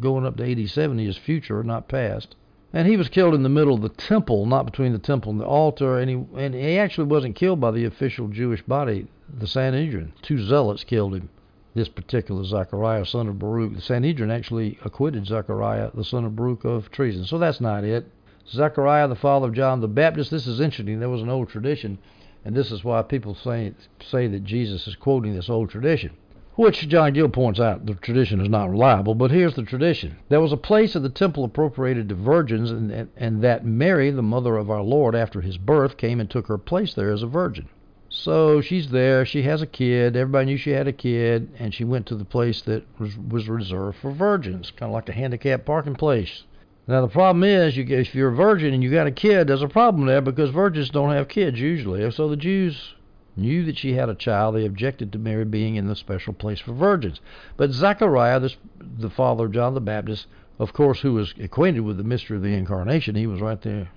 going 0.00 0.26
up 0.26 0.36
to 0.36 0.44
80, 0.44 0.66
70 0.66 1.06
is 1.06 1.16
future, 1.16 1.62
not 1.62 1.88
past. 1.88 2.34
And 2.72 2.86
he 2.86 2.96
was 2.96 3.08
killed 3.08 3.34
in 3.34 3.42
the 3.42 3.48
middle 3.48 3.74
of 3.74 3.80
the 3.80 3.88
temple, 3.88 4.44
not 4.44 4.66
between 4.66 4.92
the 4.92 4.98
temple 4.98 5.32
and 5.32 5.40
the 5.40 5.46
altar. 5.46 5.98
And 5.98 6.10
he 6.10 6.24
and 6.36 6.54
he 6.54 6.78
actually 6.78 7.06
wasn't 7.06 7.34
killed 7.34 7.60
by 7.60 7.70
the 7.70 7.84
official 7.86 8.28
Jewish 8.28 8.62
body, 8.62 9.06
the 9.32 9.46
Sanhedrin. 9.46 10.12
Two 10.20 10.38
zealots 10.38 10.84
killed 10.84 11.14
him. 11.14 11.30
This 11.74 11.88
particular 11.88 12.44
Zechariah, 12.44 13.06
son 13.06 13.28
of 13.28 13.38
Baruch. 13.38 13.74
The 13.74 13.80
Sanhedrin 13.80 14.30
actually 14.30 14.78
acquitted 14.84 15.26
Zechariah, 15.26 15.90
the 15.94 16.04
son 16.04 16.24
of 16.24 16.36
Baruch, 16.36 16.64
of 16.64 16.90
treason. 16.90 17.24
So 17.24 17.38
that's 17.38 17.60
not 17.60 17.84
it. 17.84 18.06
Zechariah, 18.50 19.08
the 19.08 19.14
father 19.14 19.48
of 19.48 19.54
John 19.54 19.80
the 19.80 19.88
Baptist. 19.88 20.30
This 20.30 20.46
is 20.46 20.60
interesting. 20.60 21.00
There 21.00 21.08
was 21.08 21.22
an 21.22 21.30
old 21.30 21.48
tradition, 21.48 21.98
and 22.44 22.54
this 22.54 22.70
is 22.70 22.84
why 22.84 23.00
people 23.02 23.34
say 23.34 23.72
say 24.00 24.26
that 24.26 24.44
Jesus 24.44 24.86
is 24.86 24.96
quoting 24.96 25.34
this 25.34 25.48
old 25.48 25.70
tradition 25.70 26.10
which 26.58 26.88
John 26.88 27.12
Gill 27.12 27.28
points 27.28 27.60
out 27.60 27.86
the 27.86 27.94
tradition 27.94 28.40
is 28.40 28.48
not 28.48 28.68
reliable, 28.68 29.14
but 29.14 29.30
here's 29.30 29.54
the 29.54 29.62
tradition. 29.62 30.16
There 30.28 30.40
was 30.40 30.52
a 30.52 30.56
place 30.56 30.96
in 30.96 31.04
the 31.04 31.08
temple 31.08 31.44
appropriated 31.44 32.08
to 32.08 32.16
virgins, 32.16 32.72
and, 32.72 32.90
and, 32.90 33.08
and, 33.16 33.42
that 33.42 33.64
Mary, 33.64 34.10
the 34.10 34.22
mother 34.22 34.56
of 34.56 34.68
our 34.68 34.82
Lord 34.82 35.14
after 35.14 35.40
his 35.40 35.56
birth, 35.56 35.96
came 35.96 36.18
and 36.18 36.28
took 36.28 36.48
her 36.48 36.58
place 36.58 36.94
there 36.94 37.12
as 37.12 37.22
a 37.22 37.28
virgin. 37.28 37.68
So 38.08 38.60
she's 38.60 38.90
there, 38.90 39.24
she 39.24 39.42
has 39.42 39.62
a 39.62 39.66
kid, 39.66 40.16
everybody 40.16 40.46
knew 40.46 40.56
she 40.56 40.70
had 40.70 40.88
a 40.88 40.92
kid, 40.92 41.48
and 41.60 41.72
she 41.72 41.84
went 41.84 42.06
to 42.06 42.16
the 42.16 42.24
place 42.24 42.60
that 42.62 42.82
was, 42.98 43.16
was 43.16 43.48
reserved 43.48 43.98
for 43.98 44.10
virgins, 44.10 44.72
kind 44.72 44.90
of 44.90 44.94
like 44.94 45.08
a 45.08 45.12
handicapped 45.12 45.64
parking 45.64 45.94
place. 45.94 46.42
Now 46.88 47.02
the 47.02 47.06
problem 47.06 47.44
is, 47.44 47.76
you, 47.76 47.86
if 47.86 48.16
you're 48.16 48.32
a 48.32 48.34
virgin 48.34 48.74
and 48.74 48.82
you 48.82 48.90
got 48.90 49.06
a 49.06 49.12
kid, 49.12 49.46
there's 49.46 49.62
a 49.62 49.68
problem 49.68 50.06
there 50.06 50.22
because 50.22 50.50
virgins 50.50 50.90
don't 50.90 51.12
have 51.12 51.28
kids 51.28 51.60
usually. 51.60 52.10
So 52.10 52.28
the 52.28 52.36
Jews 52.36 52.94
knew 53.38 53.64
that 53.64 53.78
she 53.78 53.94
had 53.94 54.08
a 54.08 54.14
child, 54.14 54.54
they 54.54 54.66
objected 54.66 55.12
to 55.12 55.18
Mary 55.18 55.44
being 55.44 55.76
in 55.76 55.86
the 55.86 55.96
special 55.96 56.32
place 56.32 56.60
for 56.60 56.72
virgins. 56.72 57.20
But 57.56 57.70
Zechariah, 57.70 58.40
this, 58.40 58.56
the 58.78 59.10
father 59.10 59.46
of 59.46 59.52
John 59.52 59.74
the 59.74 59.80
Baptist, 59.80 60.26
of 60.58 60.72
course, 60.72 61.00
who 61.00 61.14
was 61.14 61.34
acquainted 61.40 61.80
with 61.80 61.96
the 61.96 62.04
mystery 62.04 62.36
of 62.36 62.42
the 62.42 62.54
incarnation, 62.54 63.14
he 63.14 63.26
was 63.26 63.40
right 63.40 63.60
there 63.62 63.88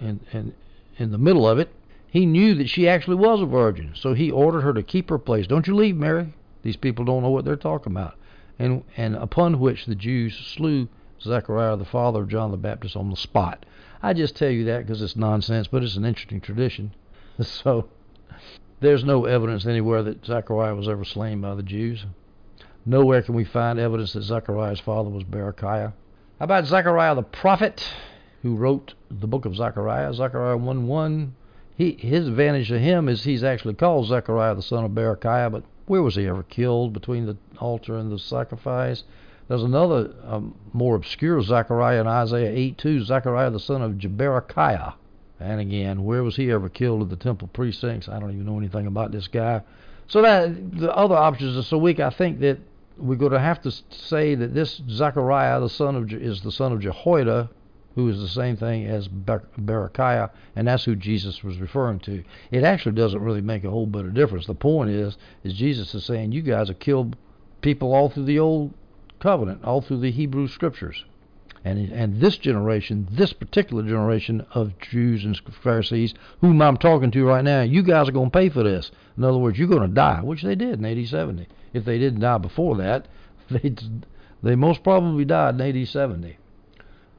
in, 0.00 0.20
in, 0.32 0.54
in 0.96 1.12
the 1.12 1.18
middle 1.18 1.48
of 1.48 1.58
it. 1.58 1.70
He 2.10 2.26
knew 2.26 2.54
that 2.54 2.68
she 2.68 2.88
actually 2.88 3.16
was 3.16 3.40
a 3.40 3.46
virgin, 3.46 3.92
so 3.94 4.14
he 4.14 4.30
ordered 4.30 4.62
her 4.62 4.74
to 4.74 4.82
keep 4.82 5.10
her 5.10 5.18
place. 5.18 5.46
Don't 5.46 5.66
you 5.66 5.74
leave, 5.74 5.96
Mary. 5.96 6.34
These 6.62 6.76
people 6.76 7.04
don't 7.04 7.22
know 7.22 7.30
what 7.30 7.44
they're 7.44 7.56
talking 7.56 7.92
about. 7.92 8.14
And, 8.58 8.82
and 8.96 9.14
upon 9.14 9.60
which 9.60 9.86
the 9.86 9.94
Jews 9.94 10.36
slew 10.36 10.88
Zechariah, 11.20 11.76
the 11.76 11.84
father 11.84 12.22
of 12.22 12.28
John 12.28 12.50
the 12.50 12.56
Baptist, 12.56 12.96
on 12.96 13.10
the 13.10 13.16
spot. 13.16 13.66
I 14.02 14.12
just 14.12 14.36
tell 14.36 14.50
you 14.50 14.64
that 14.64 14.86
because 14.86 15.02
it's 15.02 15.16
nonsense, 15.16 15.68
but 15.68 15.82
it's 15.82 15.96
an 15.96 16.04
interesting 16.04 16.40
tradition. 16.40 16.92
So 17.40 17.88
there's 18.80 19.04
no 19.04 19.24
evidence 19.24 19.66
anywhere 19.66 20.02
that 20.02 20.24
Zechariah 20.24 20.74
was 20.74 20.88
ever 20.88 21.04
slain 21.04 21.40
by 21.40 21.54
the 21.54 21.62
Jews. 21.62 22.04
Nowhere 22.86 23.22
can 23.22 23.34
we 23.34 23.44
find 23.44 23.78
evidence 23.78 24.12
that 24.12 24.22
Zechariah's 24.22 24.80
father 24.80 25.10
was 25.10 25.24
Berechiah. 25.24 25.92
How 26.38 26.44
about 26.44 26.66
Zechariah 26.66 27.16
the 27.16 27.22
prophet, 27.22 27.84
who 28.42 28.54
wrote 28.54 28.94
the 29.10 29.26
book 29.26 29.44
of 29.44 29.56
Zechariah, 29.56 30.14
Zechariah 30.14 30.56
1 30.56 30.86
1? 30.86 31.34
He, 31.76 31.92
his 31.92 32.28
advantage 32.28 32.68
to 32.68 32.78
him 32.78 33.08
is 33.08 33.24
he's 33.24 33.44
actually 33.44 33.74
called 33.74 34.06
Zechariah 34.06 34.54
the 34.54 34.62
son 34.62 34.84
of 34.84 34.92
Berechiah, 34.92 35.50
but 35.50 35.64
where 35.86 36.02
was 36.02 36.14
he 36.14 36.26
ever 36.26 36.44
killed 36.44 36.92
between 36.92 37.26
the 37.26 37.36
altar 37.58 37.96
and 37.96 38.12
the 38.12 38.18
sacrifice? 38.18 39.04
There's 39.48 39.62
another 39.62 40.12
um, 40.24 40.54
more 40.72 40.94
obscure 40.94 41.42
Zechariah 41.42 42.00
in 42.00 42.06
Isaiah 42.06 42.52
8 42.52 42.78
2, 42.78 43.04
Zechariah 43.04 43.50
the 43.50 43.60
son 43.60 43.82
of 43.82 43.92
Jeberechiah. 43.92 44.94
And 45.40 45.60
again, 45.60 46.04
where 46.04 46.22
was 46.22 46.36
he 46.36 46.50
ever 46.50 46.68
killed 46.68 47.02
at 47.02 47.10
the 47.10 47.16
temple 47.16 47.48
precincts? 47.48 48.08
I 48.08 48.18
don't 48.18 48.32
even 48.32 48.46
know 48.46 48.58
anything 48.58 48.86
about 48.86 49.12
this 49.12 49.28
guy. 49.28 49.62
So 50.08 50.22
that 50.22 50.78
the 50.78 50.94
other 50.94 51.14
options 51.14 51.56
are 51.56 51.62
so 51.62 51.78
weak. 51.78 52.00
I 52.00 52.10
think 52.10 52.40
that 52.40 52.58
we're 52.96 53.16
going 53.16 53.32
to 53.32 53.38
have 53.38 53.62
to 53.62 53.70
say 53.90 54.34
that 54.34 54.54
this 54.54 54.82
Zechariah, 54.88 55.60
the 55.60 55.68
son 55.68 55.94
of 55.94 56.12
is 56.12 56.40
the 56.40 56.50
son 56.50 56.72
of 56.72 56.80
Jehoiada, 56.80 57.50
who 57.94 58.08
is 58.08 58.20
the 58.20 58.28
same 58.28 58.56
thing 58.56 58.86
as 58.86 59.08
Berechiah, 59.08 60.30
and 60.56 60.68
that's 60.68 60.84
who 60.84 60.94
Jesus 60.94 61.42
was 61.42 61.58
referring 61.58 61.98
to. 62.00 62.22
It 62.50 62.62
actually 62.64 62.92
doesn't 62.92 63.20
really 63.20 63.40
make 63.40 63.64
a 63.64 63.70
whole 63.70 63.86
bit 63.86 64.04
of 64.04 64.14
difference. 64.14 64.46
The 64.46 64.54
point 64.54 64.90
is, 64.90 65.16
is 65.44 65.54
Jesus 65.54 65.94
is 65.94 66.04
saying 66.04 66.32
you 66.32 66.42
guys 66.42 66.68
have 66.68 66.78
killed 66.78 67.16
people 67.60 67.92
all 67.92 68.08
through 68.08 68.24
the 68.24 68.38
old 68.38 68.72
covenant, 69.20 69.64
all 69.64 69.80
through 69.80 70.00
the 70.00 70.12
Hebrew 70.12 70.46
scriptures. 70.46 71.04
And, 71.68 71.92
and 71.92 72.18
this 72.18 72.38
generation, 72.38 73.06
this 73.10 73.34
particular 73.34 73.82
generation 73.82 74.46
of 74.54 74.78
Jews 74.78 75.26
and 75.26 75.38
Pharisees, 75.62 76.14
whom 76.40 76.62
I'm 76.62 76.78
talking 76.78 77.10
to 77.10 77.26
right 77.26 77.44
now, 77.44 77.60
you 77.60 77.82
guys 77.82 78.08
are 78.08 78.12
going 78.12 78.30
to 78.30 78.38
pay 78.38 78.48
for 78.48 78.62
this. 78.62 78.90
In 79.18 79.24
other 79.24 79.36
words, 79.36 79.58
you're 79.58 79.68
going 79.68 79.86
to 79.86 79.94
die, 79.94 80.22
which 80.22 80.40
they 80.42 80.54
did 80.54 80.78
in 80.78 80.84
AD 80.86 81.06
70. 81.06 81.46
If 81.74 81.84
they 81.84 81.98
didn't 81.98 82.20
die 82.20 82.38
before 82.38 82.76
that, 82.78 83.06
they 83.50 83.74
they 84.42 84.54
most 84.54 84.82
probably 84.82 85.26
died 85.26 85.60
in 85.60 85.60
AD 85.60 85.88
70. 85.88 86.38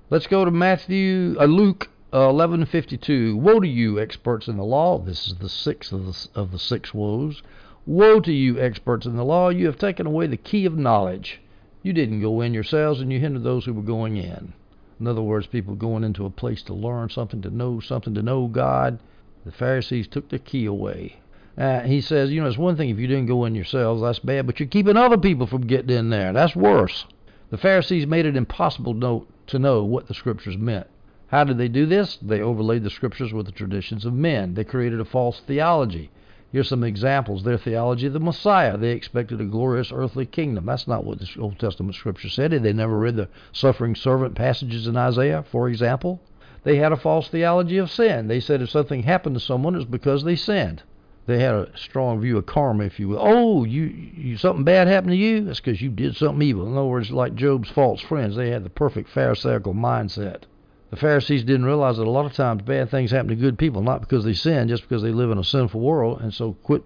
Let's 0.09 0.25
go 0.25 0.43
to 0.45 0.49
Matthew, 0.49 1.35
uh, 1.39 1.45
Luke 1.45 1.87
uh, 2.11 2.29
11:52. 2.29 3.39
Woe 3.39 3.59
to 3.59 3.67
you, 3.67 3.99
experts 3.99 4.47
in 4.47 4.57
the 4.57 4.63
law! 4.63 4.97
This 4.97 5.27
is 5.27 5.35
the 5.35 5.49
sixth 5.49 5.93
of 5.93 6.07
the, 6.07 6.27
of 6.33 6.51
the 6.51 6.57
six 6.57 6.91
woes. 6.91 7.43
Woe 7.85 8.19
to 8.21 8.33
you, 8.33 8.59
experts 8.59 9.05
in 9.05 9.15
the 9.15 9.23
law! 9.23 9.49
You 9.49 9.67
have 9.67 9.77
taken 9.77 10.07
away 10.07 10.25
the 10.25 10.37
key 10.37 10.65
of 10.65 10.75
knowledge. 10.75 11.39
You 11.81 11.93
didn't 11.93 12.21
go 12.21 12.41
in 12.41 12.53
yourselves, 12.53 12.99
and 12.99 13.11
you 13.11 13.19
hindered 13.19 13.43
those 13.43 13.65
who 13.65 13.73
were 13.73 13.81
going 13.81 14.17
in. 14.17 14.53
In 14.99 15.07
other 15.07 15.21
words, 15.21 15.47
people 15.47 15.75
going 15.75 16.03
into 16.03 16.25
a 16.25 16.29
place 16.29 16.61
to 16.63 16.73
learn 16.73 17.09
something, 17.09 17.41
to 17.41 17.49
know 17.49 17.79
something, 17.79 18.13
to 18.15 18.21
know 18.21 18.47
God. 18.47 18.99
The 19.45 19.51
Pharisees 19.51 20.07
took 20.07 20.27
the 20.27 20.39
key 20.39 20.65
away. 20.65 21.21
Uh, 21.57 21.81
he 21.81 22.01
says, 22.01 22.31
you 22.31 22.41
know, 22.41 22.47
it's 22.47 22.57
one 22.57 22.75
thing 22.75 22.89
if 22.89 22.99
you 22.99 23.07
didn't 23.07 23.27
go 23.27 23.45
in 23.45 23.55
yourselves, 23.55 24.01
that's 24.01 24.19
bad, 24.19 24.45
but 24.45 24.59
you're 24.59 24.67
keeping 24.67 24.97
other 24.97 25.17
people 25.17 25.47
from 25.47 25.67
getting 25.67 25.95
in 25.95 26.09
there. 26.09 26.33
That's 26.33 26.55
worse. 26.55 27.05
The 27.49 27.57
Pharisees 27.57 28.07
made 28.07 28.25
it 28.25 28.35
impossible 28.35 28.93
to 28.93 28.99
know, 28.99 29.27
to 29.47 29.59
know 29.59 29.83
what 29.83 30.07
the 30.07 30.13
scriptures 30.13 30.57
meant. 30.57 30.87
How 31.27 31.43
did 31.43 31.57
they 31.57 31.67
do 31.67 31.85
this? 31.85 32.17
They 32.21 32.41
overlaid 32.41 32.83
the 32.83 32.89
scriptures 32.89 33.33
with 33.33 33.45
the 33.45 33.51
traditions 33.51 34.05
of 34.05 34.13
men. 34.13 34.53
They 34.53 34.63
created 34.63 34.99
a 34.99 35.05
false 35.05 35.39
theology. 35.41 36.11
Here's 36.51 36.69
some 36.69 36.83
examples. 36.83 37.43
Their 37.43 37.57
theology 37.57 38.07
of 38.07 38.13
the 38.13 38.19
Messiah. 38.19 38.75
They 38.75 38.91
expected 38.91 39.39
a 39.39 39.45
glorious 39.45 39.91
earthly 39.91 40.25
kingdom. 40.25 40.65
That's 40.65 40.87
not 40.87 41.05
what 41.05 41.19
the 41.19 41.29
Old 41.39 41.59
Testament 41.59 41.95
scripture 41.95 42.29
said. 42.29 42.51
They 42.51 42.73
never 42.73 42.97
read 42.97 43.17
the 43.17 43.29
suffering 43.51 43.95
servant 43.95 44.33
passages 44.33 44.87
in 44.87 44.97
Isaiah, 44.97 45.43
for 45.43 45.69
example. 45.69 46.21
They 46.63 46.77
had 46.77 46.91
a 46.91 46.97
false 46.97 47.27
theology 47.27 47.77
of 47.77 47.91
sin. 47.91 48.27
They 48.27 48.39
said 48.39 48.61
if 48.61 48.71
something 48.71 49.03
happened 49.03 49.35
to 49.35 49.39
someone, 49.39 49.75
it 49.75 49.77
was 49.77 49.85
because 49.85 50.23
they 50.23 50.35
sinned. 50.35 50.81
They 51.27 51.39
had 51.39 51.53
a 51.53 51.69
strong 51.77 52.19
view 52.19 52.39
of 52.39 52.47
karma, 52.47 52.85
if 52.85 52.99
you 52.99 53.09
will. 53.09 53.19
Oh, 53.21 53.63
you, 53.63 53.83
you 53.83 54.35
something 54.35 54.63
bad 54.63 54.87
happened 54.87 55.11
to 55.11 55.17
you? 55.17 55.45
That's 55.45 55.59
because 55.59 55.79
you 55.79 55.89
did 55.89 56.15
something 56.15 56.41
evil. 56.41 56.65
In 56.65 56.73
other 56.73 56.87
words, 56.87 57.11
like 57.11 57.35
Job's 57.35 57.69
false 57.69 58.01
friends, 58.01 58.35
they 58.35 58.49
had 58.49 58.63
the 58.63 58.71
perfect 58.71 59.09
Pharisaical 59.09 59.75
mindset. 59.75 60.45
The 60.89 60.97
Pharisees 60.97 61.43
didn't 61.43 61.65
realize 61.65 61.97
that 61.97 62.07
a 62.07 62.09
lot 62.09 62.25
of 62.25 62.33
times 62.33 62.63
bad 62.63 62.89
things 62.89 63.11
happen 63.11 63.27
to 63.27 63.35
good 63.35 63.59
people, 63.59 63.83
not 63.83 64.01
because 64.01 64.23
they 64.23 64.33
sin, 64.33 64.67
just 64.67 64.81
because 64.81 65.03
they 65.03 65.11
live 65.11 65.29
in 65.29 65.37
a 65.37 65.43
sinful 65.43 65.79
world. 65.79 66.19
And 66.21 66.33
so, 66.33 66.53
quit. 66.63 66.83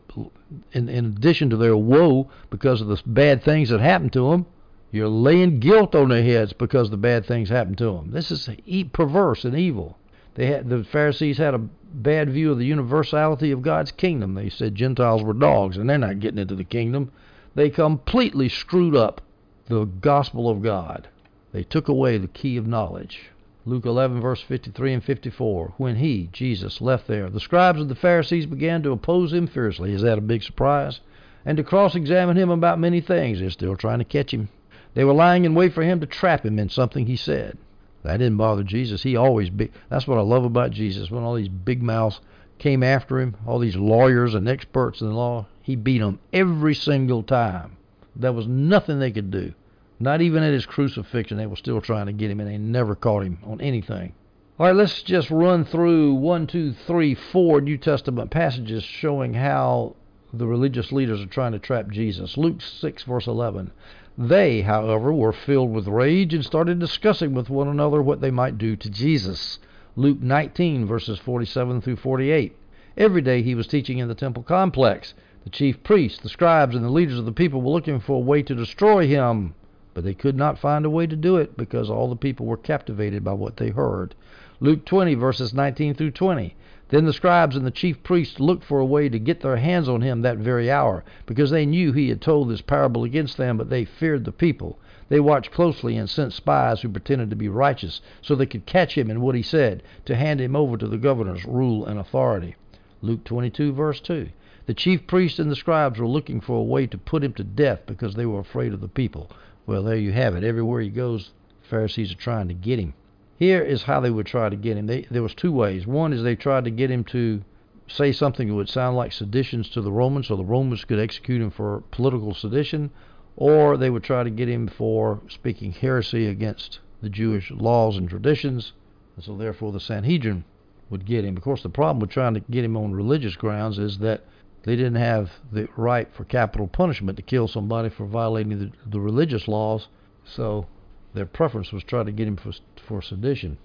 In, 0.73 0.89
in 0.89 1.05
addition 1.05 1.49
to 1.49 1.57
their 1.57 1.77
woe 1.77 2.29
because 2.49 2.81
of 2.81 2.87
the 2.87 3.01
bad 3.05 3.43
things 3.43 3.69
that 3.69 3.79
happened 3.79 4.13
to 4.13 4.29
them, 4.29 4.45
you're 4.91 5.07
laying 5.07 5.59
guilt 5.59 5.95
on 5.95 6.09
their 6.09 6.21
heads 6.21 6.53
because 6.53 6.89
the 6.89 6.97
bad 6.97 7.25
things 7.25 7.49
happened 7.49 7.79
to 7.79 7.85
them. 7.85 8.11
This 8.11 8.29
is 8.29 8.49
perverse 8.91 9.45
and 9.45 9.57
evil. 9.57 9.97
They 10.35 10.47
had 10.47 10.69
the 10.69 10.83
Pharisees 10.83 11.37
had 11.37 11.53
a 11.53 11.67
bad 11.93 12.29
view 12.29 12.51
of 12.51 12.57
the 12.57 12.65
universality 12.65 13.51
of 13.51 13.61
God's 13.61 13.91
kingdom. 13.91 14.33
They 14.33 14.49
said 14.49 14.75
Gentiles 14.75 15.23
were 15.23 15.33
dogs, 15.33 15.77
and 15.77 15.89
they're 15.89 15.97
not 15.97 16.19
getting 16.19 16.39
into 16.39 16.55
the 16.55 16.63
kingdom. 16.63 17.11
They 17.55 17.69
completely 17.69 18.49
screwed 18.49 18.95
up 18.95 19.21
the 19.67 19.85
gospel 19.85 20.49
of 20.49 20.61
God. 20.61 21.07
They 21.53 21.63
took 21.63 21.87
away 21.87 22.17
the 22.17 22.27
key 22.27 22.57
of 22.57 22.67
knowledge. 22.67 23.29
Luke 23.65 23.85
11, 23.85 24.19
verse 24.19 24.41
53 24.41 24.93
and 24.93 25.03
54. 25.03 25.73
When 25.77 25.95
he, 25.95 26.27
Jesus, 26.33 26.81
left 26.81 27.07
there, 27.07 27.29
the 27.29 27.39
scribes 27.39 27.79
and 27.79 27.89
the 27.89 27.95
Pharisees 27.95 28.45
began 28.45 28.83
to 28.83 28.91
oppose 28.91 29.31
him 29.31 29.47
fiercely. 29.47 29.93
Is 29.93 30.01
that 30.01 30.17
a 30.17 30.21
big 30.21 30.43
surprise? 30.43 30.99
And 31.45 31.55
to 31.55 31.63
cross 31.63 31.95
examine 31.95 32.35
him 32.35 32.49
about 32.49 32.77
many 32.77 32.99
things. 32.99 33.39
They're 33.39 33.49
still 33.49 33.77
trying 33.77 33.99
to 33.99 34.05
catch 34.05 34.33
him. 34.33 34.49
They 34.95 35.05
were 35.05 35.13
lying 35.13 35.45
in 35.45 35.55
wait 35.55 35.71
for 35.71 35.81
him 35.81 36.01
to 36.01 36.05
trap 36.05 36.45
him 36.45 36.59
in 36.59 36.67
something 36.67 37.05
he 37.05 37.15
said. 37.15 37.57
That 38.03 38.17
didn't 38.17 38.35
bother 38.35 38.63
Jesus. 38.63 39.03
He 39.03 39.15
always 39.15 39.49
big. 39.49 39.71
That's 39.89 40.07
what 40.07 40.17
I 40.17 40.21
love 40.21 40.43
about 40.43 40.71
Jesus. 40.71 41.09
When 41.09 41.23
all 41.23 41.35
these 41.35 41.47
big 41.47 41.81
mouths 41.81 42.19
came 42.59 42.83
after 42.83 43.19
him, 43.19 43.37
all 43.47 43.59
these 43.59 43.77
lawyers 43.77 44.35
and 44.35 44.49
experts 44.49 44.99
in 44.99 45.07
the 45.07 45.13
law, 45.13 45.47
he 45.61 45.77
beat 45.77 45.99
them 45.99 46.19
every 46.33 46.75
single 46.75 47.23
time. 47.23 47.77
There 48.13 48.33
was 48.33 48.45
nothing 48.45 48.99
they 48.99 49.11
could 49.11 49.31
do. 49.31 49.53
Not 49.99 50.21
even 50.21 50.43
at 50.43 50.53
his 50.53 50.65
crucifixion, 50.65 51.37
they 51.37 51.45
were 51.45 51.55
still 51.55 51.81
trying 51.81 52.07
to 52.07 52.13
get 52.13 52.31
him, 52.31 52.39
and 52.39 52.49
they 52.49 52.57
never 52.57 52.95
caught 52.95 53.23
him 53.23 53.37
on 53.43 53.61
anything. 53.61 54.13
All 54.59 54.67
right, 54.67 54.75
let's 54.75 55.01
just 55.01 55.31
run 55.31 55.65
through 55.65 56.13
one, 56.13 56.47
two, 56.47 56.73
three, 56.73 57.15
four 57.15 57.59
New 57.61 57.77
Testament 57.77 58.29
passages 58.31 58.83
showing 58.83 59.33
how 59.33 59.95
the 60.31 60.47
religious 60.47 60.91
leaders 60.91 61.21
are 61.21 61.27
trying 61.27 61.51
to 61.51 61.59
trap 61.59 61.89
Jesus. 61.89 62.37
Luke 62.37 62.61
6, 62.61 63.03
verse 63.03 63.27
11. 63.27 63.71
They, 64.17 64.61
however, 64.61 65.11
were 65.11 65.31
filled 65.31 65.71
with 65.71 65.87
rage 65.87 66.33
and 66.33 66.45
started 66.45 66.79
discussing 66.79 67.33
with 67.33 67.49
one 67.49 67.67
another 67.67 68.01
what 68.01 68.21
they 68.21 68.31
might 68.31 68.57
do 68.57 68.75
to 68.75 68.89
Jesus. 68.89 69.59
Luke 69.95 70.21
19, 70.21 70.85
verses 70.85 71.19
47 71.19 71.81
through 71.81 71.95
48. 71.95 72.55
Every 72.95 73.21
day 73.21 73.41
he 73.41 73.55
was 73.55 73.67
teaching 73.67 73.97
in 73.97 74.07
the 74.07 74.15
temple 74.15 74.43
complex. 74.43 75.13
The 75.43 75.49
chief 75.49 75.81
priests, 75.83 76.19
the 76.19 76.29
scribes, 76.29 76.75
and 76.75 76.85
the 76.85 76.89
leaders 76.89 77.17
of 77.17 77.25
the 77.25 77.31
people 77.31 77.61
were 77.61 77.71
looking 77.71 77.99
for 77.99 78.17
a 78.17 78.19
way 78.19 78.43
to 78.43 78.55
destroy 78.55 79.07
him, 79.07 79.55
but 79.93 80.03
they 80.03 80.13
could 80.13 80.35
not 80.35 80.57
find 80.57 80.85
a 80.85 80.89
way 80.89 81.05
to 81.05 81.15
do 81.15 81.37
it 81.37 81.55
because 81.55 81.89
all 81.89 82.09
the 82.09 82.15
people 82.15 82.45
were 82.45 82.57
captivated 82.57 83.23
by 83.23 83.33
what 83.33 83.57
they 83.57 83.69
heard. 83.69 84.15
Luke 84.59 84.85
20, 84.85 85.15
verses 85.15 85.53
19 85.53 85.93
through 85.93 86.11
20. 86.11 86.55
Then 86.89 87.05
the 87.05 87.13
scribes 87.13 87.55
and 87.55 87.65
the 87.65 87.71
chief 87.71 88.03
priests 88.03 88.39
looked 88.39 88.63
for 88.63 88.79
a 88.79 88.85
way 88.85 89.09
to 89.09 89.17
get 89.17 89.41
their 89.41 89.57
hands 89.57 89.89
on 89.89 90.01
him 90.01 90.21
that 90.21 90.37
very 90.37 90.69
hour, 90.69 91.03
because 91.25 91.49
they 91.49 91.65
knew 91.65 91.91
he 91.91 92.09
had 92.09 92.21
told 92.21 92.49
this 92.49 92.61
parable 92.61 93.03
against 93.03 93.37
them, 93.37 93.57
but 93.57 93.69
they 93.69 93.83
feared 93.83 94.25
the 94.25 94.31
people. 94.31 94.77
They 95.09 95.19
watched 95.19 95.51
closely 95.51 95.97
and 95.97 96.09
sent 96.09 96.33
spies 96.33 96.81
who 96.81 96.89
pretended 96.89 97.29
to 97.29 97.35
be 97.35 97.49
righteous, 97.49 98.01
so 98.21 98.35
they 98.35 98.45
could 98.45 98.65
catch 98.65 98.97
him 98.97 99.09
in 99.09 99.21
what 99.21 99.35
he 99.35 99.41
said, 99.41 99.83
to 100.05 100.15
hand 100.15 100.39
him 100.39 100.55
over 100.55 100.77
to 100.77 100.87
the 100.87 100.97
governor's 100.97 101.45
rule 101.45 101.85
and 101.85 101.99
authority. 101.99 102.55
Luke 103.01 103.23
22, 103.23 103.73
verse 103.73 103.99
2. 103.99 104.29
The 104.65 104.73
chief 104.73 105.05
priests 105.07 105.39
and 105.39 105.51
the 105.51 105.55
scribes 105.55 105.99
were 105.99 106.07
looking 106.07 106.39
for 106.39 106.57
a 106.57 106.63
way 106.63 106.87
to 106.87 106.97
put 106.97 107.23
him 107.23 107.33
to 107.33 107.43
death 107.43 107.81
because 107.85 108.15
they 108.15 108.25
were 108.25 108.39
afraid 108.39 108.71
of 108.71 108.81
the 108.81 108.87
people. 108.87 109.29
Well, 109.65 109.83
there 109.83 109.95
you 109.95 110.11
have 110.11 110.35
it. 110.35 110.43
Everywhere 110.43 110.81
he 110.81 110.89
goes, 110.89 111.31
Pharisees 111.61 112.11
are 112.11 112.17
trying 112.17 112.49
to 112.49 112.53
get 112.53 112.79
him. 112.79 112.93
Here 113.39 113.61
is 113.61 113.83
how 113.83 113.99
they 113.99 114.09
would 114.11 114.25
try 114.25 114.49
to 114.49 114.55
get 114.55 114.77
him. 114.77 114.87
They, 114.87 115.01
there 115.09 115.23
was 115.23 115.33
two 115.33 115.51
ways. 115.51 115.87
One 115.87 116.13
is 116.13 116.21
they 116.21 116.35
tried 116.35 116.65
to 116.65 116.71
get 116.71 116.91
him 116.91 117.03
to 117.05 117.41
say 117.87 118.11
something 118.11 118.47
that 118.47 118.55
would 118.55 118.69
sound 118.69 118.95
like 118.95 119.11
seditions 119.11 119.69
to 119.69 119.81
the 119.81 119.91
Romans, 119.91 120.27
so 120.27 120.35
the 120.35 120.43
Romans 120.43 120.85
could 120.85 120.99
execute 120.99 121.41
him 121.41 121.49
for 121.49 121.83
political 121.91 122.33
sedition, 122.33 122.91
or 123.35 123.77
they 123.77 123.89
would 123.89 124.03
try 124.03 124.23
to 124.23 124.29
get 124.29 124.49
him 124.49 124.67
for 124.67 125.21
speaking 125.27 125.71
heresy 125.71 126.27
against 126.27 126.79
the 127.01 127.09
Jewish 127.09 127.51
laws 127.51 127.97
and 127.97 128.09
traditions, 128.09 128.73
and 129.15 129.25
so 129.25 129.35
therefore 129.35 129.71
the 129.71 129.79
Sanhedrin 129.79 130.43
would 130.89 131.05
get 131.05 131.25
him. 131.25 131.35
Of 131.35 131.43
course, 131.43 131.63
the 131.63 131.69
problem 131.69 131.99
with 131.99 132.09
trying 132.09 132.35
to 132.35 132.39
get 132.39 132.63
him 132.63 132.77
on 132.77 132.93
religious 132.93 133.35
grounds 133.35 133.79
is 133.79 133.97
that 133.99 134.23
they 134.63 134.75
didn't 134.75 134.95
have 134.95 135.29
the 135.51 135.67
right 135.75 136.07
for 136.13 136.23
capital 136.23 136.67
punishment 136.67 137.17
to 137.17 137.23
kill 137.23 137.47
somebody 137.47 137.89
for 137.89 138.05
violating 138.05 138.59
the, 138.59 138.71
the 138.89 138.99
religious 138.99 139.47
laws, 139.47 139.87
so 140.25 140.65
their 141.13 141.25
preference 141.25 141.71
was 141.71 141.83
trying 141.83 142.05
to 142.05 142.11
get 142.11 142.27
him 142.27 142.37
for, 142.37 142.53
for 142.87 143.01
sedition. 143.01 143.57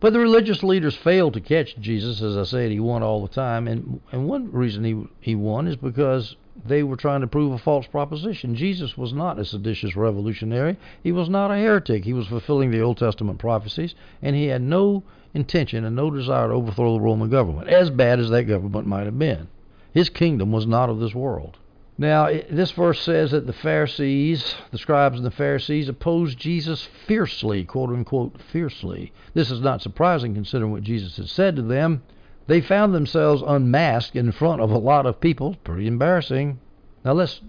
But 0.00 0.12
the 0.12 0.20
religious 0.20 0.62
leaders 0.62 0.96
failed 0.96 1.34
to 1.34 1.40
catch 1.40 1.76
Jesus. 1.78 2.20
As 2.20 2.36
I 2.36 2.42
said, 2.42 2.70
he 2.70 2.80
won 2.80 3.02
all 3.02 3.22
the 3.22 3.32
time. 3.32 3.68
And, 3.68 4.00
and 4.12 4.28
one 4.28 4.50
reason 4.52 4.84
he, 4.84 5.06
he 5.20 5.34
won 5.34 5.66
is 5.66 5.76
because 5.76 6.36
they 6.66 6.82
were 6.82 6.96
trying 6.96 7.20
to 7.20 7.26
prove 7.26 7.52
a 7.52 7.58
false 7.58 7.86
proposition. 7.86 8.54
Jesus 8.54 8.96
was 8.96 9.12
not 9.12 9.38
a 9.38 9.44
seditious 9.44 9.96
revolutionary. 9.96 10.76
He 11.02 11.12
was 11.12 11.28
not 11.28 11.50
a 11.50 11.56
heretic. 11.56 12.04
He 12.04 12.12
was 12.12 12.26
fulfilling 12.26 12.70
the 12.70 12.80
Old 12.80 12.98
Testament 12.98 13.38
prophecies, 13.38 13.94
and 14.20 14.36
he 14.36 14.46
had 14.46 14.62
no 14.62 15.04
intention 15.32 15.84
and 15.84 15.96
no 15.96 16.10
desire 16.10 16.48
to 16.48 16.54
overthrow 16.54 16.94
the 16.94 17.00
Roman 17.00 17.30
government, 17.30 17.68
as 17.68 17.90
bad 17.90 18.20
as 18.20 18.30
that 18.30 18.44
government 18.44 18.86
might 18.86 19.06
have 19.06 19.18
been. 19.18 19.48
His 19.94 20.10
kingdom 20.10 20.50
was 20.50 20.66
not 20.66 20.90
of 20.90 20.98
this 20.98 21.14
world. 21.14 21.56
Now, 21.96 22.28
this 22.50 22.72
verse 22.72 23.00
says 23.00 23.30
that 23.30 23.46
the 23.46 23.52
Pharisees, 23.52 24.56
the 24.72 24.78
scribes 24.78 25.16
and 25.16 25.24
the 25.24 25.30
Pharisees, 25.30 25.88
opposed 25.88 26.36
Jesus 26.36 26.88
fiercely, 27.06 27.62
quote 27.64 27.90
unquote, 27.90 28.40
fiercely. 28.42 29.12
This 29.34 29.52
is 29.52 29.60
not 29.60 29.80
surprising 29.80 30.34
considering 30.34 30.72
what 30.72 30.82
Jesus 30.82 31.16
had 31.16 31.28
said 31.28 31.54
to 31.54 31.62
them. 31.62 32.02
They 32.48 32.60
found 32.60 32.92
themselves 32.92 33.44
unmasked 33.46 34.16
in 34.16 34.32
front 34.32 34.60
of 34.60 34.72
a 34.72 34.78
lot 34.78 35.06
of 35.06 35.20
people. 35.20 35.54
Pretty 35.62 35.86
embarrassing. 35.86 36.58
Now, 37.04 37.12
let's 37.12 37.40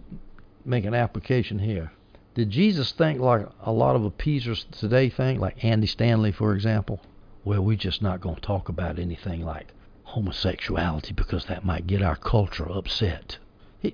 make 0.63 0.85
an 0.85 0.93
application 0.93 1.57
here. 1.57 1.91
Did 2.35 2.51
Jesus 2.51 2.91
think 2.91 3.19
like 3.19 3.47
a 3.61 3.71
lot 3.71 3.95
of 3.95 4.05
appeasers 4.05 4.65
today 4.71 5.09
think, 5.09 5.41
like 5.41 5.63
Andy 5.63 5.87
Stanley, 5.87 6.31
for 6.31 6.53
example? 6.53 7.01
Well, 7.43 7.63
we're 7.63 7.77
just 7.77 8.03
not 8.03 8.21
going 8.21 8.35
to 8.35 8.41
talk 8.41 8.69
about 8.69 8.99
anything 8.99 9.43
like 9.43 9.73
homosexuality 10.05 11.13
because 11.13 11.45
that 11.45 11.65
might 11.65 11.87
get 11.87 12.01
our 12.01 12.15
culture 12.15 12.69
upset. 12.71 13.37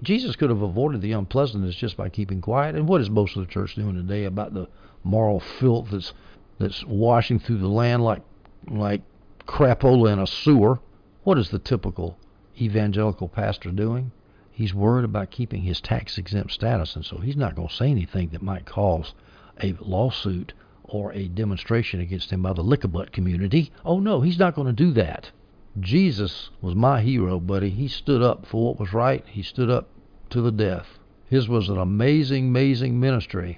Jesus 0.04 0.36
could 0.36 0.50
have 0.50 0.62
avoided 0.62 1.02
the 1.02 1.14
unpleasantness 1.14 1.76
just 1.76 1.98
by 1.98 2.10
keeping 2.10 2.42
quiet. 2.42 2.76
And 2.76 2.88
what 2.88 3.02
is 3.02 3.10
most 3.10 3.36
of 3.36 3.46
the 3.46 3.52
church 3.52 3.76
doing 3.76 3.96
today 3.96 4.26
about 4.26 4.54
the 4.54 4.68
moral 5.04 5.40
filth 5.40 5.90
that's 5.92 6.14
that's 6.60 6.86
washing 6.86 7.40
through 7.40 7.58
the 7.58 7.68
land 7.68 8.04
like 8.04 8.22
like 8.68 9.02
crapola 9.48 10.14
in 10.14 10.20
a 10.20 10.28
sewer? 10.28 10.80
What 11.24 11.38
is 11.38 11.50
the 11.50 11.60
typical 11.60 12.18
evangelical 12.60 13.28
pastor 13.28 13.72
doing? 13.72 14.12
He's 14.52 14.74
worried 14.74 15.06
about 15.06 15.32
keeping 15.32 15.64
his 15.64 15.82
tax 15.82 16.18
exempt 16.18 16.52
status, 16.52 16.96
and 16.96 17.06
so 17.06 17.18
he's 17.18 17.38
not 17.38 17.56
going 17.56 17.70
to 17.70 17.76
say 17.76 17.90
anything 17.90 18.30
that 18.30 18.42
might 18.42 18.66
cause 18.66 19.14
a 19.62 19.74
lawsuit 19.80 20.54
or 20.84 21.12
a 21.14 21.28
demonstration 21.28 22.00
against 22.00 22.32
him 22.32 22.42
by 22.42 22.54
the 22.54 22.64
lickabut 22.64 23.12
community. 23.12 23.72
Oh 23.84 24.00
no, 24.00 24.22
he's 24.22 24.40
not 24.40 24.56
going 24.56 24.68
to 24.68 24.74
do 24.74 24.92
that. 24.92 25.32
Jesus 25.80 26.50
was 26.62 26.76
my 26.76 27.02
hero, 27.02 27.40
buddy. 27.40 27.70
He 27.70 27.88
stood 27.88 28.22
up 28.22 28.46
for 28.46 28.66
what 28.66 28.80
was 28.80 28.94
right. 28.94 29.26
He 29.26 29.42
stood 29.42 29.70
up 29.70 29.88
to 30.30 30.42
the 30.42 30.52
death. 30.52 31.00
His 31.30 31.48
was 31.48 31.70
an 31.70 31.78
amazing, 31.78 32.50
amazing 32.50 33.00
ministry. 33.00 33.58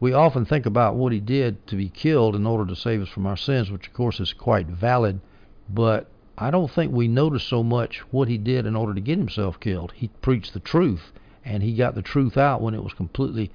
We 0.00 0.12
often 0.12 0.44
think 0.44 0.66
about 0.66 0.96
what 0.96 1.12
he 1.12 1.20
did 1.20 1.66
to 1.68 1.76
be 1.76 1.88
killed 1.88 2.36
in 2.36 2.46
order 2.46 2.66
to 2.66 2.76
save 2.76 3.00
us 3.00 3.08
from 3.08 3.26
our 3.26 3.38
sins, 3.38 3.70
which 3.70 3.86
of 3.86 3.94
course 3.94 4.20
is 4.20 4.34
quite 4.34 4.66
valid, 4.66 5.20
but 5.68 6.10
I 6.36 6.50
don't 6.50 6.70
think 6.70 6.92
we 6.92 7.08
notice 7.08 7.42
so 7.42 7.62
much 7.62 8.00
what 8.10 8.28
he 8.28 8.36
did 8.36 8.66
in 8.66 8.76
order 8.76 8.92
to 8.92 9.00
get 9.00 9.18
himself 9.18 9.58
killed. 9.60 9.92
He 9.92 10.08
preached 10.20 10.52
the 10.52 10.60
truth, 10.60 11.12
and 11.44 11.62
he 11.62 11.74
got 11.74 11.94
the 11.94 12.02
truth 12.02 12.36
out 12.36 12.60
when 12.60 12.74
it 12.74 12.84
was 12.84 12.92
completely 12.92 13.50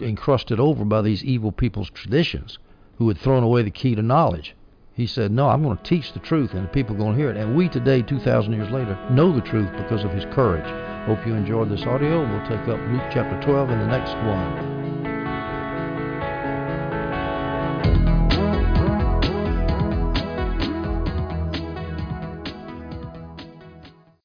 encrusted 0.00 0.60
over 0.60 0.84
by 0.84 1.00
these 1.00 1.24
evil 1.24 1.52
people's 1.52 1.90
traditions 1.90 2.58
who 2.96 3.08
had 3.08 3.16
thrown 3.16 3.42
away 3.42 3.62
the 3.62 3.70
key 3.70 3.94
to 3.94 4.02
knowledge. 4.02 4.54
He 4.94 5.06
said, 5.06 5.32
No, 5.32 5.48
I'm 5.48 5.62
going 5.62 5.76
to 5.76 5.82
teach 5.82 6.12
the 6.12 6.20
truth, 6.20 6.54
and 6.54 6.64
the 6.64 6.68
people 6.68 6.94
are 6.94 6.98
going 6.98 7.12
to 7.14 7.18
hear 7.18 7.30
it. 7.30 7.36
And 7.36 7.56
we 7.56 7.68
today, 7.68 8.00
2,000 8.02 8.52
years 8.52 8.70
later, 8.70 8.96
know 9.10 9.32
the 9.34 9.40
truth 9.40 9.70
because 9.76 10.04
of 10.04 10.12
his 10.12 10.24
courage. 10.32 10.64
Hope 11.06 11.26
you 11.26 11.34
enjoyed 11.34 11.68
this 11.70 11.82
audio. 11.82 12.20
We'll 12.20 12.48
take 12.48 12.68
up 12.68 12.80
Luke 12.90 13.10
chapter 13.12 13.40
12 13.44 13.70
in 13.70 13.78
the 13.80 13.86
next 13.86 14.14
one. 14.14 14.83